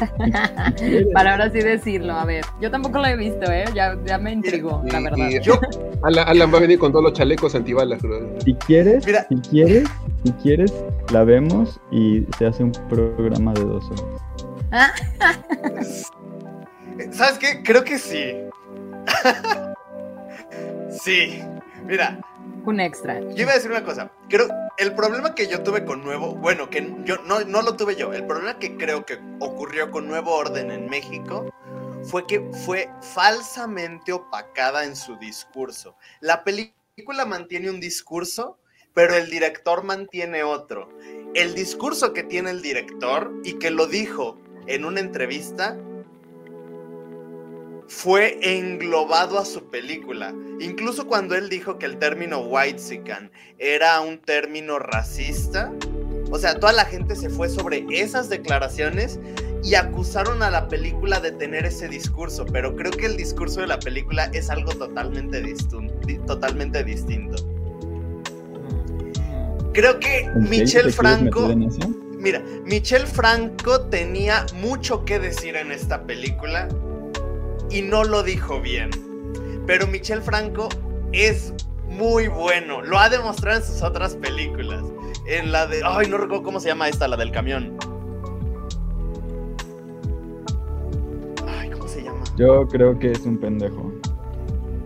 [1.12, 2.44] Para ahora sí decirlo, a ver.
[2.60, 3.64] Yo tampoco lo he visto, ¿eh?
[3.74, 5.28] Ya, ya me intrigó, la verdad.
[5.42, 5.58] yo...
[6.02, 8.00] Alan, va a venir con todos los chalecos antibalas,
[8.44, 9.88] Si quieres, si quieres,
[10.24, 10.72] si quieres,
[11.12, 14.22] la vemos y se hace un programa de dos horas.
[17.10, 17.62] ¿Sabes qué?
[17.62, 18.34] Creo que sí.
[20.90, 21.42] sí.
[21.84, 22.20] Mira,
[22.64, 23.20] un extra.
[23.20, 24.10] Yo iba a decir una cosa.
[24.28, 24.48] Creo,
[24.78, 28.12] el problema que yo tuve con Nuevo, bueno, que yo no, no lo tuve yo.
[28.12, 31.52] El problema que creo que ocurrió con Nuevo Orden en México
[32.04, 35.96] fue que fue falsamente opacada en su discurso.
[36.20, 38.58] La película mantiene un discurso,
[38.94, 40.88] pero el director mantiene otro.
[41.34, 45.76] El discurso que tiene el director y que lo dijo en una entrevista
[47.88, 50.34] fue englobado a su película.
[50.60, 55.72] Incluso cuando él dijo que el término whitezican era un término racista,
[56.30, 59.20] o sea, toda la gente se fue sobre esas declaraciones
[59.62, 63.66] y acusaron a la película de tener ese discurso, pero creo que el discurso de
[63.66, 65.42] la película es algo totalmente,
[66.26, 67.36] totalmente distinto.
[69.72, 71.54] Creo que Michel Franco...
[72.18, 76.68] Mira, Michel Franco tenía mucho que decir en esta película
[77.72, 78.90] y no lo dijo bien.
[79.66, 80.68] Pero Michel Franco
[81.12, 81.52] es
[81.88, 82.82] muy bueno.
[82.82, 84.82] Lo ha demostrado en sus otras películas.
[85.26, 85.82] En la de.
[85.84, 87.76] Ay, no recuerdo cómo se llama esta, la del camión.
[91.46, 92.22] Ay, ¿cómo se llama?
[92.36, 93.92] Yo creo que es un pendejo.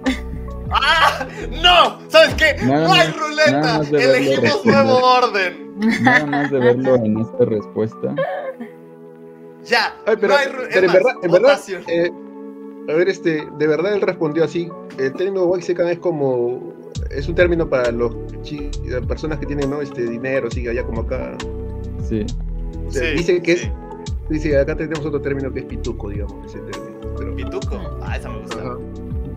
[0.70, 1.26] ¡Ah!
[1.50, 1.98] ¡No!
[2.08, 2.56] ¿Sabes qué?
[2.64, 3.80] ¡No hay ruleta!
[3.90, 5.74] Elegimos nuevo orden.
[6.02, 8.14] Nada más de verlo en esta respuesta.
[9.64, 9.96] Ya.
[10.04, 12.12] pero, no hay pero en verdad, en verdad eh,
[12.88, 14.68] a ver, este, de verdad él respondió así.
[14.98, 16.74] El término Waxican es como.
[17.10, 18.14] Es un término para los
[19.06, 19.82] personas que tienen ¿no?
[19.82, 21.36] este, dinero, sigue allá como acá.
[22.08, 22.24] Sí.
[23.16, 23.70] dice que es.
[24.28, 27.36] Dice, acá tenemos otro término que es pituco, digamos, ese término.
[27.36, 27.80] ¿Pituco?
[28.02, 28.76] Ah, esa me gusta.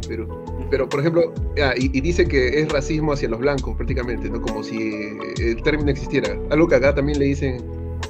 [0.08, 4.42] Pero, pero, por ejemplo, ah, y, dice que es racismo hacia los blancos prácticamente, ¿no?
[4.42, 6.36] Como si el término existiera.
[6.50, 7.58] Algo que acá también le dicen,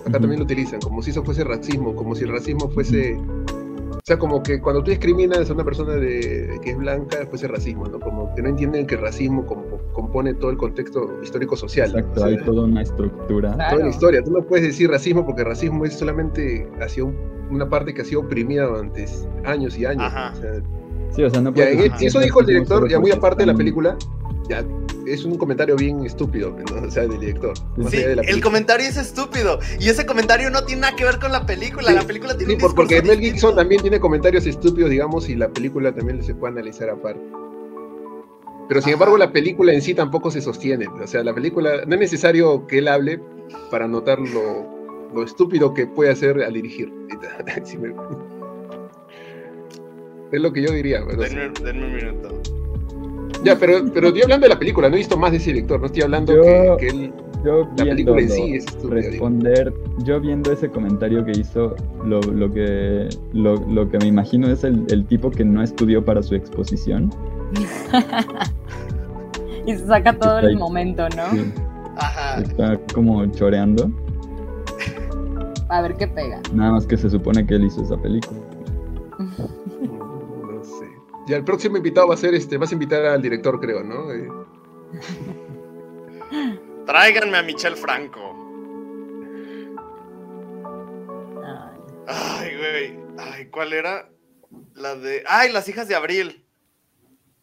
[0.05, 3.17] acá también lo utilizan, como si eso fuese racismo, como si el racismo fuese...
[4.09, 7.47] O sea, como que cuando tú discriminas a una persona de, que es blanca, fuese
[7.47, 7.99] racismo, ¿no?
[7.99, 9.45] Como que no entienden que el racismo
[9.93, 11.89] compone todo el contexto histórico-social.
[11.89, 13.51] Exacto, hay toda una estructura.
[13.51, 14.23] Toda una historia.
[14.23, 18.21] Tú no puedes decir racismo porque racismo es solamente hacia una parte que ha sido
[18.21, 19.05] oprimida durante
[19.45, 20.05] años y años.
[20.05, 20.33] Ajá.
[20.35, 20.53] O sea,
[21.11, 23.95] Sí, o sea, no eso dijo el director, ya muy aparte de la película,
[24.49, 24.65] ya
[25.07, 26.55] es un comentario bien estúpido,
[26.85, 27.53] o sea, del director.
[27.89, 29.59] Sí, el comentario es estúpido.
[29.79, 31.91] Y ese comentario no tiene nada que ver con la película.
[31.91, 35.93] la película tiene sí, porque Mel Gibson también tiene comentarios estúpidos, digamos, y la película
[35.93, 37.21] también se puede analizar aparte.
[38.67, 40.87] Pero sin embargo, la película en sí tampoco se sostiene.
[40.87, 43.19] O sea, la película no es necesario que él hable
[43.71, 46.93] para notar lo, lo estúpido que puede hacer al dirigir.
[50.31, 51.01] Es lo que yo diría.
[51.01, 52.58] denme, un minuto.
[53.43, 55.79] Ya, pero, pero estoy hablando de la película, no he visto más de ese director,
[55.79, 56.33] no estoy hablando
[56.77, 59.73] que, él, la película en sí es Responder,
[60.03, 61.75] yo viendo ese comentario que hizo,
[62.05, 66.03] lo, lo que, lo, lo, que me imagino es el, el, tipo que no estudió
[66.03, 67.13] para su exposición.
[69.65, 71.23] y se saca todo el momento, ¿no?
[71.95, 72.41] Ajá.
[72.41, 73.89] Está como choreando.
[75.69, 76.41] A ver qué pega.
[76.53, 78.39] Nada más que se supone que él hizo esa película.
[81.29, 84.11] Y el próximo invitado va a ser este, vas a invitar al director, creo, ¿no?
[84.11, 84.27] Eh.
[86.87, 88.19] Tráiganme a Michel Franco.
[92.07, 92.99] Ay, güey.
[93.19, 94.09] Ay, ¿cuál era?
[94.73, 95.23] La de.
[95.27, 96.47] Ay, las hijas de Abril.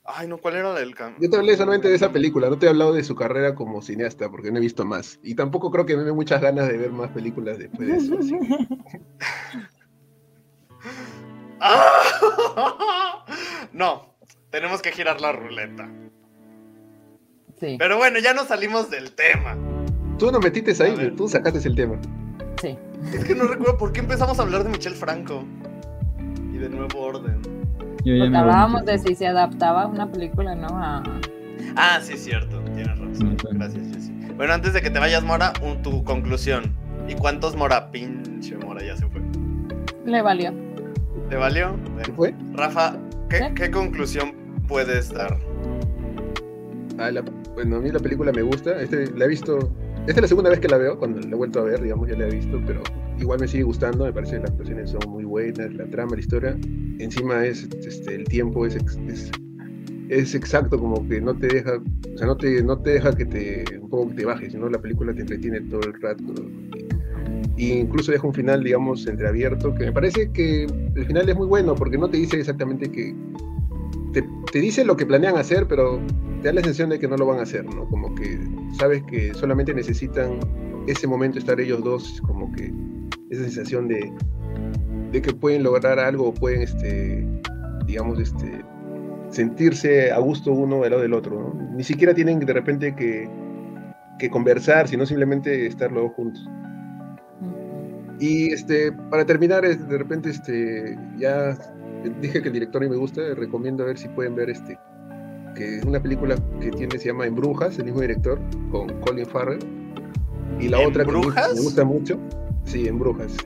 [0.05, 1.23] Ay, no, ¿cuál era la del cambio?
[1.23, 3.83] Yo te hablé solamente de esa película, no te he hablado de su carrera como
[3.83, 5.21] cineasta, porque no he visto más.
[5.23, 8.19] Y tampoco creo que me dé muchas ganas de ver más películas después de eso.
[13.73, 14.15] no,
[14.51, 15.89] tenemos que girar la ruleta.
[17.59, 17.77] Sí.
[17.79, 19.57] Pero bueno, ya no salimos del tema.
[20.19, 21.99] Tú no metiste ahí, tú sacaste el tema.
[22.61, 22.77] Sí.
[23.13, 25.45] Es que no recuerdo por qué empezamos a hablar de Michel Franco.
[26.53, 27.41] Y de nuevo orden.
[27.99, 30.69] Porque hablábamos de si se adaptaba una película, ¿no?
[31.77, 32.61] Ah, sí, es cierto.
[32.75, 33.37] Tienes razón.
[33.53, 34.13] Gracias, Jessy.
[34.37, 35.53] Bueno, antes de que te vayas, Mora,
[35.83, 36.75] tu conclusión.
[37.09, 37.91] ¿Y cuántos Mora?
[37.91, 39.21] Pinche Mora, ya se fue.
[40.05, 40.66] Le valió.
[41.29, 41.77] ¿Te valió?
[42.05, 42.35] ¿Qué fue?
[42.53, 42.97] Rafa,
[43.29, 44.33] ¿qué, conclusión
[44.69, 45.37] puedes dar?
[46.99, 47.11] Ah,
[47.55, 48.81] bueno, a mí la película me gusta.
[48.81, 49.59] Este, la he visto.
[50.07, 52.09] Esta es la segunda vez que la veo, cuando la he vuelto a ver, digamos,
[52.09, 52.81] ya la he visto, pero
[53.19, 54.05] igual me sigue gustando.
[54.05, 56.57] Me parece que las actuaciones son muy buenas, la trama, la historia.
[57.01, 59.31] Encima es este, el tiempo es, es,
[60.09, 61.73] es, exacto, como que no te deja,
[62.15, 64.69] o sea, no te, no te deja que te un poco que te bajes, sino
[64.69, 66.35] la película te entretiene todo el rato
[67.57, 71.75] incluso deja un final, digamos, entreabierto, que me parece que el final es muy bueno
[71.75, 73.15] porque no te dice exactamente que...
[74.13, 76.01] Te, dice lo que planean hacer, pero
[76.41, 77.87] te da la sensación de que no lo van a hacer, ¿no?
[77.91, 78.39] Como que
[78.79, 80.39] sabes que solamente necesitan
[80.87, 82.73] ese momento estar ellos dos, como que
[83.29, 84.11] esa sensación de,
[85.13, 87.27] de que pueden lograr algo o pueden, este,
[87.87, 88.65] digamos, este,
[89.29, 91.75] sentirse a gusto uno al lado del otro, ¿no?
[91.75, 93.29] Ni siquiera tienen de repente que,
[94.19, 96.49] que conversar, sino simplemente estar luego juntos.
[98.19, 101.57] Y este, para terminar, de repente, este, ya
[102.21, 104.79] dije que el director a mí me gusta, recomiendo a ver si pueden ver este,
[105.55, 108.39] que es una película que tiene, se llama En Brujas, el mismo director,
[108.71, 109.59] con Colin Farrell.
[110.61, 111.49] Y la ¿En otra Brujas?
[111.49, 112.19] que me gusta mucho,
[112.65, 113.37] sí, En Brujas.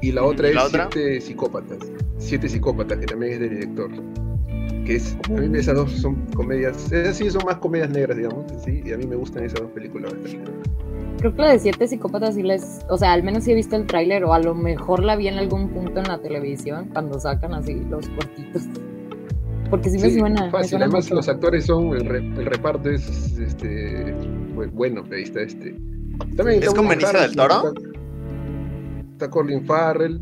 [0.00, 0.88] Y la otra ¿Y la es otra?
[0.92, 1.78] Siete Psicópatas.
[2.18, 3.90] Siete Psicópatas, que también es del director.
[4.86, 8.44] Que es, a mí esas dos son comedias, esas sí son más comedias negras, digamos,
[8.64, 10.52] sí, y a mí me gustan esas dos películas bastante.
[11.18, 13.74] Creo que la de siete psicópatas sí les, o sea, al menos sí he visto
[13.74, 17.18] el tráiler o a lo mejor la vi en algún punto en la televisión cuando
[17.18, 18.62] sacan así los cortitos.
[19.70, 20.44] Porque sí me Sí, suena.
[20.44, 21.14] me Fácil, suena además mucho.
[21.16, 24.14] los actores son, el, re- el reparto es este
[24.54, 25.74] bu- bueno, ahí está este.
[26.36, 27.54] También ¿Es está con Benicio del Toro?
[27.68, 27.80] Está,
[29.12, 30.20] está Colin Farrell,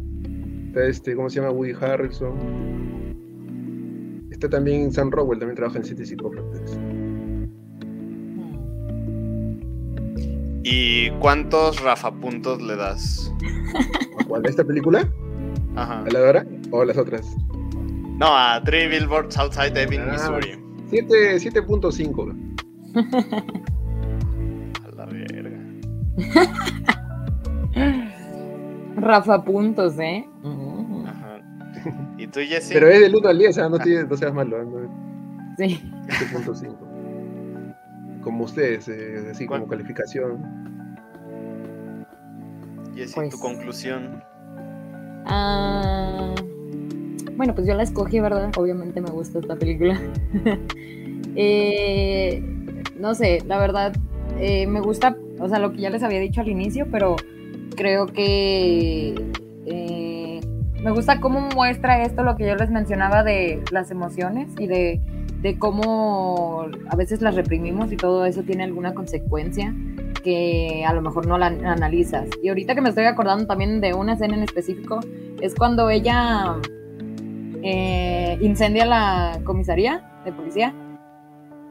[0.68, 1.52] está este, ¿cómo se llama?
[1.52, 2.32] Woody Harrelson.
[4.44, 6.78] Está también Sam Rockwell, también trabaja en Siete Psicópatas.
[10.62, 13.32] ¿Y cuántos Rafa puntos le das?
[14.20, 14.44] ¿A cuál?
[14.44, 15.08] ¿A esta película?
[15.76, 16.00] Ajá.
[16.02, 16.46] ¿A la de ahora?
[16.72, 17.26] ¿O a las otras?
[18.18, 20.12] No, a Three Billboards Outside Ebbing, Ah.
[20.12, 20.58] Missouri.
[20.90, 22.36] Siete- 7.5.
[24.84, 25.58] A la verga.
[28.96, 30.28] Rafa Puntos, ¿eh?
[30.42, 30.63] Mm.
[32.18, 32.70] ¿Y tú, Jesse?
[32.72, 34.62] Pero es del 1 al 10, ah, no, tiene- no seas malo.
[34.64, 34.78] No,
[35.58, 35.80] Sí.
[36.08, 36.74] 7.5.
[38.22, 39.60] Como ustedes, eh, así ¿Cuál?
[39.60, 40.38] como calificación.
[42.94, 44.22] Jesse, Pues- tu conclusión.
[45.26, 46.34] Ah,
[47.36, 48.50] bueno, pues yo la escogí, ¿verdad?
[48.56, 50.00] Obviamente me gusta esta película.
[51.36, 52.40] Eh,
[52.96, 53.92] no sé, la verdad,
[54.38, 57.16] eh, me gusta, o sea, lo que ya les había dicho al inicio, pero
[57.74, 59.16] creo que
[60.84, 65.00] me gusta cómo muestra esto lo que yo les mencionaba de las emociones y de,
[65.40, 69.74] de cómo a veces las reprimimos y todo eso tiene alguna consecuencia
[70.22, 72.28] que a lo mejor no la analizas.
[72.42, 75.00] Y ahorita que me estoy acordando también de una escena en específico,
[75.40, 76.56] es cuando ella
[77.62, 80.74] eh, incendia la comisaría de policía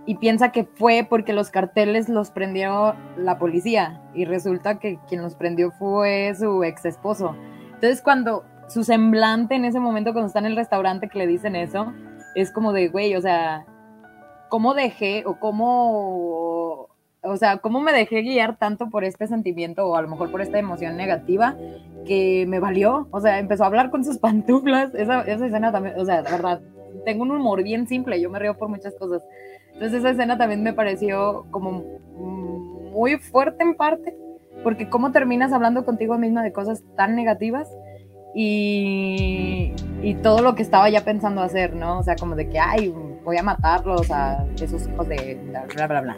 [0.07, 5.22] y piensa que fue porque los carteles los prendió la policía y resulta que quien
[5.22, 7.35] los prendió fue su ex esposo.
[7.76, 11.56] Entonces cuando su semblante en ese momento cuando está en el restaurante que le dicen
[11.56, 11.94] eso,
[12.35, 13.65] es como de, güey, o sea,
[14.49, 16.88] ¿cómo dejé o cómo,
[17.22, 20.41] o sea, cómo me dejé guiar tanto por este sentimiento o a lo mejor por
[20.41, 21.56] esta emoción negativa
[22.06, 23.07] que me valió?
[23.11, 26.31] O sea, empezó a hablar con sus pantuflas, esa, esa escena también, o sea, de
[26.31, 26.61] verdad,
[27.06, 29.23] tengo un humor bien simple, yo me río por muchas cosas.
[29.73, 31.84] Entonces esa escena también me pareció como
[32.91, 34.15] muy fuerte en parte,
[34.64, 37.68] porque cómo terminas hablando contigo misma de cosas tan negativas
[38.34, 39.73] y,
[40.22, 41.99] todo lo que estaba ya pensando hacer, ¿no?
[41.99, 42.93] O sea, como de que, ay,
[43.23, 45.38] voy a matarlos a esos hijos de
[45.76, 46.18] bla, bla, bla.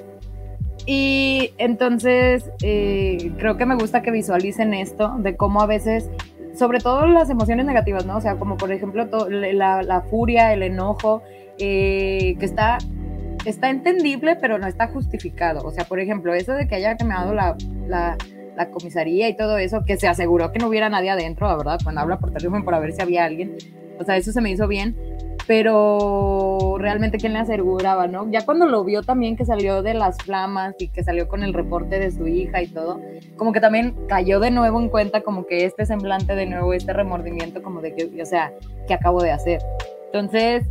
[0.86, 6.10] Y entonces eh, creo que me gusta que visualicen esto, de cómo a veces,
[6.54, 8.18] sobre todo las emociones negativas, ¿no?
[8.18, 11.24] O sea, como por ejemplo la furia, el enojo,
[11.58, 12.78] eh, que está
[13.46, 15.66] está entendible, pero no está justificado.
[15.66, 17.56] O sea, por ejemplo, eso de que haya quemado la,
[17.88, 18.18] la,
[18.56, 21.80] la comisaría y todo eso, que se aseguró que no hubiera nadie adentro, la verdad,
[21.84, 23.58] cuando habla por teléfono para ver si había alguien.
[24.00, 24.96] O sea, eso se me hizo bien,
[25.48, 28.30] pero realmente quién le aseguraba, ¿no?
[28.32, 31.54] Ya cuando lo vio también que salió de las flamas y que salió con el
[31.54, 33.00] reporte de su hija y todo,
[33.38, 36.94] como que también cayó de nuevo en cuenta como que este semblante de nuevo, este
[36.94, 38.52] remordimiento como de que, o sea,
[38.88, 39.62] ¿qué acabo de hacer?
[40.08, 40.66] Entonces,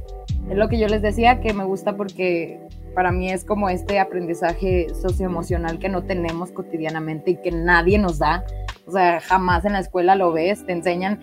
[0.50, 2.60] es lo que yo les decía, que me gusta porque
[2.94, 8.18] para mí es como este aprendizaje socioemocional que no tenemos cotidianamente y que nadie nos
[8.18, 8.44] da.
[8.86, 11.20] O sea, jamás en la escuela lo ves, te enseñan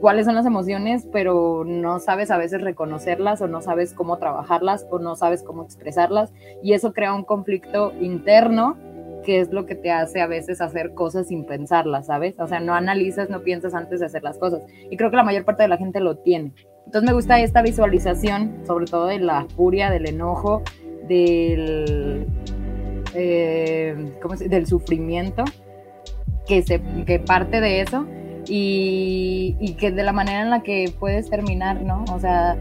[0.00, 4.86] cuáles son las emociones, pero no sabes a veces reconocerlas o no sabes cómo trabajarlas
[4.90, 6.32] o no sabes cómo expresarlas
[6.62, 8.76] y eso crea un conflicto interno
[9.22, 12.34] que es lo que te hace a veces hacer cosas sin pensarlas, ¿sabes?
[12.40, 14.62] O sea, no analizas, no piensas antes de hacer las cosas.
[14.90, 16.52] Y creo que la mayor parte de la gente lo tiene.
[16.86, 20.62] Entonces me gusta esta visualización, sobre todo de la furia, del enojo,
[21.08, 22.26] del,
[23.14, 25.44] eh, ¿cómo se- del sufrimiento,
[26.46, 28.06] que, se, que parte de eso
[28.48, 32.04] y, y que de la manera en la que puedes terminar, ¿no?
[32.12, 32.56] O sea,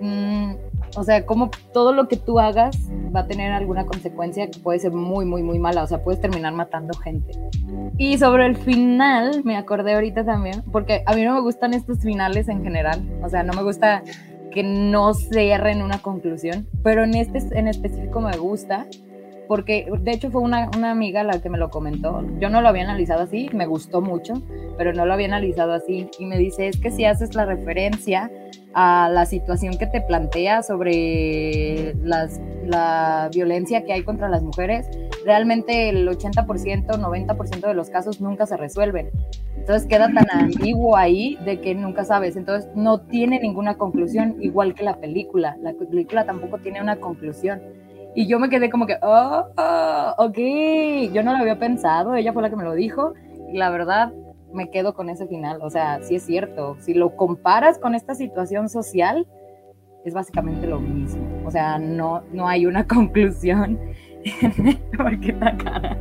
[0.00, 0.52] mm,
[0.96, 2.76] o sea, como todo lo que tú hagas
[3.14, 5.82] va a tener alguna consecuencia que puede ser muy, muy, muy mala.
[5.82, 7.32] O sea, puedes terminar matando gente.
[7.98, 12.00] Y sobre el final, me acordé ahorita también, porque a mí no me gustan estos
[12.00, 13.02] finales en general.
[13.22, 14.02] O sea, no me gusta
[14.58, 18.88] que no cierren una conclusión, pero en este en específico me gusta
[19.46, 22.26] porque de hecho fue una, una amiga la que me lo comentó.
[22.40, 24.42] Yo no lo había analizado así, me gustó mucho,
[24.76, 26.10] pero no lo había analizado así.
[26.18, 28.32] Y me dice, es que si haces la referencia
[28.74, 34.90] a la situación que te plantea sobre las, la violencia que hay contra las mujeres,
[35.28, 39.10] realmente el 80%, 90% de los casos nunca se resuelven.
[39.58, 42.34] Entonces queda tan ambiguo ahí de que nunca sabes.
[42.34, 45.58] Entonces no tiene ninguna conclusión, igual que la película.
[45.60, 47.60] La película tampoco tiene una conclusión.
[48.14, 50.38] Y yo me quedé como que, oh, oh, ok,
[51.12, 53.12] yo no lo había pensado, ella fue la que me lo dijo.
[53.52, 54.10] Y la verdad,
[54.54, 55.58] me quedo con ese final.
[55.60, 56.78] O sea, sí es cierto.
[56.80, 59.26] Si lo comparas con esta situación social,
[60.06, 61.22] es básicamente lo mismo.
[61.44, 63.78] O sea, no, no hay una conclusión.
[64.96, 65.96] Porque está cara.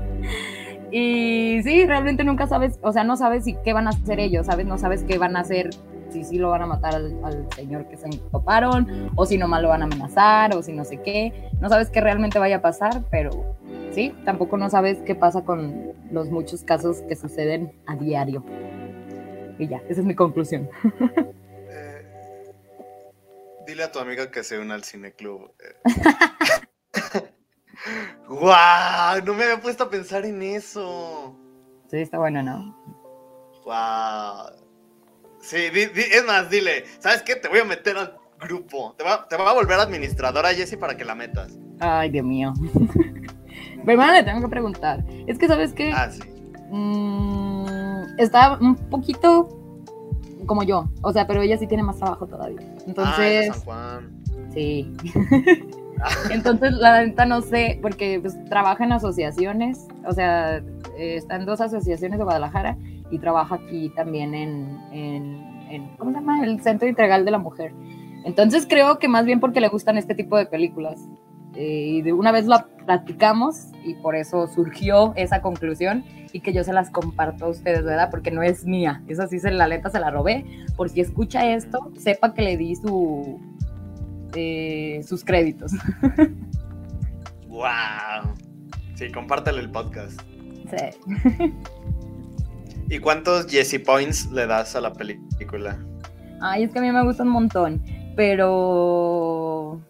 [0.91, 4.45] Y sí, realmente nunca sabes, o sea, no sabes si qué van a hacer ellos,
[4.45, 4.65] ¿sabes?
[4.65, 5.69] No sabes qué van a hacer,
[6.09, 9.69] si sí lo van a matar al, señor que se toparon, o si nomás lo
[9.69, 11.49] van a amenazar, o si no sé qué.
[11.59, 13.57] No sabes qué realmente vaya a pasar, pero
[13.91, 18.45] sí, tampoco no sabes qué pasa con los muchos casos que suceden a diario.
[19.59, 20.69] Y ya, esa es mi conclusión.
[21.69, 22.53] Eh,
[23.67, 25.51] dile a tu amiga que se una al cineclub.
[28.27, 29.23] ¡Guau!
[29.25, 31.35] No me había puesto a pensar en eso.
[31.89, 32.75] Sí, está bueno, ¿no?
[33.63, 34.51] ¡Guau!
[35.39, 37.35] Sí, es más, dile, ¿sabes qué?
[37.35, 38.93] Te voy a meter al grupo.
[38.97, 41.57] Te va, te a volver administradora, Jessie, para que la metas.
[41.79, 42.53] Ay, Dios mío.
[43.85, 45.03] Pero le tengo que preguntar.
[45.27, 45.91] Es que, ¿sabes qué?
[45.93, 46.21] Ah, sí.
[46.69, 49.47] Mm, está un poquito
[50.45, 50.89] como yo.
[51.01, 52.59] O sea, pero ella sí tiene más trabajo todavía.
[52.85, 53.49] Entonces.
[53.49, 54.23] Ah, San Juan.
[54.53, 54.93] Sí.
[56.29, 60.57] Entonces, la neta no sé, porque pues, trabaja en asociaciones, o sea,
[60.97, 62.77] en dos asociaciones de Guadalajara
[63.09, 66.43] y trabaja aquí también en, en, ¿cómo se llama?
[66.43, 67.73] El Centro Integral de la Mujer.
[68.25, 70.99] Entonces creo que más bien porque le gustan este tipo de películas.
[71.55, 76.53] Eh, y de una vez la platicamos y por eso surgió esa conclusión y que
[76.53, 78.09] yo se las comparto a ustedes, ¿verdad?
[78.11, 80.45] Porque no es mía, esa sí se la lenta se la robé.
[80.75, 83.39] Por si escucha esto, sepa que le di su,
[84.35, 85.71] eh, sus créditos.
[87.47, 88.35] ¡Wow!
[88.95, 90.19] Sí, compártelo el podcast.
[90.69, 91.53] Sí.
[92.89, 95.77] ¿Y cuántos Jesse Points le das a la película?
[96.41, 97.83] Ay, es que a mí me gusta un montón,
[98.15, 99.81] pero...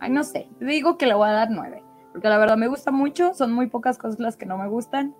[0.00, 1.82] Ay, no sé, digo que le voy a dar nueve,
[2.12, 5.14] porque la verdad me gusta mucho, son muy pocas cosas las que no me gustan.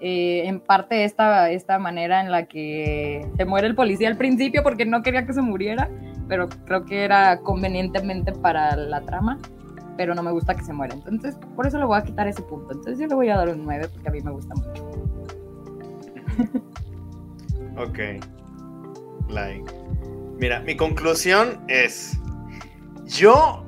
[0.00, 4.62] Eh, en parte esta, esta manera en la que se muere el policía al principio
[4.62, 5.90] porque no quería que se muriera,
[6.28, 9.38] pero creo que era convenientemente para la trama,
[9.96, 10.94] pero no me gusta que se muera.
[10.94, 12.72] Entonces, por eso le voy a quitar ese punto.
[12.72, 14.84] Entonces yo le voy a dar un 9 porque a mí me gusta mucho.
[17.76, 17.98] ok.
[19.28, 19.64] Like.
[20.38, 22.16] Mira, mi conclusión es,
[23.06, 23.64] yo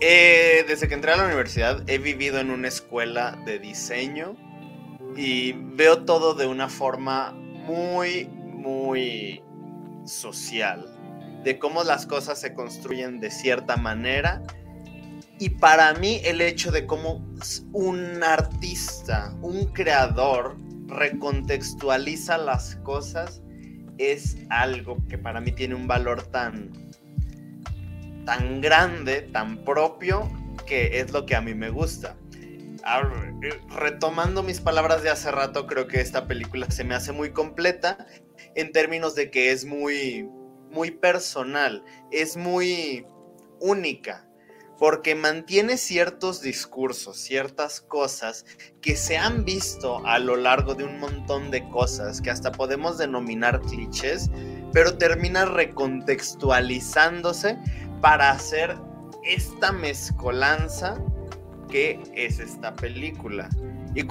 [0.00, 4.34] eh, desde que entré a la universidad he vivido en una escuela de diseño
[5.14, 9.42] y veo todo de una forma muy, muy
[10.04, 10.95] social
[11.46, 14.42] de cómo las cosas se construyen de cierta manera.
[15.38, 17.24] Y para mí el hecho de cómo
[17.72, 20.56] un artista, un creador,
[20.88, 23.42] recontextualiza las cosas
[23.96, 26.72] es algo que para mí tiene un valor tan,
[28.24, 30.28] tan grande, tan propio,
[30.66, 32.16] que es lo que a mí me gusta.
[33.68, 38.04] Retomando mis palabras de hace rato, creo que esta película se me hace muy completa
[38.56, 40.28] en términos de que es muy
[40.70, 43.06] muy personal, es muy
[43.60, 44.26] única,
[44.78, 48.44] porque mantiene ciertos discursos, ciertas cosas
[48.80, 52.98] que se han visto a lo largo de un montón de cosas que hasta podemos
[52.98, 54.30] denominar clichés,
[54.72, 57.58] pero termina recontextualizándose
[58.00, 58.76] para hacer
[59.24, 61.02] esta mezcolanza
[61.68, 63.48] que es esta película.
[63.94, 64.04] Y,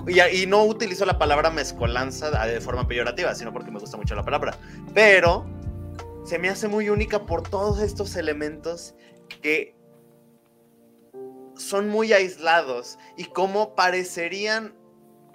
[0.48, 4.58] no utilizo la palabra mezcolanza de forma peyorativa, sino porque me gusta mucho la palabra.
[4.96, 5.46] Pero
[6.26, 8.96] se me hace muy única por todos estos elementos
[9.44, 9.76] que
[11.56, 14.76] son muy aislados y como parecerían,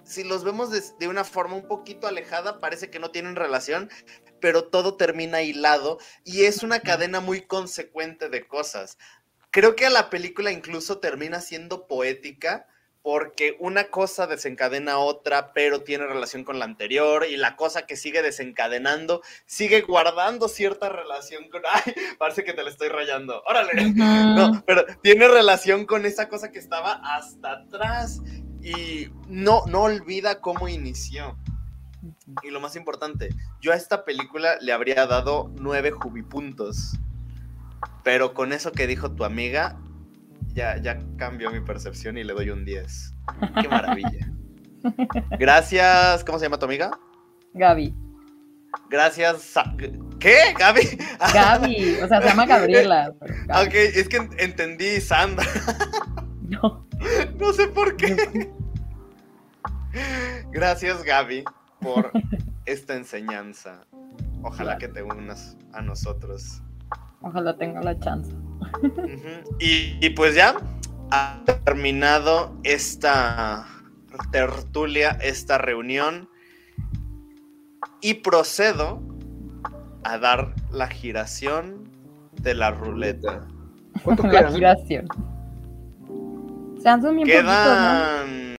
[0.03, 0.69] si los vemos
[0.99, 3.89] de, una forma un poquito alejada, parece que no tienen relación,
[4.41, 8.97] pero todo termina hilado y es una cadena muy consecuente de cosas.
[9.49, 12.67] Creo que la película incluso termina siendo poética
[13.03, 17.95] porque una cosa desencadena otra, pero tiene relación con la anterior, y la cosa que
[17.95, 21.61] sigue desencadenando sigue guardando cierta relación con.
[21.71, 21.93] ¡Ay!
[22.17, 23.41] Parece que te la estoy rayando.
[23.47, 23.91] ¡Órale!
[23.91, 28.21] No, pero tiene relación con esa cosa que estaba hasta atrás
[28.61, 31.37] y no, no olvida cómo inició.
[32.43, 33.29] Y lo más importante,
[33.61, 36.93] yo a esta película le habría dado nueve jubipuntos.
[38.03, 39.77] Pero con eso que dijo tu amiga,
[40.53, 43.15] ya, ya cambió mi percepción y le doy un 10.
[43.61, 44.31] Qué maravilla.
[45.39, 46.91] Gracias, ¿cómo se llama tu amiga?
[47.53, 47.93] Gaby.
[48.89, 49.53] Gracias.
[50.19, 50.37] ¿Qué?
[50.57, 50.97] ¿Gaby?
[51.33, 53.13] Gaby, o sea, se llama Gabriela.
[53.49, 55.45] Ok, es que entendí Sandra.
[56.41, 56.85] No.
[57.39, 58.17] No sé por qué.
[60.51, 61.45] Gracias, Gaby,
[61.79, 62.11] por
[62.65, 63.85] esta enseñanza.
[64.43, 66.61] Ojalá que te unas a nosotros.
[67.21, 68.31] Ojalá tenga la chance.
[69.59, 70.55] Y, y pues ya
[71.11, 73.67] ha terminado esta
[74.31, 76.29] tertulia, esta reunión.
[78.01, 79.01] Y procedo
[80.03, 81.89] a dar la giración
[82.41, 83.47] de la ruleta.
[84.03, 84.53] ¿Cuánto La quedan?
[84.53, 85.07] giración.
[86.81, 88.07] Se han sumido un poquito, ¿no?
[88.23, 88.41] Quedan